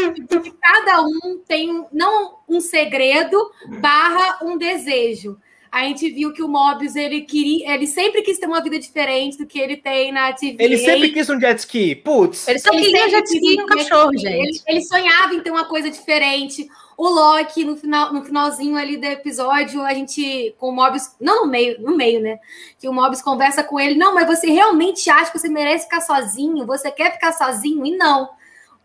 [0.61, 5.37] cada um tem, um- não um segredo, barra um desejo.
[5.71, 9.39] A gente viu que o Mobius, ele queria, ele sempre quis ter uma vida diferente
[9.39, 10.57] do que ele tem na TVA.
[10.59, 11.95] Ele sempre quis um jet ski.
[11.95, 12.49] Putz.
[12.49, 14.27] Ele só Ele queria sempre jet ski e um cachorro, ski.
[14.27, 14.49] gente.
[14.49, 16.69] Ele, ele sonhava em ter uma coisa diferente.
[16.97, 21.45] O Loki, no, final, no finalzinho ali do episódio, a gente, com o Mobius, não
[21.45, 22.39] no meio, no meio, né?
[22.79, 26.01] Que o Mobius conversa com ele, não, mas você realmente acha que você merece ficar
[26.01, 26.67] sozinho?
[26.67, 27.87] Você quer ficar sozinho?
[27.87, 28.29] E não.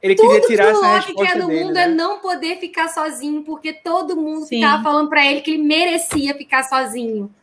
[0.03, 1.83] Ele Tudo queria que tirar o essa Loki quer no dele, mundo né?
[1.83, 4.57] é não poder ficar sozinho, porque todo mundo Sim.
[4.57, 7.33] ficava falando pra ele que ele merecia ficar sozinho.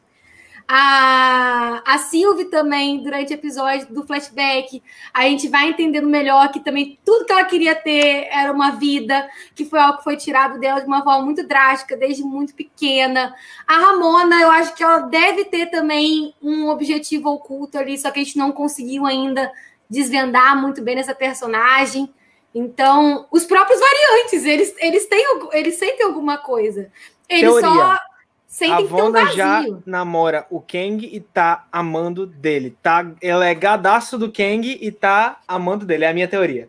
[0.68, 4.82] A, a Sylvie também, durante o episódio do flashback,
[5.12, 9.26] a gente vai entendendo melhor que também tudo que ela queria ter era uma vida,
[9.54, 13.34] que foi algo que foi tirado dela de uma forma muito drástica, desde muito pequena.
[13.66, 18.20] A Ramona, eu acho que ela deve ter também um objetivo oculto ali, só que
[18.20, 19.50] a gente não conseguiu ainda
[19.88, 22.08] desvendar muito bem nessa personagem.
[22.54, 26.90] Então, os próprios variantes, eles, eles, têm, eles sentem alguma coisa.
[27.28, 27.68] Eles Teoria.
[27.70, 28.00] só A
[28.48, 29.82] sentem que tem um Wanda já vazio.
[29.86, 32.76] namora o Kang e tá amando dele.
[32.82, 36.04] Tá, ela é gadaço do Kang e tá amando dele.
[36.04, 36.68] É a minha teoria.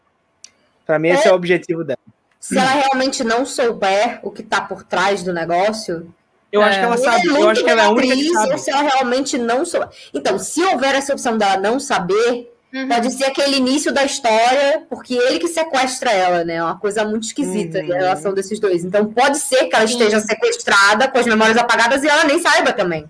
[0.85, 1.97] Pra mim, esse é o objetivo dela.
[2.39, 6.13] Se ela realmente não souber o que tá por trás do negócio,
[6.53, 6.65] Eu É.
[6.65, 7.27] acho que ela Ela sabe.
[7.29, 8.57] é Eu acho que ela é a única que sabe.
[8.57, 9.87] Se ela realmente não souber.
[10.13, 12.87] Então, se houver essa opção dela não saber, Uhum.
[12.87, 16.55] pode ser aquele início da história, porque ele que sequestra ela, né?
[16.55, 17.91] É uma coisa muito esquisita Uhum.
[17.93, 18.85] a relação desses dois.
[18.85, 19.93] Então, pode ser que ela Sim.
[19.93, 23.05] esteja sequestrada, com as memórias apagadas, e ela nem saiba também.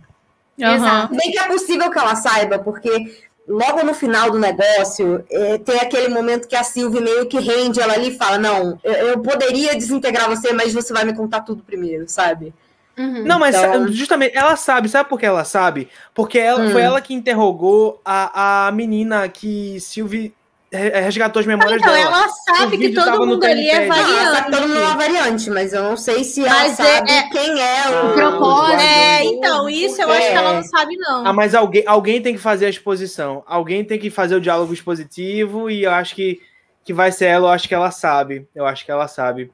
[0.58, 1.16] Exato.
[1.16, 3.16] Bem que é possível que ela saiba, porque
[3.48, 7.80] logo no final do negócio, é, tem aquele momento que a Sylvie meio que rende
[7.80, 11.42] ela ali e fala: Não, eu, eu poderia desintegrar você, mas você vai me contar
[11.42, 12.54] tudo primeiro, sabe?
[12.98, 13.24] Uhum.
[13.24, 15.88] Não, mas Então- justamente ela sabe, sabe por que ela sabe?
[16.14, 16.72] Porque ela, Hum.
[16.72, 20.34] foi ela que interrogou a, a menina que Sylvie
[20.74, 22.06] resgatou as memórias então, dela.
[22.18, 24.96] ela sabe que todo mundo ali é Não, ela sabe que todo mundo é uma
[24.96, 25.20] variante.
[25.22, 28.14] variante, mas eu não sei se Mas ela é- sabe é- quem é o.
[28.14, 28.80] propósito.
[28.80, 31.28] É, então, isso eu acho que ela não sabe, não.
[31.28, 33.44] Ah, mas alguém, alguém tem que fazer a exposição.
[33.48, 36.40] Alguém tem que fazer o diálogo expositivo e eu acho que,
[36.86, 38.48] que vai ser ela, eu acho que ela sabe.
[38.56, 39.52] Eu acho que ela sabe.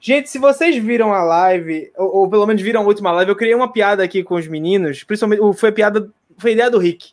[0.00, 3.36] Gente, se vocês viram a live, ou, ou pelo menos viram a última live, eu
[3.36, 7.10] criei uma piada aqui com os meninos, principalmente, foi piada, foi ideia do Rick.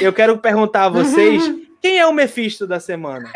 [0.00, 1.42] Eu quero perguntar a vocês,
[1.80, 3.30] quem é o Mephisto da semana?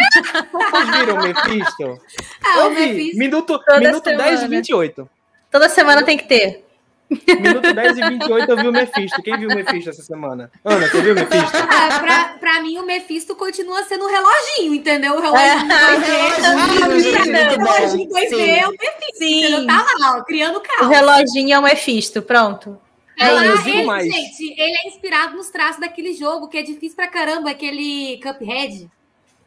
[0.52, 2.00] Vocês viram o Mephisto?
[2.44, 2.80] Ah, eu o vi.
[2.80, 3.18] Mephisto.
[3.18, 4.24] Minuto, Toda minuto semana.
[4.24, 5.10] 10 e 28.
[5.50, 6.64] Toda semana tem que ter.
[7.10, 9.22] Minuto 10 e 28 eu vi o Mephisto.
[9.22, 10.50] Quem viu o Mephisto essa semana?
[10.64, 11.58] Ana, você viu o Mephisto?
[11.70, 15.14] Ah, pra, pra mim, o Mephisto continua sendo um reloginho, entendeu?
[15.14, 15.56] O reloginho É.
[15.58, 16.78] 2D.
[16.78, 17.72] reloginho, gente, o muito bom.
[17.72, 18.50] reloginho 2D Sim.
[18.50, 19.60] é o Mephisto, entendeu?
[19.60, 19.66] Sim.
[19.66, 20.88] Tá lá, ó, criando O caos.
[20.90, 22.78] reloginho é um Mephisto, pronto.
[23.20, 24.04] Ah, Não, eu ele, mais.
[24.10, 28.88] gente, ele é inspirado nos traços daquele jogo que é difícil pra caramba, aquele Cuphead.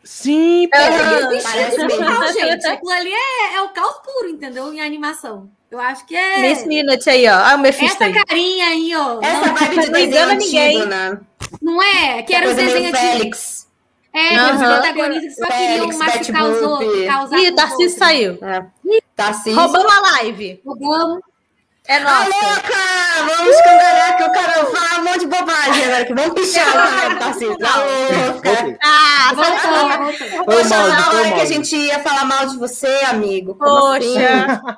[0.04, 0.64] Sim.
[0.64, 0.68] Ele
[1.42, 2.06] parece é mesmo.
[2.06, 2.68] caos, gente.
[2.68, 4.74] Aquilo ali é, é o caos puro, entendeu?
[4.74, 5.50] Em animação.
[5.72, 6.40] Eu acho que é.
[6.40, 7.34] Miss Minute aí, ó.
[7.34, 8.14] Ah, o Mephisto Essa aí.
[8.26, 9.20] carinha aí, ó.
[9.22, 10.86] Essa não, vibe de Não desenho engana antigo, ninguém.
[10.86, 11.20] né?
[11.62, 12.22] não é?
[12.24, 12.98] Que era os desenhos de.
[13.00, 13.68] Félix.
[14.16, 17.06] É, que os protagonistas só Félix, queriam machucar os outros.
[17.08, 17.92] Causar Ih, outros.
[17.94, 18.38] saiu.
[18.44, 18.66] É.
[19.16, 19.56] Tarcísio.
[19.60, 20.62] Roubamos a live.
[20.64, 21.22] Roubamos.
[21.94, 22.30] É Ah, nossa.
[22.30, 23.36] louca!
[23.38, 26.68] Vamos escangalhar que o cara vai falar um monte de bobagem agora, que vamos pichar
[26.70, 27.58] o cara, Tarcísio.
[27.58, 28.50] Tá louca!
[28.52, 28.78] Ok.
[28.84, 33.56] Ah, Voltou, Poxa, na hora que a gente ia falar mal de você, amigo.
[33.56, 34.14] Como assim?
[34.14, 34.78] Poxa.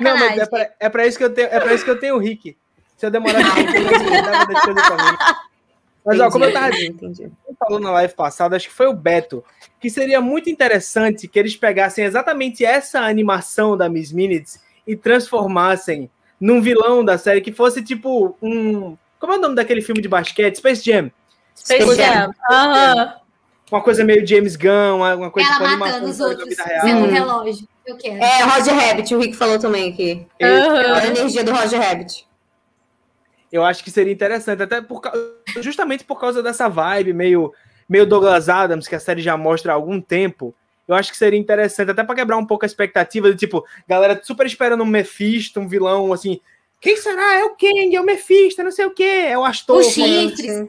[0.00, 1.98] Não, mas é pra, é pra isso que eu tenho, é pra isso que eu
[2.00, 2.56] tenho o Rick.
[2.96, 5.18] Se eu demorar muito, eu tava deixando pra mim.
[6.04, 7.32] Mas ó, como eu tava Entendi, entendi.
[7.58, 9.44] falou na live passada, acho que foi o Beto,
[9.78, 14.58] que seria muito interessante que eles pegassem exatamente essa animação da Miss Minutes
[14.90, 16.10] e transformassem
[16.40, 18.96] num vilão da série que fosse tipo um.
[19.20, 20.56] Como é o nome daquele filme de basquete?
[20.56, 21.12] Space Jam.
[21.54, 22.32] Space Space Jam.
[22.50, 23.14] Aham.
[23.70, 27.68] Uma coisa meio James Gunn, uma coisa Ela tipo matando os outros, sendo um relógio.
[27.86, 28.20] Eu quero.
[28.20, 30.26] É, Roger Rabbit, o Rick falou também aqui.
[30.42, 32.26] Olha a energia do Roger Rabbit.
[33.52, 35.00] Eu acho que seria interessante, até por,
[35.60, 37.52] justamente por causa dessa vibe meio,
[37.88, 40.52] meio Douglas Adams, que a série já mostra há algum tempo.
[40.90, 44.20] Eu acho que seria interessante, até para quebrar um pouco a expectativa de tipo, galera
[44.22, 46.40] super esperando um Mephisto, um vilão assim.
[46.80, 47.34] Quem será?
[47.38, 49.78] É o Kang, é o Mephisto, não sei o quê, é o Astor.
[49.78, 50.66] Os chifres.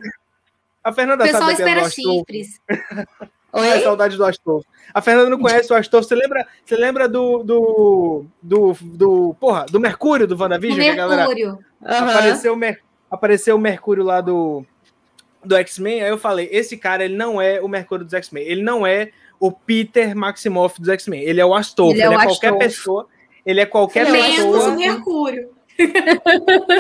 [0.84, 2.14] A Fernanda O pessoal sabe é o espera Astor.
[2.14, 2.62] chifres.
[3.54, 3.82] É Oi?
[3.82, 4.64] saudade do Astor.
[4.94, 6.02] A Fernanda não conhece o Astor.
[6.02, 10.80] Você lembra, você lembra do, do, do, do, porra, do Mercúrio do O WandaVision?
[10.80, 11.60] que a galera Mercúrio.
[11.86, 12.12] Aham.
[12.12, 12.60] apareceu, o
[13.12, 14.66] apareceu o Mercúrio lá do,
[15.44, 18.62] do X-Men, aí eu falei, esse cara, ele não é o Mercúrio dos X-Men, ele
[18.64, 19.12] não é
[19.42, 22.48] o Peter Maximoff dos X-Men, ele é o Astolfo, Ele ele é é, o qualquer
[22.48, 22.60] Astolfo.
[22.60, 23.08] pessoa,
[23.46, 25.50] ele é qualquer Ele é o Menos o pessoa, Mercúrio.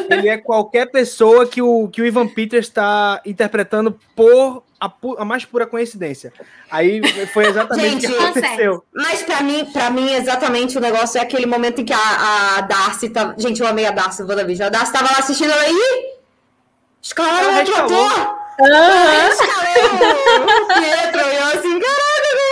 [0.09, 5.16] ele é qualquer pessoa que o, que o Ivan Peters está interpretando por a, pu-
[5.18, 6.32] a mais pura coincidência.
[6.70, 8.84] Aí foi exatamente o que Gente, aconteceu.
[8.93, 12.62] Mas pra mim, pra mim, exatamente o negócio é aquele momento em que a, a
[12.62, 13.34] Darcy tá.
[13.38, 14.66] Gente, eu amei a Darcy, vou da vídeo.
[14.66, 16.12] A Darcy tava lá assistindo ela aí.
[17.01, 18.05] Escalaram Ela outro rescalou.
[18.07, 18.41] ator!
[18.62, 19.30] Aham.
[19.30, 21.22] Escalaram o Pietro!
[21.22, 22.51] E eu assim, caraca?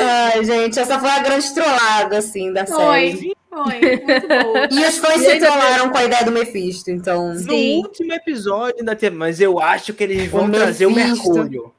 [0.00, 3.12] Ai, gente, essa foi a grande trollada, assim, da série.
[3.12, 3.38] Foi.
[3.50, 3.80] Foi.
[3.80, 4.68] Muito boa.
[4.70, 7.34] E os fãs se trollaram com a ideia do Mephisto, então.
[7.34, 7.78] No Sim.
[7.78, 11.32] último episódio ainda teve, mas eu acho que eles vão O trazer o Mephisto.
[11.32, 11.72] Mercúrio.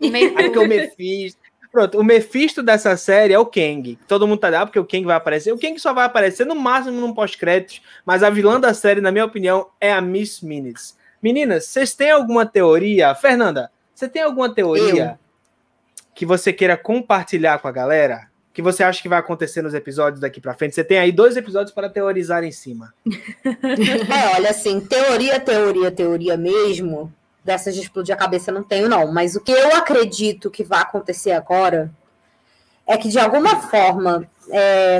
[0.00, 0.68] O É porque o Mercúrio.
[0.68, 1.40] Mephisto.
[1.70, 3.98] Pronto, o Mephisto dessa série é o Kang.
[4.06, 5.52] Todo mundo tá lá porque o Kang vai aparecer.
[5.52, 9.10] O Kang só vai aparecer no máximo num pós-créditos, mas a vilã da série, na
[9.10, 10.94] minha opinião, é a Miss Minutes.
[11.22, 13.14] Meninas, vocês têm alguma teoria?
[13.14, 15.18] Fernanda, você tem alguma teoria
[16.14, 18.28] que você queira compartilhar com a galera?
[18.52, 20.74] Que você acha que vai acontecer nos episódios daqui pra frente?
[20.74, 22.92] Você tem aí dois episódios para teorizar em cima.
[23.44, 27.12] É, olha, assim, teoria, teoria, teoria mesmo,
[27.44, 29.10] dessas de explodir a cabeça não tenho, não.
[29.10, 31.90] Mas o que eu acredito que vai acontecer agora
[32.86, 34.98] é que, de alguma forma, é,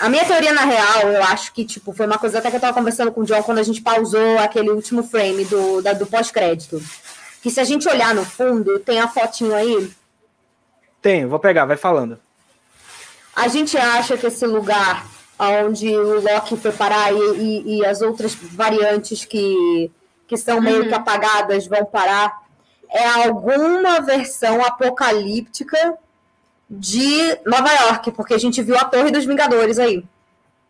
[0.00, 2.60] a minha teoria, na real, eu acho que, tipo, foi uma coisa até que eu
[2.60, 6.82] tava conversando com o John quando a gente pausou aquele último frame do, do pós-crédito.
[7.42, 9.90] Que se a gente olhar no fundo, tem a fotinho aí,
[11.02, 12.18] Tenho, vou pegar, vai falando.
[13.34, 15.04] A gente acha que esse lugar
[15.38, 19.90] onde o Loki foi parar e, e- e as outras variantes que,
[20.28, 22.40] que são meio que apagadas vão parar
[22.88, 25.94] é alguma versão apocalíptica
[26.70, 30.04] de Nova York, porque a gente viu a Torre dos Vingadores aí.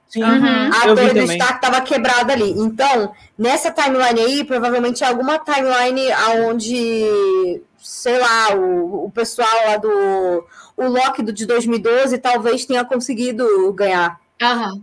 [0.09, 0.70] Sim, Uhum.
[0.73, 1.36] A eu vi Torre do também.
[1.39, 2.51] Stark estava quebrada ali.
[2.52, 6.09] Então, nessa timeline aí, provavelmente é alguma timeline
[6.47, 10.45] onde, sei lá, o, o pessoal lá do.
[10.77, 14.19] O Loki do, de 2012 talvez tenha conseguido ganhar.
[14.41, 14.81] Aham.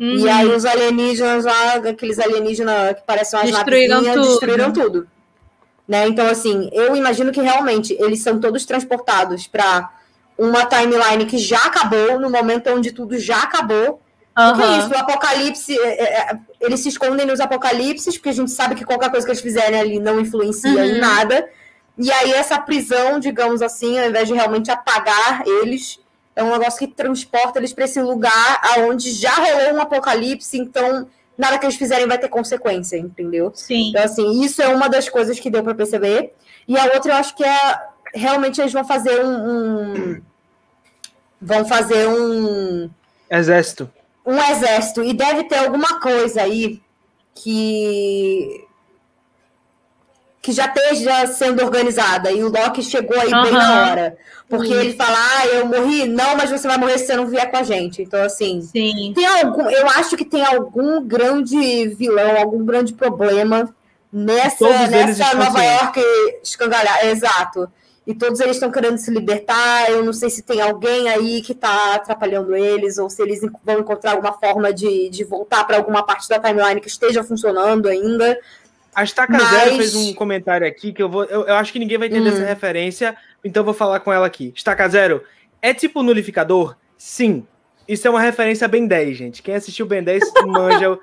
[0.00, 4.28] E aí os alienígenas lá, aqueles alienígenas que parecem umas Destruíram tudo.
[4.28, 5.08] destruíram tudo.
[5.88, 6.06] Né?
[6.06, 9.90] Então, assim, eu imagino que realmente eles são todos transportados para
[10.36, 14.00] uma timeline que já acabou, no momento onde tudo já acabou.
[14.38, 14.52] Uhum.
[14.52, 18.34] Porque é isso, o apocalipse, é, é, é, eles se escondem nos apocalipses, porque a
[18.34, 20.84] gente sabe que qualquer coisa que eles fizerem ali não influencia uhum.
[20.84, 21.48] em nada.
[21.98, 25.98] E aí, essa prisão, digamos assim, ao invés de realmente apagar eles,
[26.36, 31.08] é um negócio que transporta eles para esse lugar aonde já rolou um apocalipse, então
[31.36, 33.50] nada que eles fizerem vai ter consequência, entendeu?
[33.54, 33.90] Sim.
[33.90, 36.32] Então, assim, isso é uma das coisas que deu para perceber.
[36.66, 40.22] E a outra, eu acho que é realmente eles vão fazer um, um
[41.40, 42.90] vão fazer um
[43.30, 43.90] exército.
[44.24, 46.82] Um exército e deve ter alguma coisa aí
[47.34, 48.66] que
[50.48, 53.42] que já esteja sendo organizada e o Loki chegou aí uhum.
[53.42, 54.16] bem na hora.
[54.48, 57.50] Porque ele fala, ah, eu morri, não, mas você vai morrer se você não vier
[57.50, 58.00] com a gente.
[58.00, 59.12] Então, assim, Sim.
[59.14, 63.68] tem algum, eu acho que tem algum grande vilão, algum grande problema
[64.10, 66.00] nessa, nessa Nova York
[66.42, 67.04] escangalhar.
[67.04, 67.70] Exato.
[68.06, 69.90] E todos eles estão querendo se libertar.
[69.90, 73.80] Eu não sei se tem alguém aí que está atrapalhando eles, ou se eles vão
[73.80, 78.38] encontrar alguma forma de, de voltar para alguma parte da timeline que esteja funcionando ainda.
[78.94, 79.48] A Estaca Mas...
[79.48, 81.24] Zero fez um comentário aqui que eu vou.
[81.24, 82.32] Eu, eu acho que ninguém vai entender hum.
[82.32, 84.52] essa referência, então eu vou falar com ela aqui.
[84.54, 85.22] Estaca Zero,
[85.62, 86.76] é tipo nulificador?
[86.96, 87.46] Sim.
[87.86, 89.42] Isso é uma referência a Ben 10, gente.
[89.42, 90.98] Quem assistiu Ben 10 manja.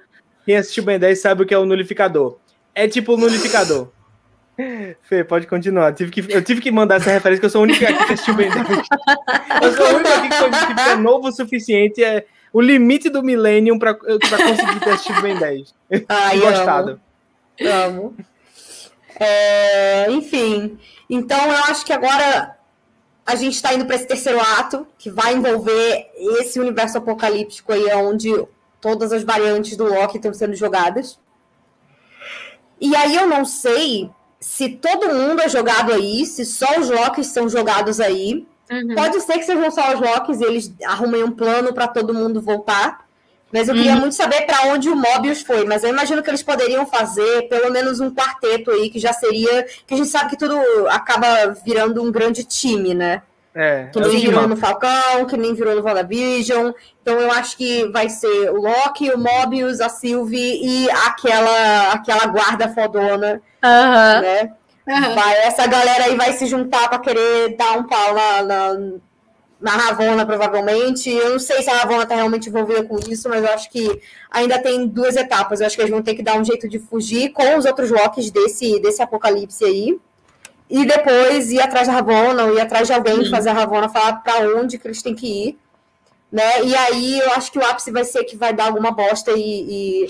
[0.45, 2.37] Quem assistiu Ben 10 sabe o que é o nulificador.
[2.73, 3.89] É tipo nulificador.
[5.01, 5.89] Fê, pode continuar.
[5.89, 8.05] Eu tive, que, eu tive que mandar essa referência, que eu sou a única aqui
[8.05, 8.67] que assistiu Ben 10.
[9.63, 12.03] Eu sou a única aqui que, que é novo o suficiente.
[12.03, 15.75] É o limite do Millennium para conseguir ter assistido Ben 10.
[16.07, 16.91] Ai, gostado.
[16.91, 17.01] Amo.
[17.61, 18.15] Amo.
[19.19, 20.77] É, enfim,
[21.09, 22.57] então eu acho que agora
[23.25, 27.85] a gente está indo para esse terceiro ato, que vai envolver esse universo apocalíptico aí,
[27.95, 28.29] onde
[28.79, 31.17] todas as variantes do Loki estão sendo jogadas.
[32.79, 37.27] E aí eu não sei se todo mundo é jogado aí, se só os Locks
[37.27, 38.45] são jogados aí.
[38.69, 38.93] Uhum.
[38.95, 42.41] Pode ser que sejam só os Locks e eles arrumem um plano para todo mundo
[42.41, 43.04] voltar.
[43.55, 44.01] Mas eu queria uhum.
[44.01, 45.63] muito saber para onde o Mobius foi.
[45.63, 49.65] Mas eu imagino que eles poderiam fazer pelo menos um quarteto aí, que já seria.
[49.87, 50.59] Que a gente sabe que tudo
[50.89, 53.21] acaba virando um grande time, né?
[53.55, 56.73] É, que nem virou no Falcão, que nem virou no WandaVision.
[57.01, 62.25] Então eu acho que vai ser o Loki, o Mobius, a Sylvie e aquela, aquela
[62.25, 63.41] guarda fodona.
[63.63, 64.21] Uhum.
[64.21, 64.51] Né?
[64.85, 65.15] Uhum.
[65.15, 68.77] Vai, essa galera aí vai se juntar para querer dar um pau na, na,
[69.59, 71.09] na Ravonna, provavelmente.
[71.09, 74.01] Eu não sei se a Ravonna está realmente envolvida com isso, mas eu acho que
[74.29, 75.59] ainda tem duas etapas.
[75.59, 77.89] Eu acho que eles vão ter que dar um jeito de fugir com os outros
[77.89, 79.99] Locks desse, desse apocalipse aí.
[80.69, 83.29] E depois ir atrás da Ravonna, ou ir atrás de alguém Sim.
[83.29, 85.59] fazer a Ravonna falar para onde que eles têm que ir.
[86.31, 86.65] Né?
[86.65, 90.03] E aí eu acho que o ápice vai ser que vai dar alguma bosta e,
[90.03, 90.09] e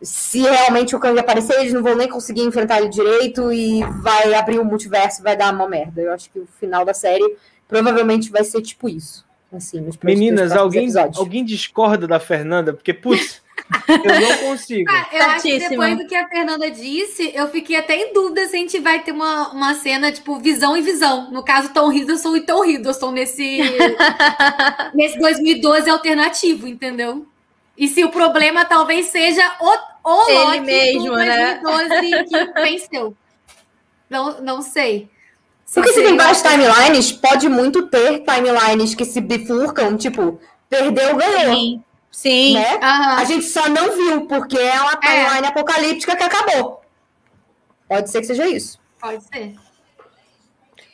[0.00, 4.32] se realmente o Kang aparecer, eles não vão nem conseguir enfrentar ele direito e vai
[4.34, 6.00] abrir o multiverso, vai dar uma merda.
[6.00, 7.36] Eu acho que o final da série
[7.68, 9.26] provavelmente vai ser tipo isso.
[9.52, 12.72] Assim, Meninas, alguém, alguém discorda da Fernanda?
[12.72, 13.40] Porque, putz,
[13.88, 14.90] eu não consigo.
[14.90, 18.46] Ah, eu acho que depois do que a Fernanda disse, eu fiquei até em dúvida
[18.46, 21.30] se a gente vai ter uma, uma cena, tipo, visão e visão.
[21.30, 23.60] No caso, Tom Hiddleston e Tom Hiddleston nesse,
[24.94, 27.26] nesse 2012 alternativo, entendeu?
[27.78, 32.24] E se o problema talvez seja o, o Ele Loki mesmo, do 2012 né?
[32.24, 33.16] que venceu.
[34.08, 35.08] Não, não sei.
[35.74, 41.54] Porque se tem várias timelines, pode muito ter timelines que se bifurcam, tipo, perdeu, ganhou.
[41.54, 41.82] Sim.
[42.10, 42.54] Sim.
[42.54, 42.74] Né?
[42.76, 43.18] Uhum.
[43.18, 45.48] A gente só não viu, porque é uma timeline é.
[45.48, 46.80] apocalíptica que acabou.
[47.88, 48.78] Pode ser que seja isso.
[48.98, 49.54] Pode ser.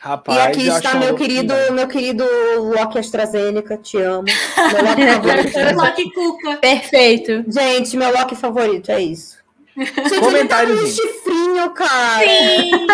[0.01, 2.25] Rapaz, e aqui está meu querido, meu querido
[2.59, 4.25] Loki AstraZeneca, te amo.
[4.99, 5.77] Meu Loki favorito.
[5.77, 6.57] Loki Cuca.
[6.57, 7.45] Perfeito.
[7.47, 9.39] Gente, meu Loki favorito, é isso.
[9.79, 10.97] Gente, Comentários.
[10.97, 11.22] Tá
[11.71, 12.25] cara.
[12.25, 12.87] Sim,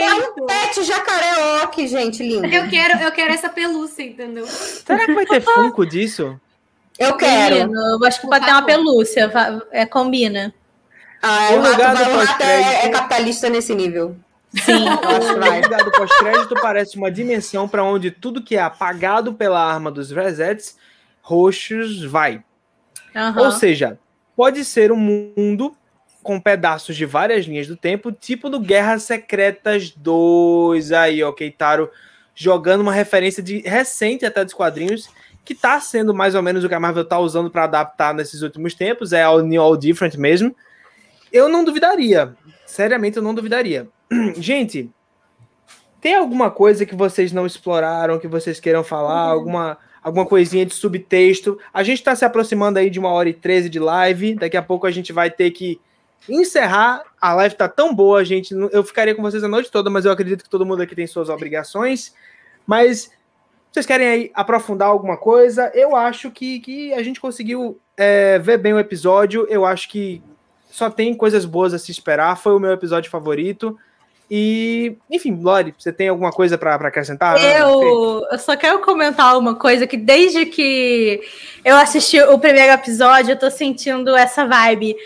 [0.00, 2.46] é um pet jacaré Loki, gente, lindo.
[2.46, 4.46] Eu quero, eu quero essa pelúcia, entendeu?
[4.46, 6.40] Será que vai ter Funko disso?
[6.98, 7.72] Eu quero.
[7.72, 9.30] eu acho que pode ter uma pelúcia,
[9.70, 10.54] é, combina.
[11.22, 14.16] Ah, o, lugar do pós é, é capitalista nesse nível.
[14.54, 15.60] Sim, acho que vai.
[15.60, 19.90] O lugar do pós-crédito parece uma dimensão para onde tudo que é apagado pela arma
[19.90, 20.76] dos resets
[21.20, 22.42] roxos vai.
[23.14, 23.44] Uhum.
[23.44, 23.98] Ou seja,
[24.36, 24.96] pode ser um
[25.36, 25.76] mundo
[26.26, 30.90] com pedaços de várias linhas do tempo, tipo do Guerras Secretas 2.
[30.90, 31.88] Aí, ó, Keitaro
[32.34, 35.08] jogando uma referência de recente até dos quadrinhos,
[35.44, 38.42] que tá sendo mais ou menos o que a Marvel tá usando para adaptar nesses
[38.42, 40.54] últimos tempos, é All New All Different mesmo.
[41.32, 42.34] Eu não duvidaria.
[42.66, 43.88] Seriamente, eu não duvidaria.
[44.36, 44.90] Gente,
[46.00, 49.26] tem alguma coisa que vocês não exploraram, que vocês queiram falar?
[49.26, 49.38] Uhum.
[49.38, 51.56] Alguma, alguma coisinha de subtexto?
[51.72, 54.34] A gente está se aproximando aí de uma hora e treze de live.
[54.34, 55.80] Daqui a pouco a gente vai ter que
[56.28, 57.02] encerrar.
[57.20, 58.54] A live tá tão boa, gente.
[58.72, 61.06] Eu ficaria com vocês a noite toda, mas eu acredito que todo mundo aqui tem
[61.06, 62.14] suas obrigações.
[62.66, 63.10] Mas
[63.72, 65.70] vocês querem aí aprofundar alguma coisa?
[65.74, 69.46] Eu acho que, que a gente conseguiu é, ver bem o episódio.
[69.50, 70.22] Eu acho que
[70.70, 72.36] só tem coisas boas a se esperar.
[72.36, 73.78] Foi o meu episódio favorito.
[74.30, 77.38] E, enfim, Lori, você tem alguma coisa para acrescentar?
[77.38, 81.20] Eu, eu só quero comentar uma coisa que desde que
[81.64, 84.96] eu assisti o primeiro episódio, eu tô sentindo essa vibe.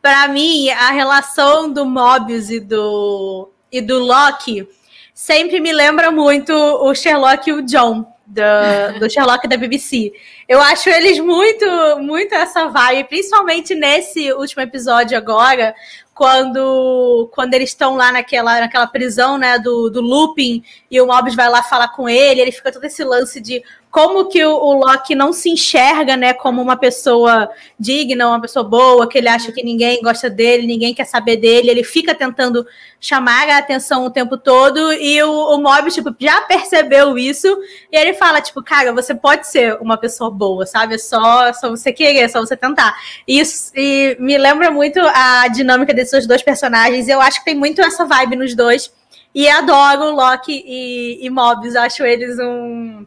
[0.00, 4.66] Para mim, a relação do Mobius e do e do Loki
[5.12, 10.12] sempre me lembra muito o Sherlock e o John do, do Sherlock da BBC.
[10.46, 11.66] Eu acho eles muito,
[12.00, 15.74] muito essa vibe, principalmente nesse último episódio agora,
[16.14, 21.36] quando, quando eles estão lá naquela, naquela prisão, né, do, do Lupin, e o Mobius
[21.36, 24.72] vai lá falar com ele, ele fica todo esse lance de como que o, o,
[24.74, 27.48] Loki não se enxerga, né, como uma pessoa
[27.78, 31.70] digna, uma pessoa boa, que ele acha que ninguém gosta dele, ninguém quer saber dele,
[31.70, 32.66] ele fica tentando
[33.00, 37.48] chamar a atenção o tempo todo, e o, o Mobius, tipo, já percebeu isso,
[37.90, 41.70] e ele fala, tipo, cara, você pode ser uma pessoa boa, sabe, é só, só
[41.70, 42.94] você querer, é só você tentar.
[43.26, 47.54] E isso e me lembra muito a dinâmica desses dois personagens, eu acho que tem
[47.54, 48.92] muito essa vibe nos dois,
[49.34, 53.06] e adoro Loki e, e Mobius, acho eles um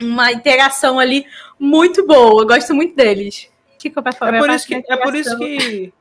[0.00, 1.26] uma interação ali
[1.58, 2.42] muito boa.
[2.42, 3.48] Eu gosto muito deles.
[3.78, 4.34] Que que eu falar?
[4.34, 5.92] É por isso que é por isso que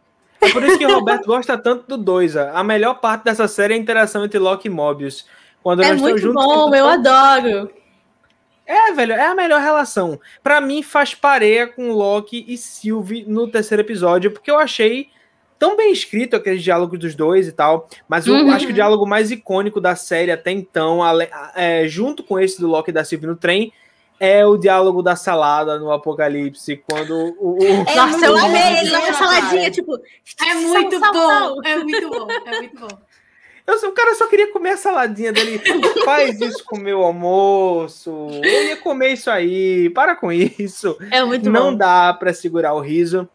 [0.41, 2.35] é por isso que o Roberto gosta tanto do 2.
[2.37, 5.25] A melhor parte dessa série é a interação entre Loki e Mobius.
[5.61, 7.71] Quando é muito juntos, bom, eu adoro.
[8.65, 10.19] É, velho, é a melhor relação.
[10.41, 15.09] Para mim faz pareia com Loki e Sylvie no terceiro episódio, porque eu achei
[15.59, 18.51] tão bem escrito aqueles diálogos dos dois e tal, mas eu uhum.
[18.51, 20.99] acho que o diálogo mais icônico da série até então,
[21.55, 23.71] é, junto com esse do Loki e da Sylvie no trem,
[24.19, 27.57] é o diálogo da salada no Apocalipse, quando o.
[27.57, 27.63] o...
[27.63, 29.95] É Nossa, eu amei ele na saladinha, tipo.
[29.95, 31.55] É muito sal, bom, sal.
[31.65, 32.97] é muito bom, é muito bom.
[33.65, 35.61] Eu, o cara só queria comer a saladinha dele.
[36.03, 38.11] Faz isso com o meu almoço.
[38.43, 39.89] Eu ia comer isso aí.
[39.91, 40.97] Para com isso.
[41.09, 41.77] É muito Não bom.
[41.77, 43.27] dá para segurar o riso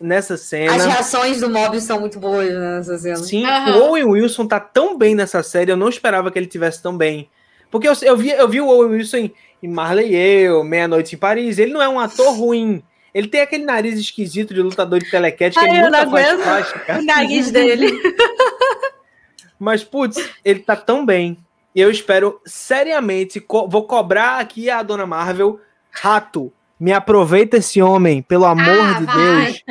[0.00, 0.74] nessa cena.
[0.74, 3.16] As reações do Mobius são muito boas nessa cena.
[3.16, 3.76] Sim, uhum.
[3.76, 5.70] o Owen Wilson tá tão bem nessa série.
[5.70, 7.28] Eu não esperava que ele tivesse tão bem.
[7.70, 9.34] Porque eu, eu, vi, eu vi o Owen Wilson em
[9.66, 11.58] e Marley eu, Meia-Noite em Paris.
[11.58, 12.82] Ele não é um ator ruim.
[13.12, 16.98] Ele tem aquele nariz esquisito de lutador de telequete que Ai, ele nunca faz plástica.
[16.98, 17.90] O nariz dele.
[19.58, 21.36] Mas, putz, ele tá tão bem.
[21.74, 23.40] E eu espero seriamente.
[23.40, 25.58] Co vou cobrar aqui a dona Marvel.
[25.90, 29.16] Rato, me aproveita esse homem, pelo amor ah, de vai.
[29.16, 29.62] Deus.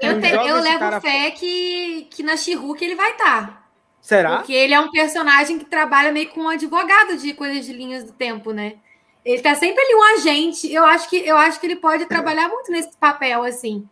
[0.00, 3.46] Eu, te, eu levo fé que, que na she ele vai estar.
[3.46, 3.62] Tá.
[4.00, 4.38] Será?
[4.38, 8.04] Porque ele é um personagem que trabalha meio com um advogado de coisas de linhas
[8.04, 8.76] do tempo, né?
[9.24, 10.72] Ele tá sempre ali um agente.
[10.72, 13.88] Eu acho que eu acho que ele pode trabalhar muito nesse papel assim.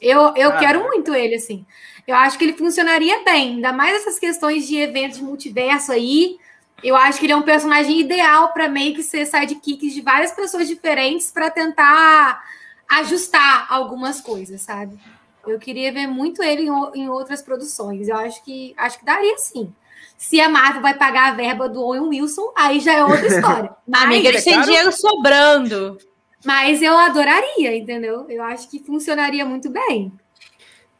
[0.00, 1.64] Eu, eu ah, quero muito ele assim.
[2.06, 6.38] Eu acho que ele funcionaria bem, ainda mais essas questões de eventos de multiverso aí.
[6.82, 10.32] Eu acho que ele é um personagem ideal para meio que ser sidekicks de várias
[10.32, 12.44] pessoas diferentes para tentar
[12.88, 14.98] ajustar algumas coisas, sabe?
[15.46, 18.08] Eu queria ver muito ele em, em outras produções.
[18.08, 19.72] Eu acho que acho que daria sim.
[20.16, 23.70] Se a Marvel vai pagar a verba do Owen Wilson, aí já é outra história.
[23.86, 25.98] Mas, Amiga, eles têm dinheiro sobrando.
[26.44, 28.24] Mas eu adoraria, entendeu?
[28.28, 30.12] Eu acho que funcionaria muito bem.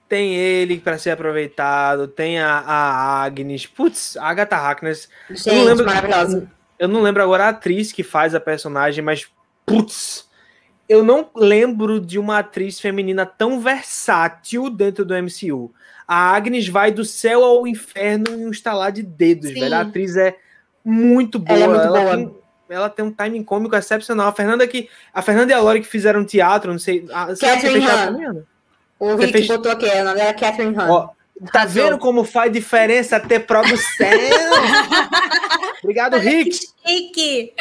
[0.08, 3.66] Tem ele para ser aproveitado, tem a, a Agnes.
[3.66, 5.08] Putz, a Agatha Harkness.
[5.30, 6.50] Gente, eu não lembro, maravilhosa.
[6.78, 9.26] Eu não lembro agora a atriz que faz a personagem, mas
[9.64, 10.28] putz,
[10.88, 15.72] eu não lembro de uma atriz feminina tão versátil dentro do MCU.
[16.06, 19.60] A Agnes vai do céu ao inferno em um estalar de dedos, Sim.
[19.60, 19.74] velho.
[19.74, 20.36] A atriz é
[20.84, 21.58] muito boa.
[21.58, 22.16] Ela, é muito ela boa.
[22.16, 22.36] Tem,
[22.68, 24.28] ela tem um timing cômico excepcional.
[24.28, 27.06] A Fernanda que a Fernanda e a Lori que fizeram teatro, não sei.
[27.12, 28.44] A, Catherine Han.
[28.98, 29.46] O Rick fez...
[29.48, 30.88] botou aqui, o nome é Catherine Han.
[30.88, 31.08] Ó,
[31.52, 34.06] tá vendo como faz diferença ter produção?
[35.82, 36.58] Obrigado, Rick.
[36.86, 37.52] Chique.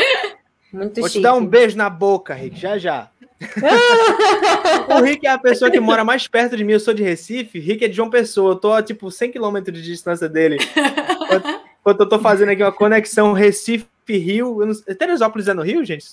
[0.71, 1.19] Muito Vou chique.
[1.19, 3.09] te dar um beijo na boca, Rick, já já.
[4.89, 6.73] o Rick é a pessoa que mora mais perto de mim.
[6.73, 7.59] Eu sou de Recife.
[7.59, 8.51] Rick é de João Pessoa.
[8.51, 10.57] Eu tô a tipo 100 km de distância dele.
[11.81, 14.59] Enquanto eu tô fazendo aqui uma conexão Recife-Rio.
[14.97, 16.07] Teresópolis é no Rio, gente?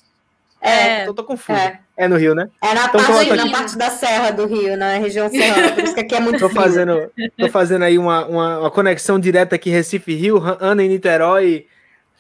[0.60, 1.02] É.
[1.02, 1.58] Então tô confuso.
[1.58, 1.80] É.
[1.96, 2.48] é no Rio, né?
[2.62, 5.72] É na, então, parte, na parte da Serra do Rio, na região serrana.
[5.72, 9.18] Por isso que aqui é muito tô fazendo, tô fazendo aí uma, uma, uma conexão
[9.18, 11.66] direta aqui Recife-Rio, Ana em Niterói.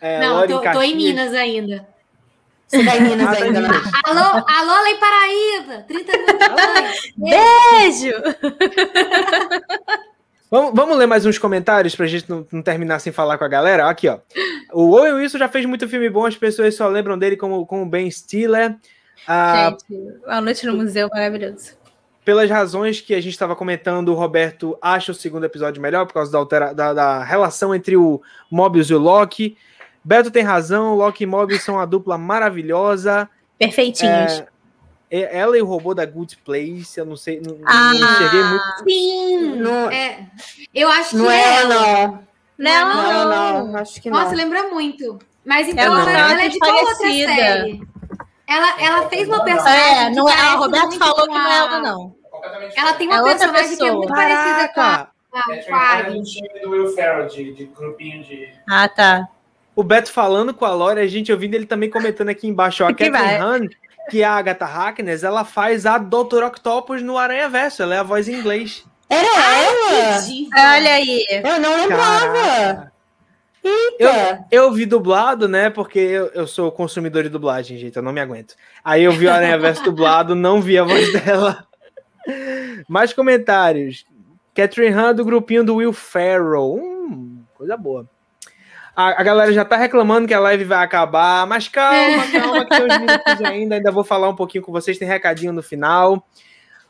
[0.00, 1.86] É, Não, tô, tô em Minas ainda.
[2.72, 3.68] Você tá em Minas ah, ainda, né?
[4.04, 5.82] Alô, alô, Lei Paraíba!
[5.86, 7.12] 30 minutos.
[7.18, 8.12] Beijo!
[10.50, 13.48] Vamos, vamos ler mais uns comentários pra gente não, não, terminar sem falar com a
[13.48, 13.88] galera?
[13.88, 14.18] Aqui, ó.
[14.70, 17.86] O Owen Wilson já fez muito filme bom, as pessoas só lembram dele como, como
[17.86, 18.76] Ben Stiller.
[19.26, 21.72] Ah, gente, A Noite no Museu, maravilhoso.
[22.22, 26.12] pelas razões que a gente estava comentando, o Roberto acha o segundo episódio melhor por
[26.12, 28.20] causa da, altera da, da relação entre o
[28.50, 29.56] Mobius e o Loki.
[30.04, 33.28] Beto tem razão, Loki e Mobius são uma dupla maravilhosa.
[33.58, 34.42] Perfeitinhos.
[35.10, 38.42] É, ela e o robô da Good Place, eu não sei, não, Ah, não enxerguei
[38.44, 38.64] muito.
[38.88, 39.56] Sim!
[39.56, 40.26] Não, É,
[40.74, 41.74] eu acho que não é é, ela.
[41.74, 42.32] não.
[42.58, 42.94] Não,
[43.28, 44.36] Não, não, acho que Nossa, não.
[44.36, 45.18] lembra muito.
[45.44, 47.34] Mas então, Ela ela, é ela é de qual outra parecida.
[47.34, 47.82] série?
[48.46, 50.06] Ela, ela fez uma personagem.
[50.06, 52.14] É, não é, que a Roberto falou que não é ela, não.
[52.76, 53.96] Ela tem uma É outra personagem que é pessoa.
[53.98, 55.12] muito parecida com a, Caraca!
[55.30, 56.18] com a, É, com a é Agnes.
[56.20, 58.48] do time do Will Ferrell, de, de grupinho de.
[58.70, 59.28] Ah, tá.
[59.74, 62.88] O Beto falando com a Lore, a gente ouvindo ele também comentando aqui embaixo, ó,
[62.88, 63.40] a Que Catherine vai.
[63.40, 63.68] Han,
[64.10, 66.42] que é a Agatha Harkness, ela faz a Dr.
[66.44, 68.84] Octopus no Aranha Verso, ela é a voz em inglês.
[69.08, 70.76] Era ela?
[70.76, 71.26] Olha aí.
[71.28, 72.92] Eu não lembrava.
[73.62, 74.44] Eita.
[74.50, 75.70] Eu vi dublado, né?
[75.70, 78.56] Porque eu, eu sou consumidor de dublagem, gente, eu não me aguento.
[78.82, 81.66] Aí eu vi o Aranha Verso dublado, não vi a voz dela.
[82.88, 84.04] Mais comentários.
[84.54, 86.74] Catherine Han do grupinho do Will Ferrell.
[86.74, 88.08] Hum, coisa boa.
[88.94, 92.70] A, a galera já tá reclamando que a live vai acabar, mas calma, calma, que
[92.76, 93.74] tem uns minutos ainda.
[93.76, 96.26] Ainda vou falar um pouquinho com vocês, tem recadinho no final.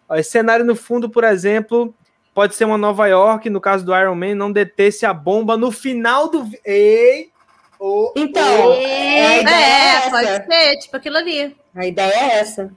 [0.08, 1.94] Ó, esse cenário no fundo, por exemplo,
[2.34, 5.70] pode ser uma Nova York, no caso do Iron Man, não detesse a bomba no
[5.70, 6.48] final do.
[6.64, 7.30] Ei!
[7.78, 8.72] Ô, Então, ô.
[8.74, 11.56] é, a ideia é É, pode ser, tipo aquilo ali.
[11.74, 12.70] A ideia é essa.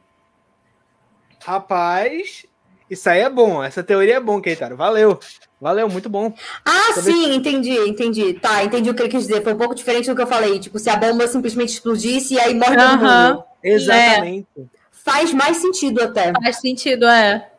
[1.44, 2.46] Rapaz,
[2.90, 3.64] isso aí é bom.
[3.64, 4.76] Essa teoria é bom, Keitaro.
[4.76, 5.20] Valeu.
[5.66, 6.32] Valeu, muito bom.
[6.64, 8.34] Ah, Talvez- sim, entendi, entendi.
[8.36, 9.42] Tá, entendi o que ele quis dizer.
[9.42, 10.60] Foi um pouco diferente do que eu falei.
[10.60, 13.44] Tipo, se a bomba simplesmente explodisse e aí morre todo mundo.
[13.64, 14.46] Exatamente.
[14.92, 16.32] Faz mais sentido até.
[16.34, 17.50] Faz sentido, é.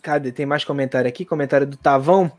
[0.00, 0.30] Cadê?
[0.30, 1.24] Tem mais comentário aqui?
[1.24, 2.30] Comentário do Tavão.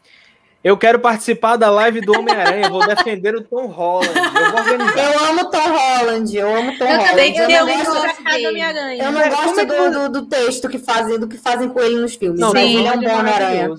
[0.64, 2.70] Eu quero participar da live do Homem-Aranha.
[2.70, 4.08] Vou defender o Tom Holland.
[4.18, 5.14] Eu vou organizar.
[5.14, 7.10] Eu amo Tom Holland, eu amo Tom Eu Holland.
[7.10, 8.48] também, eu um gosto, dele.
[8.48, 9.04] Homem-Aranha.
[9.04, 12.00] eu não gosto é do, do, do texto que fazem, do que fazem com ele
[12.00, 12.40] nos filmes.
[12.40, 12.78] Não, mas Sim.
[12.78, 13.70] ele é um bom Homem-Aranha.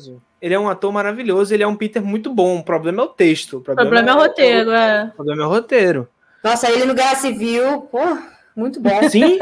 [0.45, 2.59] Ele é um ator maravilhoso, ele é um Peter muito bom.
[2.59, 3.55] O problema é o texto.
[3.55, 5.05] O O problema é o roteiro, é.
[5.05, 6.07] O problema é o roteiro.
[6.43, 7.99] Nossa, ele no Guerra Civil, pô,
[8.55, 9.09] muito bom.
[9.09, 9.39] Sim,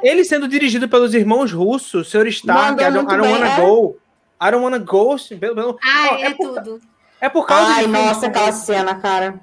[0.00, 2.28] ele sendo dirigido pelos irmãos russos, Sr.
[2.28, 3.60] Stark, Mandou I don't, I don't bem, wanna é.
[3.60, 3.96] go.
[4.40, 5.16] I don't wanna go.
[5.40, 6.80] Pelo, pelo, Ai, Ó, é, é por- tudo.
[7.24, 9.40] É por causa Ai, de filmes nossa, aquela cena, cara.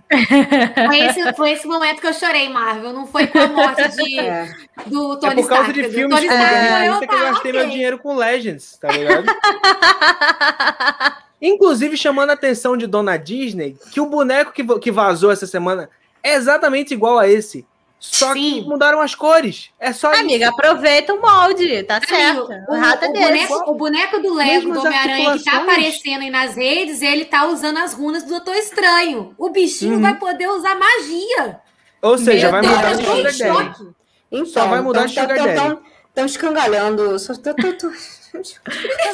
[0.87, 2.93] Foi esse, foi esse momento que eu chorei, Marvel.
[2.93, 4.47] Não foi com a morte de, É.
[4.85, 5.73] do É Tony por causa Stark.
[5.73, 7.71] de filmes Tony como Stark esse morreu, que eu gastei meu ok.
[7.71, 9.25] dinheiro com Legends, tá ligado?
[11.41, 15.89] Inclusive, chamando a atenção de Dona Disney, que o boneco que, que vazou essa semana
[16.21, 17.65] é exatamente igual a esse.
[18.03, 18.61] Só que Sim.
[18.63, 19.69] mudaram as cores.
[19.79, 20.21] É só isso.
[20.21, 22.09] Amiga, aproveita o molde, tá Amigo,
[22.47, 22.49] certo.
[22.67, 26.21] o, O rato é o boneco, o boneco do Lego do Homem-Aranha que tá aparecendo
[26.23, 29.35] aí nas redes, ele tá usando as runas do Doutor Estranho.
[29.37, 30.01] O bichinho Uhum.
[30.01, 31.59] vai poder usar magia.
[32.01, 33.37] Ou seja, Meu vai Deus, mudar tô Sugar em Daddy.
[33.37, 33.93] choque.
[34.31, 35.59] Então, Só vai mudar então, Sugar tão- Daddy.
[35.59, 37.19] tão- Tão escangalhando.
[37.19, 37.89] Só tô, tô, tô...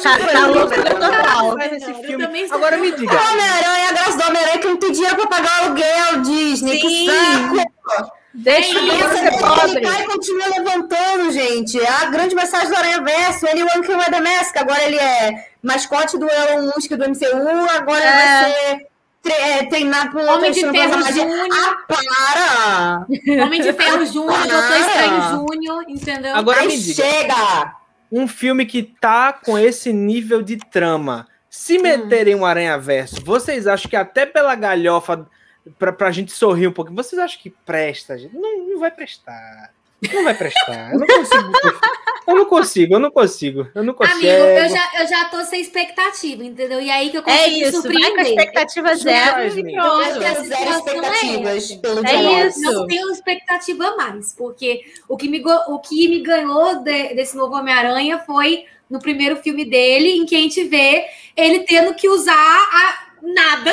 [0.02, 1.50] Tá, tá loucura total.
[1.50, 3.12] Sou- Agora me diga.
[3.12, 6.80] Homem-Aranha, a graça do Homem-Aranha é que não tem dinheiro pra pagar aluguel, Disney.
[6.80, 6.88] Sim.
[6.88, 8.17] Que saco!
[8.34, 9.70] Deixa o menino Pensa ser pobre.
[9.70, 11.80] Ele cai e continua levantando, gente.
[11.80, 13.46] É a grande mensagem do Aranha Verso.
[13.46, 14.56] Ele é o Uncle Weather Mask.
[14.56, 17.70] Agora ele é mascote do Elon Musk do MCU.
[17.76, 18.40] Agora ele É.
[18.42, 18.86] vai ser
[19.22, 21.02] tre é, treinado por Homem de Ferro.
[21.12, 21.48] Júnior.
[21.52, 23.06] Ah, para!
[23.44, 24.46] Homem de Ferro Júnior.
[24.46, 26.34] Doutor Estranho Júnior, entendeu?
[26.36, 27.02] Agora Aí me diga.
[27.02, 27.72] chega!
[28.12, 31.26] Um filme que tá com esse nível de trama.
[31.50, 35.26] Se meterem um Aranha Verso, vocês acham que até pela galhofa,
[35.78, 38.34] pra, pra gente sorrir um pouquinho, vocês acham que presta, gente?
[38.36, 39.72] Não, não vai prestar.
[40.12, 40.92] Não vai prestar.
[40.92, 41.52] Eu não consigo.
[42.28, 43.68] Eu não consigo, eu não consigo.
[43.74, 44.16] Eu não consigo.
[44.18, 46.80] Amigo, eu já, eu já tô sem expectativa, entendeu?
[46.80, 48.26] E aí que eu consigo É isso, vai com a surpreender.
[48.26, 49.34] expectativa zero
[50.18, 52.60] que essa Zero expectativas é É isso.
[52.60, 57.36] Não tenho expectativa a mais, porque o que me, o que me ganhou de- desse
[57.36, 62.08] novo Homem-Aranha foi no primeiro filme dele, em que a gente vê ele tendo que
[62.08, 63.72] usar a nada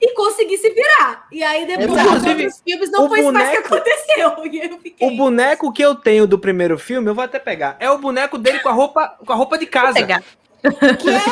[0.00, 1.26] e conseguir se virar.
[1.32, 4.28] E aí depois nos outros filmes não o foi isso mais que boneco- aconteceu.
[4.52, 5.06] E eu fiquei...
[5.08, 7.76] O boneco que eu tenho do primeiro filme, eu vou até pegar.
[7.80, 9.94] É o boneco dele com a roupa, com a roupa de casa.
[9.94, 10.22] Pegar.
[10.62, 11.22] Que é,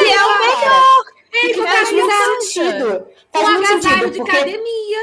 [0.00, 1.04] Ele é o melhor.
[1.30, 2.12] que é faz muito
[2.42, 3.06] sentido.
[3.32, 4.98] Faz muito agasalho sentido, de porque academia.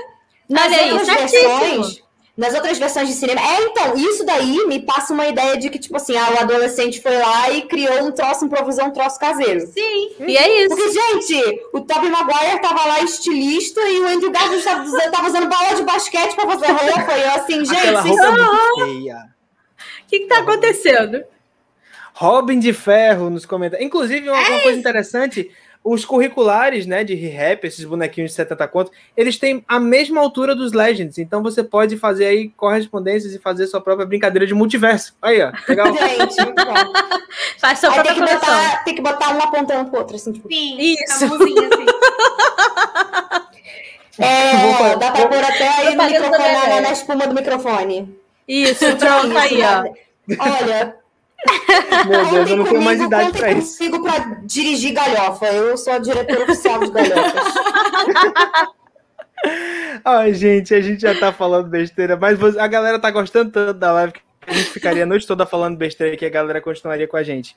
[0.49, 2.03] nas Olha aí, versões...
[2.39, 3.41] Nas outras versões de cinema.
[3.41, 7.01] É, então, isso daí me passa uma ideia de que, tipo assim, ah, o adolescente
[7.01, 9.59] foi lá e criou um troço, improvisou um troço caseiro.
[9.67, 10.73] Sim, e é isso.
[10.73, 15.27] Porque, gente, o Tobey Maguire tava lá estilista e o Andrew Garfield tava usando, tava
[15.27, 17.17] usando bola de basquete pra fazer roupa.
[17.17, 19.15] E eu assim, gente, Aquela roupa muito feia.
[19.17, 21.21] O que, que tá acontecendo?
[22.13, 23.85] Robin de Ferro nos comentários.
[23.85, 25.51] Inclusive, uma, uma coisa interessante:
[25.91, 30.53] os curriculares, né, de rap, esses bonequinhos de 70 contos, eles têm a mesma altura
[30.53, 31.17] dos Legends.
[31.17, 35.15] Então você pode fazer aí correspondências e fazer sua própria brincadeira de multiverso.
[35.19, 35.51] Aí, ó.
[35.67, 35.87] Legal.
[35.97, 36.35] Gente.
[37.57, 40.31] Faz sua Aí própria tem que, botar, tem que botar um apontando pro outro, assim,
[40.31, 40.47] tipo.
[40.47, 41.25] Sim, Isso.
[41.25, 41.85] a mãozinha assim.
[44.21, 48.19] É, dá pra pôr até aí no microfone, na, na espuma do microfone.
[48.45, 49.85] Isso, pronto aí, ó.
[50.37, 50.95] Olha,
[52.07, 53.77] Meu Deus, eu não tenho mais idade pra isso.
[53.77, 55.45] comigo pra dirigir galhofa.
[55.47, 57.53] Eu sou a diretora oficial de galhofas.
[60.03, 63.91] Ai, gente, a gente já tá falando besteira, mas a galera tá gostando tanto da
[63.93, 67.15] live que a gente ficaria a noite toda falando besteira que a galera continuaria com
[67.17, 67.55] a gente.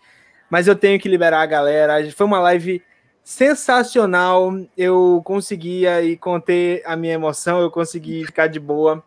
[0.48, 2.10] Mas eu tenho que liberar a galera.
[2.12, 2.82] Foi uma live
[3.24, 4.52] sensacional.
[4.76, 9.02] Eu conseguia e conter a minha emoção, eu consegui ficar de boa.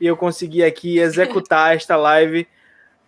[0.00, 2.46] E eu consegui aqui executar esta live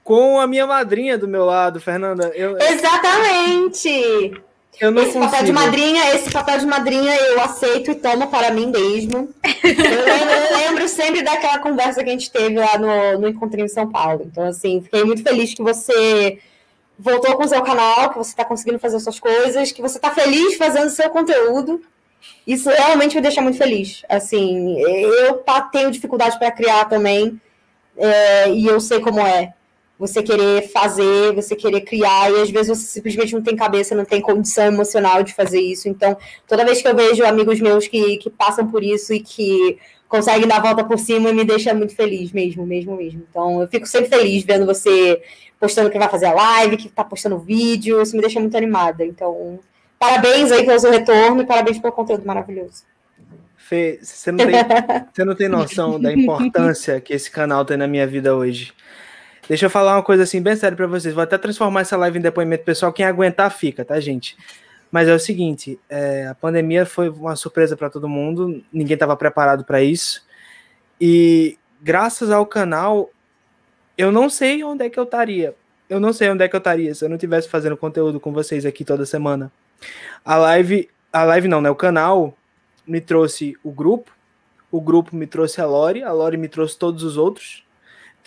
[0.08, 2.32] com a minha madrinha do meu lado, Fernanda.
[2.34, 4.40] Eu, Exatamente!
[4.80, 5.52] eu não esse papel de consigo.
[5.52, 9.28] madrinha, esse papel de madrinha eu aceito e tomo para mim mesmo.
[9.44, 13.66] Eu lembro, eu lembro sempre daquela conversa que a gente teve lá no, no Encontrinho
[13.66, 14.22] em São Paulo.
[14.24, 16.38] Então, assim, fiquei muito feliz que você
[16.98, 20.10] voltou com o seu canal, que você está conseguindo fazer suas coisas, que você está
[20.10, 21.82] feliz fazendo o seu conteúdo.
[22.46, 24.06] Isso realmente me deixa muito feliz.
[24.08, 27.38] Assim, eu tenho dificuldade para criar também,
[27.94, 29.52] é, e eu sei como é.
[29.98, 34.04] Você querer fazer, você querer criar, e às vezes você simplesmente não tem cabeça, não
[34.04, 35.88] tem condição emocional de fazer isso.
[35.88, 36.16] Então,
[36.46, 39.76] toda vez que eu vejo amigos meus que, que passam por isso e que
[40.08, 43.26] conseguem dar a volta por cima, me deixa muito feliz mesmo, mesmo, mesmo.
[43.28, 45.20] Então, eu fico sempre feliz vendo você
[45.60, 49.04] postando que vai fazer a live, que tá postando vídeo, isso me deixa muito animada.
[49.04, 49.58] Então,
[49.98, 52.84] parabéns aí pelo seu retorno e parabéns pelo conteúdo maravilhoso.
[53.56, 54.48] Fê, você não, tem,
[55.12, 58.72] você não tem noção da importância que esse canal tem na minha vida hoje.
[59.48, 61.14] Deixa eu falar uma coisa assim, bem séria pra vocês.
[61.14, 62.92] Vou até transformar essa live em depoimento pessoal.
[62.92, 64.36] Quem aguentar, fica, tá, gente?
[64.90, 69.16] Mas é o seguinte: é, a pandemia foi uma surpresa para todo mundo, ninguém estava
[69.16, 70.26] preparado para isso.
[71.00, 73.10] E graças ao canal,
[73.96, 75.54] eu não sei onde é que eu estaria.
[75.88, 78.30] Eu não sei onde é que eu estaria se eu não estivesse fazendo conteúdo com
[78.30, 79.50] vocês aqui toda semana.
[80.22, 81.70] A live, a live não, né?
[81.70, 82.36] O canal
[82.86, 84.12] me trouxe o grupo,
[84.70, 87.64] o grupo me trouxe a Lore, a Lore me trouxe todos os outros,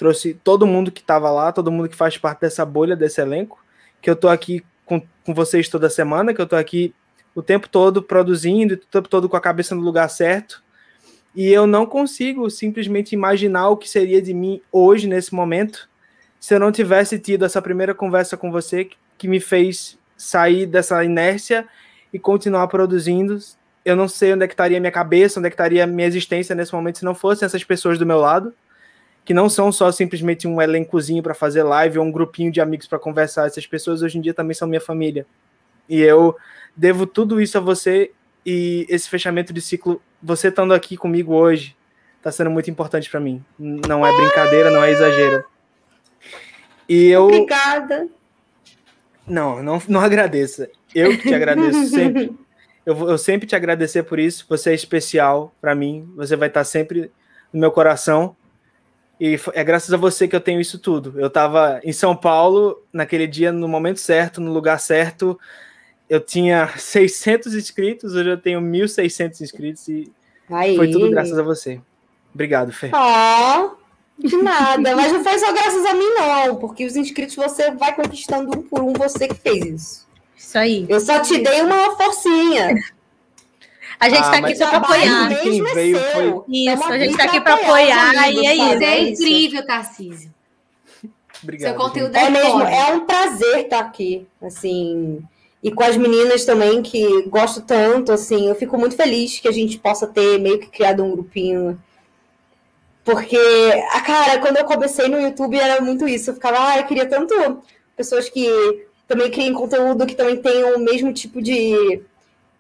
[0.02, 3.64] trouxe todo mundo que estava lá, todo mundo que faz parte dessa bolha, desse elenco,
[4.02, 6.92] que eu tô aqui com, com vocês toda semana, que eu tô aqui
[7.36, 10.64] o tempo todo produzindo, o tempo todo com a cabeça no lugar certo,
[11.36, 15.88] e eu não consigo simplesmente imaginar o que seria de mim hoje, nesse momento,
[16.40, 21.04] se eu não tivesse tido essa primeira conversa com você, que, me fez sair dessa
[21.04, 21.68] inércia
[22.12, 23.38] e continuar produzindo,
[23.86, 26.56] eu não sei onde é que estaria minha cabeça, onde é que estaria minha existência
[26.56, 28.52] nesse momento se não fossem essas pessoas do meu lado,
[29.32, 32.86] que não são só simplesmente um elencozinho para fazer live ou um grupinho de amigos
[32.86, 33.48] para conversar.
[33.48, 35.26] Essas pessoas hoje em dia também são minha família.
[35.88, 36.36] E eu
[36.76, 38.12] devo tudo isso a você
[38.46, 41.78] e esse fechamento de ciclo, você estando aqui comigo hoje,
[42.18, 43.42] está sendo muito importante para mim.
[43.58, 45.46] Não é brincadeira, não é exagero.
[46.90, 48.10] E eu Obrigada.
[49.26, 50.70] não, não, não agradeça.
[50.94, 52.38] Eu que te agradeço sempre.
[52.86, 54.46] Eu eu sempre te agradecer por isso.
[54.50, 56.12] Você é especial para mim.
[56.18, 57.10] Você vai estar sempre
[57.54, 58.36] no meu coração.
[59.22, 61.14] E é graças a você que eu tenho isso tudo.
[61.16, 65.40] Eu estava em São Paulo naquele dia, no momento certo, no lugar certo.
[66.10, 70.12] Eu tinha 600 inscritos, hoje eu tenho 1.600 inscritos e
[70.50, 70.76] Aí.
[70.76, 71.80] foi tudo graças a você.
[72.34, 72.90] Obrigado, Fê.
[72.92, 73.76] Ó,
[74.18, 74.96] de nada.
[74.96, 76.56] Mas não foi só graças a mim, não.
[76.56, 80.08] Porque os inscritos você vai conquistando um por um, você que fez isso.
[80.36, 80.88] Isso aí.
[80.90, 82.74] Eu só te dei uma forcinha.
[84.02, 85.42] A gente Ah, tá aqui só pra Trabalho apoiar.
[85.44, 86.12] Quem é veio seu.
[86.12, 89.22] foi- Isso, a gente aqui tá aqui pra apoiar apoiar amigos, e é é isso.
[89.24, 90.34] incrível, Tarcísio.
[91.44, 91.70] Obrigado.
[91.70, 95.22] Seu conteúdo É é, mesmo, é um prazer estar aqui, assim,
[95.64, 99.52] e com as meninas também que gosto tanto, assim, eu fico muito feliz que a
[99.52, 101.80] gente possa ter meio que criado um grupinho.
[103.04, 103.38] Porque,
[103.92, 107.06] a cara, quando eu comecei no YouTube era muito isso, eu ficava, ah, eu queria
[107.08, 107.34] tanto
[107.96, 108.48] pessoas que
[109.08, 112.02] também criem conteúdo, que também tenham o mesmo tipo de,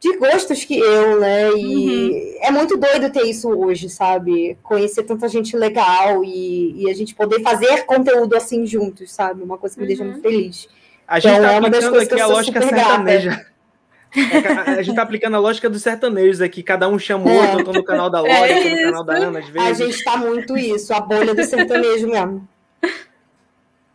[0.01, 1.51] de gostos que eu, né?
[1.53, 4.57] E é muito doido ter isso hoje, sabe?
[4.63, 9.43] Conhecer tanta gente legal e, e a gente poder fazer conteúdo assim juntos, sabe?
[9.43, 10.09] Uma coisa que me deixa Uhum.
[10.09, 10.67] muito feliz.
[11.07, 13.45] A gente Então, tá é uma das que aqui eu a lógica sertaneja.
[14.15, 16.63] É que a- a gente tá aplicando a lógica dos sertanejos aqui.
[16.63, 17.41] Cada um chama o É.
[17.41, 17.59] outro.
[17.59, 19.77] Eu tô no canal da Lore, tô no canal da Ana, às A vezes.
[19.77, 22.47] gente tá muito isso, a bolha do sertanejo mesmo.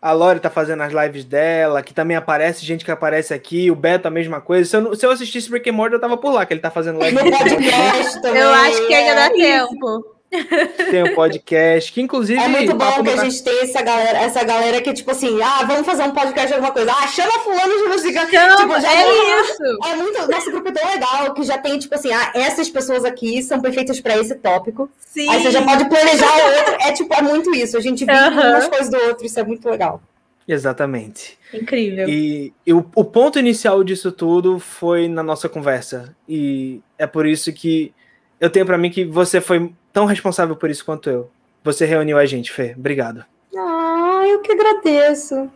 [0.00, 3.70] A Lore tá fazendo as lives dela, que também aparece gente que aparece aqui.
[3.70, 4.68] O Beto, a mesma coisa.
[4.68, 6.70] Se eu, não- se eu assistisse and Morty, eu tava por lá, que ele tá
[6.70, 7.16] fazendo live.
[7.16, 8.42] No podcast também.
[8.42, 9.30] Eu acho que ainda dá é.
[9.30, 10.15] tempo.
[10.90, 12.40] tem o podcast, que inclusive.
[12.40, 15.64] É muito bom que a gente tem essa galera, essa galera que, tipo assim, ah,
[15.64, 16.92] vamos fazer um podcast de alguma coisa.
[16.92, 18.24] Ah, chama fulano de música.
[18.24, 19.62] Não, Tipo, já é isso.
[19.84, 20.30] É muito.
[20.30, 23.60] Nosso grupo é tão legal que já tem, tipo assim, ah, essas pessoas aqui são
[23.60, 24.90] perfeitas pra esse tópico.
[24.98, 25.28] Sim.
[25.30, 26.76] Aí você já pode planejar o outro.
[26.80, 27.76] É tipo, é muito isso.
[27.76, 28.50] A gente vive Aham.
[28.50, 30.00] umas coisas do outro, isso é muito legal.
[30.48, 31.38] Exatamente.
[31.52, 32.08] Incrível.
[32.08, 36.14] E, e o, o ponto inicial disso tudo foi na nossa conversa.
[36.28, 37.92] E é por isso que
[38.40, 41.30] eu tenho pra mim que você foi tão responsável por isso quanto eu.
[41.64, 42.74] Você reuniu a gente, Fê.
[42.76, 43.24] Obrigado.
[43.56, 45.50] Ah, eu que agradeço.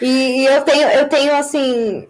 [0.00, 2.08] E, e eu tenho, eu tenho assim,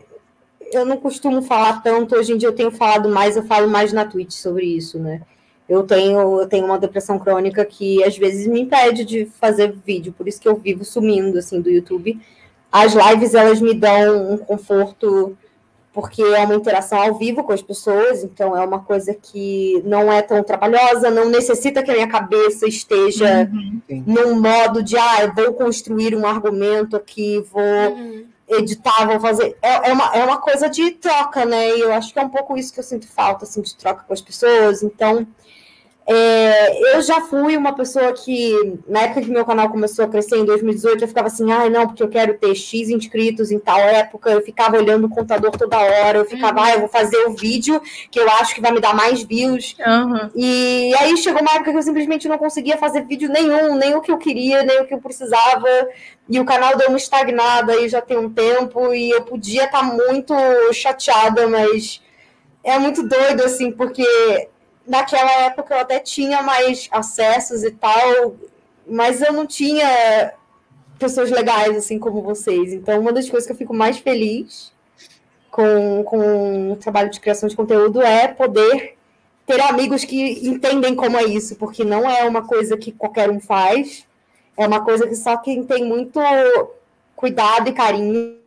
[0.72, 3.92] eu não costumo falar tanto, hoje em dia eu tenho falado mais, eu falo mais
[3.92, 5.22] na Twitch sobre isso, né?
[5.68, 10.14] Eu tenho, eu tenho uma depressão crônica que às vezes me impede de fazer vídeo,
[10.16, 12.16] por isso que eu vivo sumindo assim do YouTube.
[12.70, 15.36] As lives elas me dão um conforto
[15.92, 20.10] porque é uma interação ao vivo com as pessoas, então é uma coisa que não
[20.10, 23.50] é tão trabalhosa, não necessita que a minha cabeça esteja
[24.06, 28.24] num modo de, ah, eu vou construir um argumento aqui, vou Uhum.
[28.48, 29.56] editar, vou fazer.
[29.60, 31.76] É, é, uma, é uma coisa de troca, né?
[31.76, 34.04] E eu acho que é um pouco isso que eu sinto falta, assim, de troca
[34.06, 34.82] com as pessoas.
[34.82, 35.26] Então,
[36.06, 40.36] é, eu já fui uma pessoa que, na época que meu canal começou a crescer,
[40.36, 43.78] em 2018, eu ficava assim, ai, não, porque eu quero ter X inscritos em tal
[43.78, 47.34] época, eu ficava olhando o contador toda hora, eu ficava, ah, eu vou fazer o
[47.34, 47.80] vídeo
[48.10, 49.76] que eu acho que vai me dar mais views.
[49.80, 50.30] Aham.
[50.34, 54.00] E aí chegou uma época que eu simplesmente não conseguia fazer vídeo nenhum, nem o
[54.00, 55.68] que eu queria, nem o que eu precisava.
[56.28, 59.82] E o canal deu uma estagnada aí já tem um tempo, e eu podia estar
[59.82, 60.34] muito
[60.72, 62.02] chateada, mas
[62.64, 64.48] é muito doido, assim, porque
[64.86, 68.34] naquela época eu até tinha mais acessos e tal,
[68.86, 70.32] mas eu não tinha
[70.98, 72.72] pessoas legais, assim, como vocês.
[72.72, 74.72] Então, uma das coisas que eu fico mais feliz
[75.50, 78.96] com, com o trabalho de criação de conteúdo é poder
[79.46, 83.40] ter amigos que entendem como é isso, porque não é uma coisa que qualquer um
[83.40, 84.06] faz,
[84.56, 86.20] é uma coisa que só quem tem muito
[87.16, 88.38] cuidado e carinho.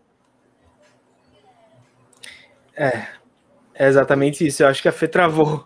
[3.73, 4.63] É exatamente isso.
[4.63, 5.65] Eu acho que a Fê travou.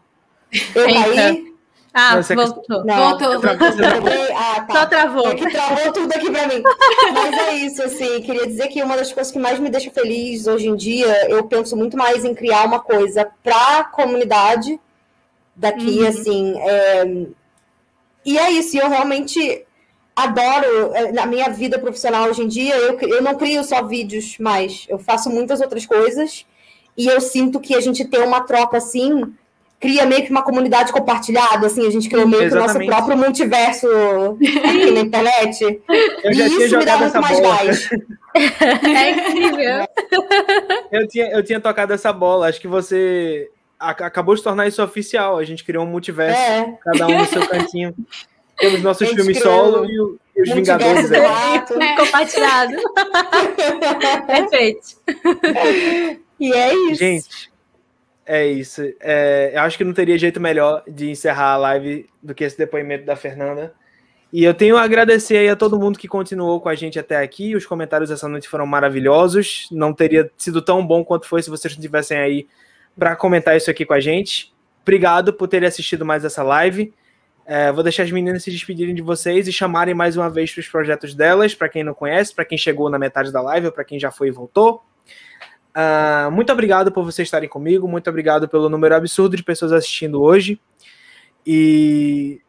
[0.76, 1.50] Eu caí.
[1.92, 2.86] Ah, Não, você- voltou.
[2.86, 3.34] Não, Voltou.
[3.34, 4.74] eu travei- Ah, tá.
[4.74, 5.28] Só travou.
[5.32, 6.62] É que travou tudo aqui pra mim.
[7.14, 10.46] Mas é isso, assim, queria dizer que uma das coisas que mais me deixa feliz
[10.46, 14.80] hoje em dia, eu penso muito mais em criar uma coisa pra comunidade
[15.56, 16.08] daqui, Uhum.
[16.08, 16.54] assim.
[16.60, 17.26] é,
[18.26, 19.66] E é isso, eu realmente
[20.16, 24.38] adoro, é, na minha vida profissional hoje em dia, eu, eu não crio só vídeos
[24.38, 26.46] mais, eu faço muitas outras coisas,
[26.98, 29.34] e eu sinto que a gente tem uma troca assim,
[29.80, 33.18] cria meio que uma comunidade compartilhada, assim, a gente criou meio que o nosso próprio
[33.18, 33.88] multiverso
[34.66, 35.64] aqui na internet.
[36.24, 37.56] Eu e já tinha isso me dá muito mais bola.
[37.66, 37.90] gás.
[38.36, 39.88] É incrível.
[40.92, 42.48] Eu tinha, eu tinha tocado essa bola.
[42.48, 43.50] Acho que você
[43.80, 45.38] acabou de tornar isso oficial.
[45.38, 47.94] A gente criou um multiverso, É, cada um no seu cantinho.
[48.58, 51.06] Temos nossos filmes solo e, o- e os Vingadores.
[51.06, 51.20] do né?
[51.26, 51.74] rato.
[51.98, 52.74] Compartilhado.
[54.28, 54.88] Perfeito.
[56.40, 56.96] E é isso.
[56.96, 57.49] Gente,
[58.32, 58.84] é isso.
[59.00, 62.56] É, eu acho que não teria jeito melhor de encerrar a live do que esse
[62.56, 63.74] depoimento da Fernanda.
[64.32, 67.18] E eu tenho a agradecer aí a todo mundo que continuou com a gente até
[67.18, 67.56] aqui.
[67.56, 69.68] Os comentários essa noite foram maravilhosos.
[69.72, 72.48] Não teria sido tão bom quanto foi se vocês não estivessem aí
[72.96, 74.54] para comentar isso aqui com a gente.
[74.84, 76.94] Obrigado por terem assistido mais essa live.
[77.48, 80.62] É, vou deixar as meninas se despedirem de vocês e chamarem mais uma vez para
[80.62, 83.72] os projetos delas, para quem não conhece, para quem chegou na metade da live ou
[83.72, 84.84] para quem já foi e voltou.
[85.74, 90.22] Ah, muito obrigado por vocês estarem comigo, muito obrigado pelo número absurdo de pessoas assistindo
[90.22, 90.60] hoje.
[91.46, 92.42] E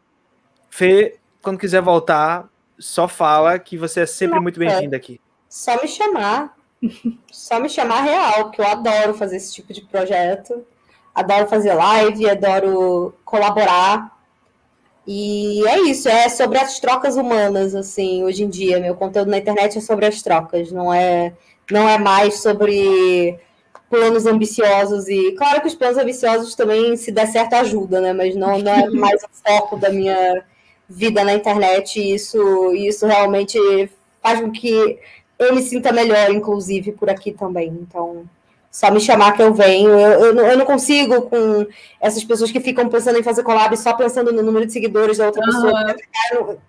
[0.69, 2.49] Fê, quando quiser voltar,
[2.79, 5.19] só fala que você é sempre muito bem-vinda aqui.
[5.49, 6.55] Só me chamar.
[7.31, 10.65] Só me chamar real, porque eu adoro fazer esse tipo de projeto.
[11.13, 14.17] Adoro fazer live, adoro colaborar.
[15.05, 18.79] E é isso, é sobre as trocas humanas, assim, hoje em dia.
[18.79, 21.33] Meu conteúdo na internet é sobre as trocas, não é,
[21.71, 23.37] não é mais sobre
[23.89, 25.07] planos ambiciosos.
[25.07, 28.13] E claro que os planos ambiciosos também, se der certo, ajuda, né?
[28.13, 30.43] Mas não, não é mais o foco da minha
[30.89, 31.99] vida na internet.
[31.99, 33.57] E isso, isso realmente
[34.21, 34.99] faz com que
[35.39, 37.67] eu me sinta melhor, inclusive, por aqui também.
[37.69, 38.23] Então,
[38.71, 39.89] só me chamar que eu venho.
[39.89, 41.65] Eu, eu, não- eu não consigo com
[41.99, 45.25] essas pessoas que ficam pensando em fazer collab só pensando no número de seguidores da
[45.25, 45.95] outra pessoa.
[46.31, 46.59] Eu,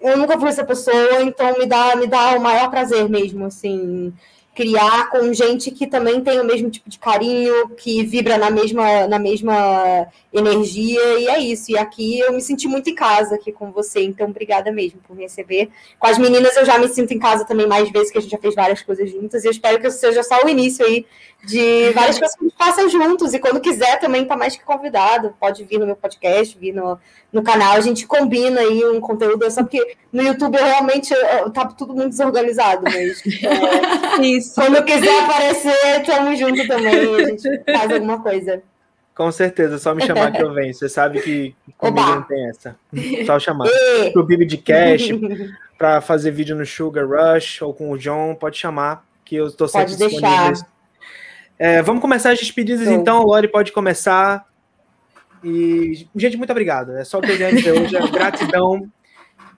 [0.00, 4.12] eu nunca fui essa pessoa, então me dá, me dá o maior prazer mesmo, assim.
[4.54, 9.06] Criar com gente que também tem o mesmo tipo de carinho, que vibra na mesma,
[9.06, 11.70] na mesma energia, e é isso.
[11.70, 15.16] E aqui eu me senti muito em casa aqui com você, então obrigada mesmo por
[15.16, 15.70] me receber.
[15.98, 18.30] Com as meninas eu já me sinto em casa também mais vezes, que a gente
[18.30, 21.06] já fez várias coisas juntas, e eu espero que seja só o início aí
[21.44, 24.64] de várias coisas que a gente faça juntos, e quando quiser também tá mais que
[24.64, 26.98] convidado, pode vir no meu podcast, vir no,
[27.32, 31.50] no canal, a gente combina aí um conteúdo, só porque no YouTube eu realmente eu,
[31.50, 34.54] tá tudo muito desorganizado, mas é, Isso.
[34.54, 38.62] quando quiser aparecer, tamo junto também, a gente faz alguma coisa.
[39.14, 40.72] Com certeza, só me chamar que eu venho.
[40.72, 42.14] Você sabe que comigo Oba.
[42.16, 42.74] não tem essa.
[43.26, 43.68] Só chamar.
[44.14, 45.10] Pro Bibi de Cash,
[45.76, 49.68] para fazer vídeo no Sugar Rush ou com o John, pode chamar, que eu estou
[49.68, 50.52] sempre Pode deixar.
[50.52, 50.66] disponível.
[51.58, 52.94] É, vamos começar as despedidas, Show.
[52.94, 53.22] então.
[53.22, 54.46] Lori pode começar.
[55.44, 56.96] E, gente, muito obrigado.
[56.96, 57.96] É só o que eu tenho a dizer hoje.
[57.96, 58.90] É gratidão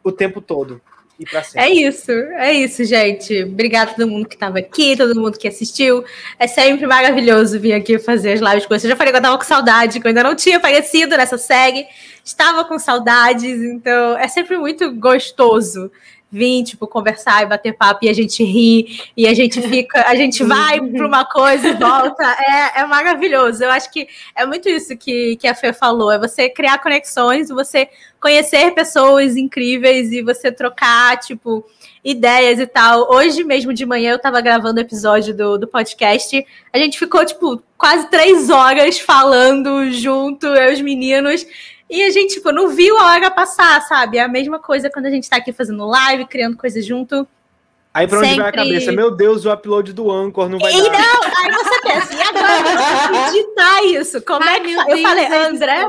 [0.03, 0.81] o tempo todo.
[1.23, 1.83] E pra É sempre.
[1.83, 3.45] isso, é isso, gente.
[3.45, 6.05] Obrigada a todo mundo que estava aqui, todo mundo que assistiu.
[6.39, 8.85] É sempre maravilhoso vir aqui fazer as lives com vocês.
[8.85, 11.39] Eu já falei que eu tava com saudade, que eu ainda não tinha aparecido nessa
[11.39, 11.87] série.
[12.25, 15.91] Estava com saudades, então é sempre muito gostoso
[16.33, 20.15] vir, tipo, conversar e bater papo e a gente ri e a gente fica, a
[20.15, 22.25] gente vai para uma coisa e volta.
[22.25, 23.63] É, é maravilhoso.
[23.63, 27.51] Eu acho que é muito isso que, que a Fê falou: é você criar conexões,
[27.51, 27.87] você
[28.19, 31.67] conhecer pessoas incríveis e você trocar, tipo,
[32.03, 33.13] ideias e tal.
[33.13, 36.47] Hoje mesmo de manhã eu tava gravando o episódio do, do podcast.
[36.73, 41.45] A gente ficou, tipo, quase três horas falando junto, eu e os meninos.
[41.93, 44.17] E a gente, tipo, não viu a hora passar, sabe?
[44.17, 47.29] É a mesma coisa quando a gente tá aqui fazendo live, criando coisas junto.
[47.93, 48.93] Aí pra onde vai a sempre- cabeça?
[48.93, 50.91] Meu Deus, o upload do Anchor não vai E dar.
[50.91, 54.23] não, aí você pensa, e agora editar isso?
[54.23, 55.81] Como é Ai, que meu fa- Eu Deus, falei, a André,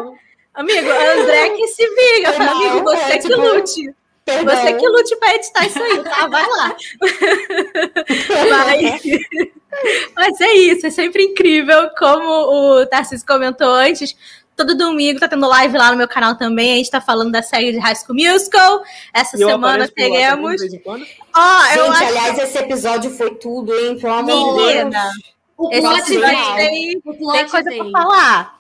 [0.54, 2.30] amigo, André que se vira.
[2.30, 3.96] Eu falei, amigo, você é, que tipo, lute.
[4.26, 4.56] Perdão.
[4.56, 6.28] Você que lute pra editar isso aí, tá?
[6.28, 6.76] Vai lá.
[8.50, 9.02] Mas,
[10.16, 11.90] mas é isso, é sempre incrível.
[11.98, 14.16] Como o Tarcísio comentou antes,
[14.56, 16.74] todo domingo tá tendo live lá no meu canal também.
[16.74, 18.84] A gente tá falando da série de High School Musical.
[19.14, 20.54] Essa E eu semana teremos.
[20.54, 21.06] de vez em quando.
[21.36, 23.98] Ó, eu Gente, acho aliás, esse episódio foi tudo, hein?
[24.00, 24.96] Pelo amor de Deus.
[25.58, 27.92] O esse tem, tem coisa veio.
[27.92, 28.58] pra falar.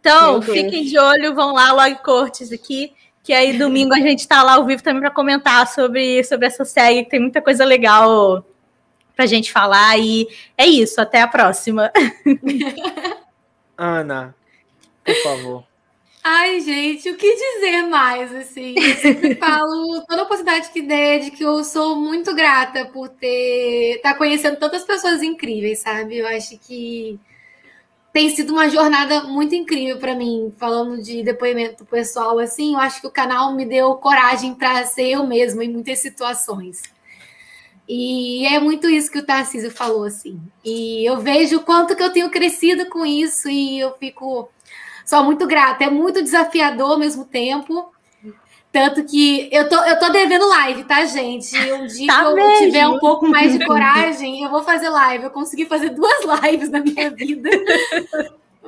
[0.00, 2.92] Então, fiquem de olho, vão lá, Log Cortes aqui.
[3.22, 6.64] Que aí domingo a gente tá lá ao vivo também para comentar sobre, sobre essa
[6.64, 8.44] série, que tem muita coisa legal
[9.16, 9.98] pra gente falar.
[9.98, 10.28] E
[10.58, 11.90] é isso, até a próxima.
[13.78, 14.34] Ana,
[15.04, 15.64] por favor.
[16.26, 18.74] Ai, gente, o que dizer mais, assim?
[18.78, 23.96] Eu sempre falo, toda oportunidade que der, de que eu sou muito grata por ter
[23.96, 26.16] estar conhecendo tantas pessoas incríveis, sabe?
[26.16, 27.20] Eu acho que
[28.10, 33.02] tem sido uma jornada muito incrível para mim, falando de depoimento pessoal, assim, eu acho
[33.02, 36.80] que o canal me deu coragem para ser eu mesma em muitas situações.
[37.86, 40.40] E é muito isso que o Tarcísio falou, assim.
[40.64, 44.48] E eu vejo o quanto que eu tenho crescido com isso e eu fico
[45.04, 45.84] só muito grata.
[45.84, 47.92] É muito desafiador ao mesmo tempo.
[48.72, 51.56] Tanto que eu tô, eu tô devendo live, tá, gente?
[51.72, 52.66] Um dia Tá que eu mesmo?
[52.66, 55.24] tiver um pouco mais de coragem, eu vou fazer live.
[55.24, 57.48] Eu consegui fazer duas lives na minha vida.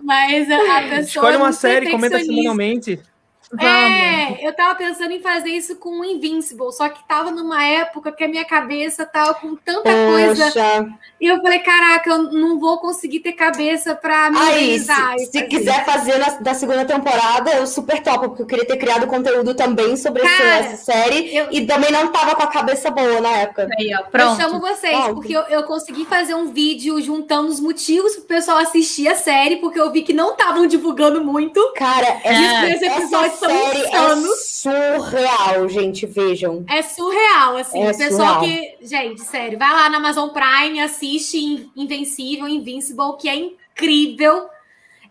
[0.03, 1.01] Mas a, pessoa.
[1.01, 3.16] Escolhe é uma muito série, comenta perfeccionista.
[3.51, 4.43] Semanalmente.
[4.43, 8.13] É, eu tava pensando em fazer isso com o Invincible, só que tava numa época
[8.13, 10.45] que a minha cabeça tava com tanta coisa.
[10.47, 10.87] Poxa.
[11.21, 15.43] E eu falei, caraca, eu não vou conseguir ter cabeça pra me Aí, se, se
[15.45, 19.55] quiser fazer na, da segunda temporada, eu super topo, porque eu queria ter criado conteúdo
[19.55, 21.35] também sobre Cara, essa série.
[21.35, 23.69] eu- E também não tava com a cabeça boa na época.
[23.79, 24.41] Aí, ó, Eu pronto.
[24.41, 25.15] chamo vocês, Pronto.
[25.15, 29.57] porque eu, eu consegui fazer um vídeo juntando os motivos pro pessoal assistir a série,
[29.57, 31.61] porque eu vi que não estavam divulgando muito.
[31.77, 32.71] Cara, É.
[32.73, 34.67] Esse episódio essa são série insanos.
[34.67, 36.07] é surreal, gente.
[36.07, 36.65] Vejam.
[36.69, 37.83] É surreal, assim.
[37.83, 38.41] É o pessoal surreal.
[38.81, 38.87] que.
[38.87, 44.47] Gente, sério, vai lá na Amazon Prime, assiste In- Invencível, Invincible, que é incrível.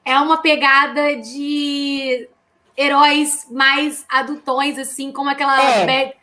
[0.04, 2.28] É uma pegada de
[2.78, 5.62] heróis mais adultões, assim, como aquela.
[5.62, 5.86] É.
[5.86, 6.14] Bad-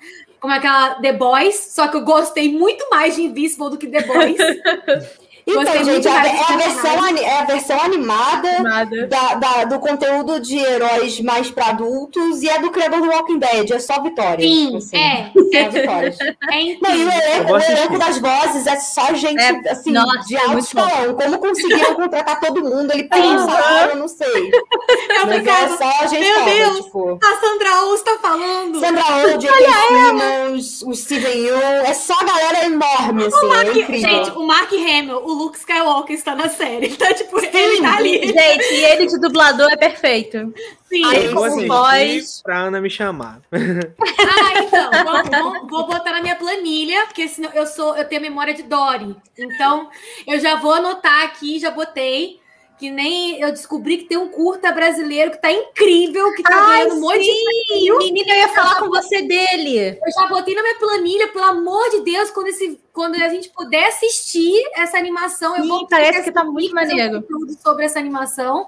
[0.40, 4.02] Como aquela The Boys, só que eu gostei muito mais de Invincible do que The
[4.02, 4.36] Boys.
[5.46, 9.06] Então, Gostei gente, é, a- é a desse versão, é a versão animada Nada.
[9.08, 13.38] da- da- do conteúdo de heróis mais pra adultos e é do criador do Walking
[13.38, 14.46] Dead, é só vitória.
[14.46, 14.96] Sim, assim.
[14.96, 15.30] é.
[15.34, 16.16] Só vitórias.
[16.52, 20.36] É Não, e o elenco, o das vozes é só gente, É, assim, nossa, de
[20.36, 21.14] é alto escalão.
[21.14, 22.90] Como conseguiram contratar todo mundo?
[22.92, 23.22] Ele Aham.
[23.46, 24.26] pensaram, eu não sei.
[24.52, 26.84] Eu Mas é ficava, só gente meu Deus.
[26.84, 27.18] tipo...
[27.22, 28.80] a Sandra Oh está falando.
[28.80, 29.02] Sandra
[29.34, 29.72] Oh, J.K.
[29.88, 33.98] Simmons, o Steven Yeun, é só galera enorme, assim, é incrível.
[34.10, 36.88] Gente, o Mark Hamill, o o Luke Skywalker está na série.
[36.92, 38.26] Então, tipo, ele tá ali.
[38.26, 40.52] Gente, e ele de dublador é perfeito.
[40.88, 43.40] Sim, Aí, Eu como voz- pra Ana me chamar.
[43.50, 48.20] Ah, então, vou, vou- vou botar na minha planilha, porque senão eu sou, eu tenho
[48.20, 49.16] memória de Dory.
[49.38, 49.88] Então,
[50.26, 52.41] eu já vou anotar aqui, já botei.
[52.82, 56.78] Que nem eu descobri que tem um curta brasileiro que tá incrível, que tá Ai,
[56.82, 57.96] ganhando um monte de sim!
[57.96, 60.00] Menina, eu ia falar com você dele.
[60.04, 63.50] Eu já botei na minha planilha, pelo amor de Deus, quando, esse, quando a gente
[63.50, 67.22] puder assistir essa animação, eu Sim, vou parece que tá muito maneiro.
[67.22, 68.66] conteúdo sobre essa animação.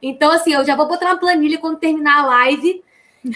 [0.00, 2.82] Então, assim, eu já vou botar na planilha quando terminar a live.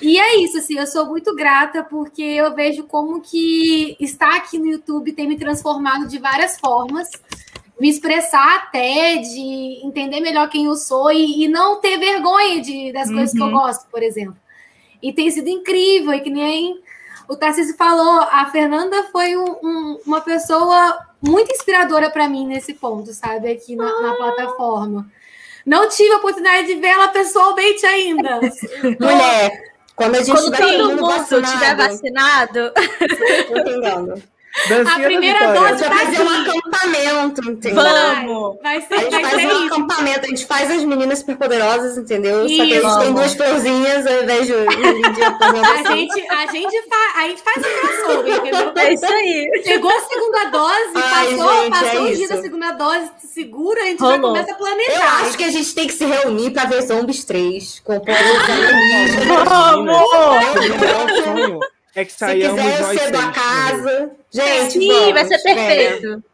[0.00, 4.58] E é isso, assim, eu sou muito grata porque eu vejo como que estar aqui
[4.58, 7.10] no YouTube tem me transformado de várias formas.
[7.80, 12.92] Me expressar até, de entender melhor quem eu sou e, e não ter vergonha de,
[12.92, 13.52] das coisas que eu Uhum.
[13.52, 14.36] gosto, por exemplo.
[15.02, 16.80] E tem sido incrível, e que nem
[17.28, 22.74] o Tarcísio falou, a Fernanda foi um- um- uma pessoa muito inspiradora para mim nesse
[22.74, 23.50] ponto, sabe?
[23.50, 25.10] Aqui na, na plataforma.
[25.66, 28.38] Não tive a oportunidade de vê-la pessoalmente ainda.
[29.00, 32.72] Mulher, quando a gente Quando tiver todo mundo vacinado, vacinado,
[33.48, 34.22] tô entendendo.
[34.68, 35.50] Dancinha A primeira.
[35.50, 37.82] A dose gente vai fazer um acampamento, entendeu?
[37.82, 38.56] Vamos!
[38.62, 39.64] Vai A ser, gente vai faz ser um isso.
[39.74, 42.42] acampamento, a gente faz as meninas superpoderosas, entendeu?
[42.42, 42.98] Só que a gente Isso.
[43.00, 47.80] tem duas florzinhas ao invés de A gente, a, gente fa, a gente faz o
[47.80, 48.72] crossover, entendeu?
[48.76, 49.62] É isso aí.
[49.64, 52.34] Chegou a segunda dose, Ai, passou, gente, passou é o dia isso.
[52.34, 55.20] da segunda dose, se segura, a gente já começa a Eu planejar.
[55.22, 58.18] acho que a gente tem que se reunir pra ver Zombies 3 com o povo
[61.24, 61.60] sonho
[61.94, 63.24] é que Se saiamos quiser, eu cedo seis.
[63.24, 64.10] a casa.
[64.32, 66.24] Gente, Sim, vamos, vai ser perfeito.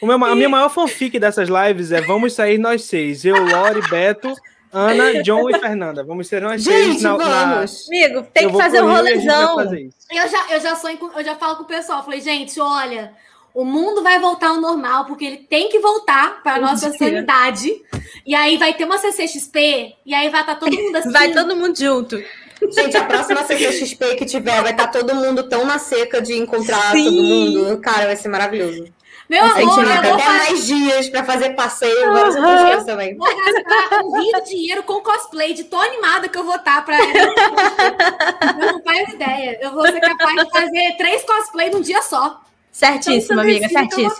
[0.00, 3.24] O meu- a minha maior fanfic dessas lives é vamos sair nós seis.
[3.24, 4.32] Eu, Lore, Beto,
[4.72, 6.02] Ana, John e Fernanda.
[6.02, 7.86] Vamos ser nós seis Gente, na, na- vamos.
[7.88, 9.60] Amigo, tem Eu que fazer pro um rolezão.
[10.10, 13.12] Eu já, eu já sonho, com- eu já falo com o pessoal, falei, gente, olha,
[13.54, 16.98] o mundo vai voltar ao normal, porque ele tem que voltar para a nossa dia.
[16.98, 17.70] sanidade.
[18.26, 21.12] E aí vai ter uma CCXP, e aí vai estar todo mundo assim.
[21.12, 22.16] Vai todo mundo junto.
[22.70, 26.92] Gente, a próxima CCXP que tiver, vai estar todo mundo tão na seca de encontrar
[26.92, 27.04] Sim.
[27.04, 27.80] todo mundo.
[27.80, 28.84] Cara, vai ser maravilhoso.
[29.28, 32.66] Meu gente amor, eu vou, até fa- mais dias pra fazer passeio, várias Aham.
[32.66, 33.16] coisas também.
[33.16, 36.84] vou gastar um rio de dinheiro com cosplay de tão animada que eu vou estar
[36.84, 36.98] pra.
[36.98, 39.58] eu não faz ideia.
[39.62, 42.40] Eu vou ser capaz de fazer três cosplay num dia só.
[42.70, 44.10] Certíssimo, Então, amiga, decide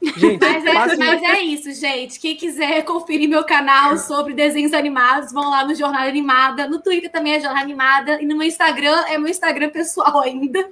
[0.00, 2.20] Gente, Mas é, mas é isso, gente.
[2.20, 6.68] Quem quiser conferir meu canal sobre desenhos animados, vão lá no Jornada Animada.
[6.68, 8.22] No Twitter também é Jornada Animada.
[8.22, 10.64] E no meu Instagram é meu Instagram pessoal ainda.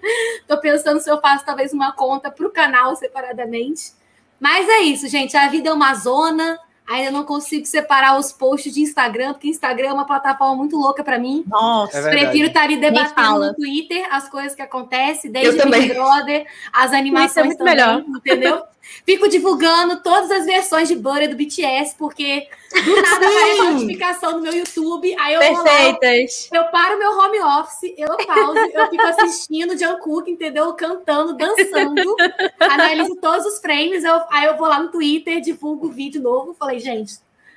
[0.47, 3.93] Tô pensando se eu faço talvez uma conta pro canal separadamente.
[4.39, 5.37] Mas é isso, gente.
[5.37, 6.59] A vida é uma zona.
[6.89, 11.03] Ainda não consigo separar os posts de Instagram, porque Instagram é uma plataforma muito louca
[11.03, 11.43] para mim.
[11.49, 11.99] Nossa.
[11.99, 12.27] É verdade.
[12.27, 15.81] Prefiro estar ali debatendo no Twitter as coisas que acontecem, desde Eu também.
[15.81, 18.05] Big Brother, as animações Isso é muito também, melhor.
[18.17, 18.63] entendeu?
[19.05, 22.49] Fico divulgando todas as versões de Butter do BTS, porque
[22.85, 26.49] do nada aparece notificação no meu YouTube, aí eu vou lá, Perfeitas.
[26.53, 30.73] eu paro meu home office, eu pauso, eu fico assistindo Jungkook, entendeu?
[30.75, 32.17] Cantando, dançando,
[32.59, 36.55] analiso todos os frames, eu- aí eu vou lá no Twitter, divulgo o vídeo novo,
[36.59, 37.15] falei, gente,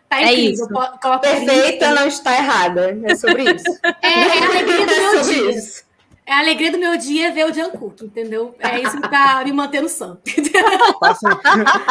[0.07, 0.65] tá É incrível.
[0.65, 1.19] isso.
[1.21, 2.99] Perfeita não está errada.
[3.03, 3.79] É sobre isso.
[4.01, 5.49] É, é a alegria do É meu sobre dia.
[5.51, 5.83] isso.
[6.29, 8.53] É a alegria do meu dia ver o Jungkook, entendeu?
[8.59, 10.15] É isso que tá me mantendo sã.
[11.01, 11.27] passem,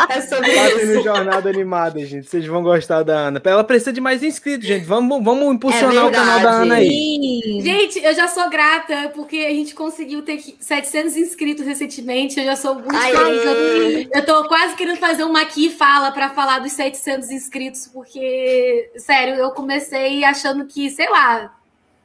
[0.08, 1.02] É sobre passem no isso.
[1.02, 2.28] Jornada Animada, gente.
[2.28, 3.42] Vocês vão gostar da Ana.
[3.44, 4.84] Ela precisa de mais inscritos, gente.
[4.84, 6.50] Vamos, vamos impulsionar É o canal da.
[6.50, 6.88] Ana aí.
[6.88, 7.60] Sim.
[7.62, 12.38] Gente, eu já sou grata porque a gente conseguiu ter 700 inscritos recentemente.
[12.38, 13.16] Eu já sou muito Aê!
[13.16, 14.08] feliz.
[14.14, 19.34] Eu, tô quase querendo fazer uma aqui fala para falar dos 700 inscritos, porque, sério,
[19.34, 21.57] eu comecei achando que, sei lá,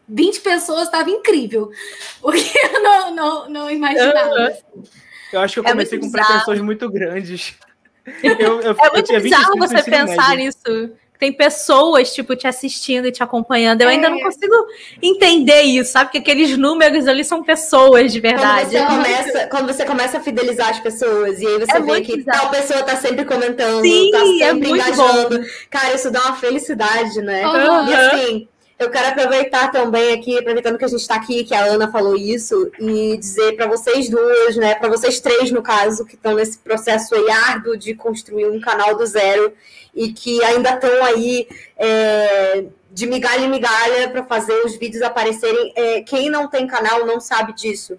[0.08, 1.72] 20 pessoas estava incrível.
[2.22, 2.42] Porque
[2.74, 4.54] eu não, não, não imaginava.
[5.32, 6.28] Eu acho que eu É comecei muito com bizarro.
[6.34, 7.54] pretensões muito grandes.
[8.22, 10.46] Eu, eu, É muito tinha 20 bizarro você pensar médio.
[10.46, 10.92] nisso.
[11.18, 13.82] Tem pessoas, tipo, te assistindo e te acompanhando.
[13.82, 14.10] Eu ainda É.
[14.10, 14.54] não consigo
[15.02, 16.08] entender isso, sabe?
[16.12, 18.70] Porque aqueles números ali são pessoas de Quando verdade.
[18.72, 22.18] você, começa, quando você começa a fidelizar as pessoas e aí você É vê que
[22.18, 22.40] bizarro.
[22.42, 25.40] tal pessoa tá sempre comentando, Sim, tá é sempre muito engajando.
[25.70, 27.46] Cara, isso dá uma felicidade, né?
[27.46, 27.90] Aham.
[27.90, 28.48] E assim,
[28.84, 32.16] eu quero aproveitar também aqui, aproveitando que a gente tá aqui, que a Ana falou
[32.16, 36.58] isso, e dizer para vocês duas, né, para vocês três, no caso, que estão nesse
[36.60, 39.54] processo aí árduo de construir um canal do zero
[39.96, 41.48] e que ainda estão aí
[41.78, 45.74] é, de migalha em migalha para fazer os vídeos aparecerem.
[45.76, 47.98] É, quem não tem canal não sabe disso.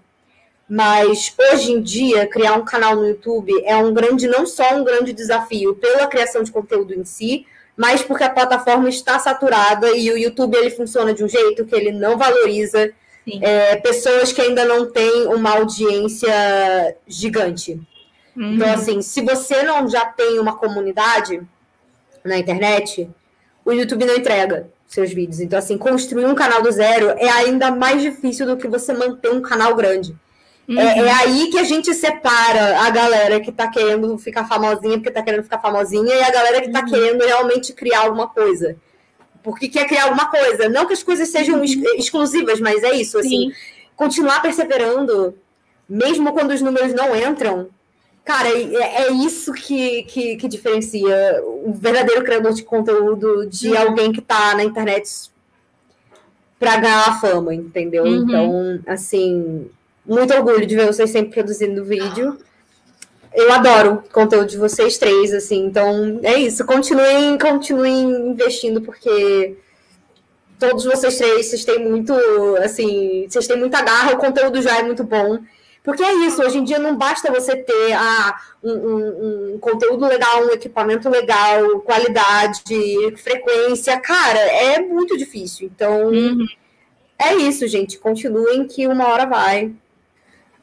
[0.67, 4.83] Mas hoje em dia, criar um canal no YouTube é um grande, não só um
[4.83, 7.45] grande desafio pela criação de conteúdo em si,
[7.75, 11.75] mas porque a plataforma está saturada e o YouTube ele funciona de um jeito que
[11.75, 12.91] ele não valoriza
[13.41, 17.79] é, pessoas que ainda não têm uma audiência gigante.
[18.35, 18.55] Uhum.
[18.55, 21.41] Então, assim, se você não já tem uma comunidade
[22.23, 23.09] na internet,
[23.63, 25.39] o YouTube não entrega seus vídeos.
[25.39, 29.31] Então, assim, construir um canal do zero é ainda mais difícil do que você manter
[29.31, 30.15] um canal grande.
[30.67, 30.79] Uhum.
[30.79, 35.11] É, é aí que a gente separa a galera que tá querendo ficar famosinha porque
[35.11, 36.85] tá querendo ficar famosinha e a galera que tá Uhum.
[36.87, 38.75] querendo realmente criar alguma coisa.
[39.43, 40.67] Porque quer criar alguma coisa.
[40.67, 43.45] Não que as coisas sejam ex- exclusivas, mas é isso, assim.
[43.47, 43.51] Uhum.
[43.51, 43.55] Sim.
[43.95, 45.35] Continuar perseverando,
[45.87, 47.69] mesmo quando os números não entram,
[48.25, 53.77] cara, é, é isso que, que, que diferencia o verdadeiro criador de conteúdo de Uhum.
[53.77, 55.29] alguém que tá na internet
[56.59, 58.03] pra ganhar fama, entendeu?
[58.03, 58.15] Uhum.
[58.15, 59.69] Então, assim,
[60.05, 62.37] muito orgulho de ver vocês sempre produzindo vídeo.
[63.33, 66.65] Eu adoro o conteúdo de vocês três, assim, então é isso.
[66.65, 69.57] Continuem, continuem investindo, porque
[70.57, 72.13] todos vocês três, vocês têm muito,
[72.63, 75.39] assim, vocês têm muita garra, o conteúdo já é muito bom.
[75.83, 80.07] Porque é isso, hoje em dia não basta você ter ah, um, um- um conteúdo
[80.07, 82.63] legal, um equipamento legal, qualidade,
[83.17, 83.99] frequência.
[83.99, 85.67] Cara, é muito difícil.
[85.67, 86.43] Então, Uhum.
[87.19, 87.99] é isso, gente.
[87.99, 89.73] Continuem que uma hora vai.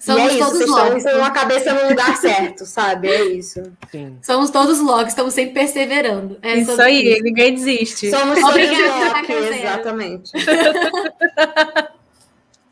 [0.02, 0.96] Somos é isso, todos logs.
[0.96, 3.06] estão com a cabeça no lugar certo, sabe?
[3.06, 3.62] É isso.
[3.88, 4.18] Sim.
[4.20, 6.38] Somos todos logs, estamos sempre perseverando.
[6.42, 7.22] É Isso aí, isso.
[7.22, 8.10] ninguém desiste.
[8.10, 9.54] Somos todos Cruzeiro.
[9.54, 10.32] exatamente.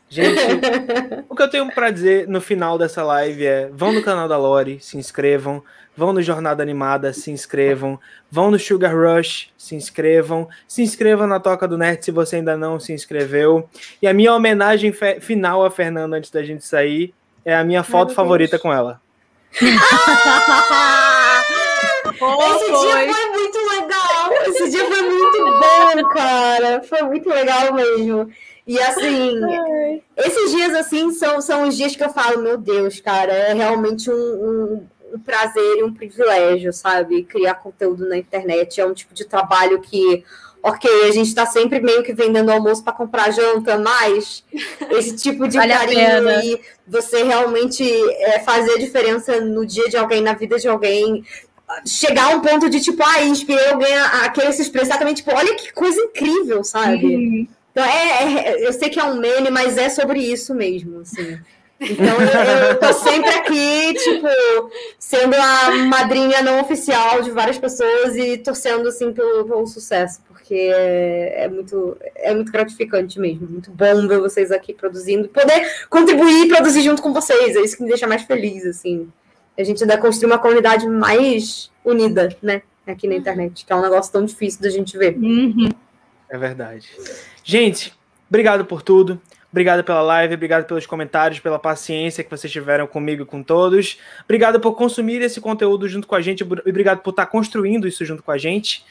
[0.09, 0.41] Gente,
[1.29, 4.37] o que eu tenho pra dizer no final dessa live é: vão no canal da
[4.37, 5.63] Lore, se inscrevam.
[5.95, 7.97] Vão no Jornada Animada, se inscrevam.
[8.29, 10.49] Vão no Sugar Rush, se inscrevam.
[10.67, 13.69] Se inscrevam na Toca do Nerd se você ainda não se inscreveu.
[14.01, 14.91] E a minha homenagem
[15.21, 17.13] final a Fernanda antes da gente sair
[17.45, 19.01] é a minha foto favorita com ela.
[22.17, 23.05] Pô, Esse foi.
[23.05, 24.33] dia foi muito legal.
[24.47, 26.83] Esse dia foi muito bom, cara.
[26.83, 28.31] Foi muito legal mesmo.
[28.65, 29.41] E assim,
[30.15, 34.09] esses dias assim são, são os dias que eu falo, meu Deus, cara, é realmente
[34.09, 37.23] um, um, um prazer e um privilégio, sabe?
[37.23, 38.79] Criar conteúdo na internet.
[38.79, 40.23] É um tipo de trabalho que,
[40.63, 44.43] ok, a gente tá sempre meio que vendendo almoço para comprar janta, mas
[44.91, 47.83] esse tipo de Vale carinho e você realmente
[48.19, 51.23] é, fazer a diferença no dia de alguém, na vida de alguém,
[51.85, 55.13] chegar a um ponto de tipo, ah, inspirei alguém a, a querer se expressar também,
[55.13, 57.05] tipo, olha que coisa incrível, sabe?
[57.05, 57.47] Uhum.
[57.71, 61.39] Então, é, é- eu sei que é um meme, mas é sobre isso mesmo, assim.
[61.79, 64.27] Então, eu, eu tô sempre aqui, tipo,
[64.99, 70.21] sendo a madrinha não oficial de várias pessoas e torcendo, assim, pelo, pelo sucesso,
[70.51, 73.47] porque é, é muito, é muito gratificante mesmo.
[73.47, 77.55] Muito bom ver vocês aqui produzindo, poder contribuir e produzir junto com vocês.
[77.55, 79.09] É isso que me deixa mais feliz, assim.
[79.57, 83.81] A gente ainda construir uma comunidade mais unida, né, aqui na internet, que é um
[83.81, 85.15] negócio tão difícil da gente ver.
[85.15, 85.69] Uhum.
[86.29, 86.89] É verdade.
[87.45, 87.93] Gente,
[88.29, 89.21] obrigado por tudo.
[89.51, 93.99] Obrigado pela live, obrigado pelos comentários, pela paciência que vocês tiveram comigo e com todos.
[94.25, 98.03] Obrigado por consumir esse conteúdo junto com a gente e obrigado por estar construindo isso
[98.03, 98.85] junto com a gente.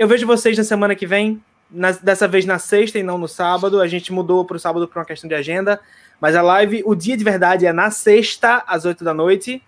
[0.00, 3.28] Eu vejo vocês na semana que vem, na- dessa vez na sexta e não no
[3.28, 3.82] sábado.
[3.82, 5.78] A gente mudou para o sábado por uma questão de agenda,
[6.18, 9.62] mas a live, o dia de verdade é na sexta, às oito da noite.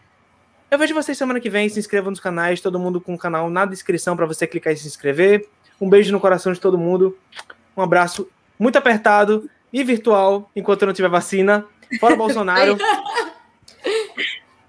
[0.70, 1.68] Eu vejo vocês semana que vem.
[1.68, 4.76] Se inscrevam nos canais, todo mundo com o canal na descrição para você clicar e
[4.78, 5.46] se inscrever.
[5.78, 7.14] Um beijo no coração de todo mundo.
[7.76, 8.26] Um abraço
[8.58, 11.66] muito apertado e virtual enquanto não tiver vacina.
[12.00, 12.78] Fora Bolsonaro.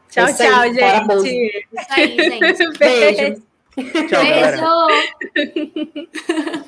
[0.09, 1.67] Tchau, tchau, gente.
[1.73, 2.77] Isso aí, gente.
[2.77, 3.41] Beijo.
[3.75, 4.57] Tchau, galera.
[5.33, 6.65] Beijo.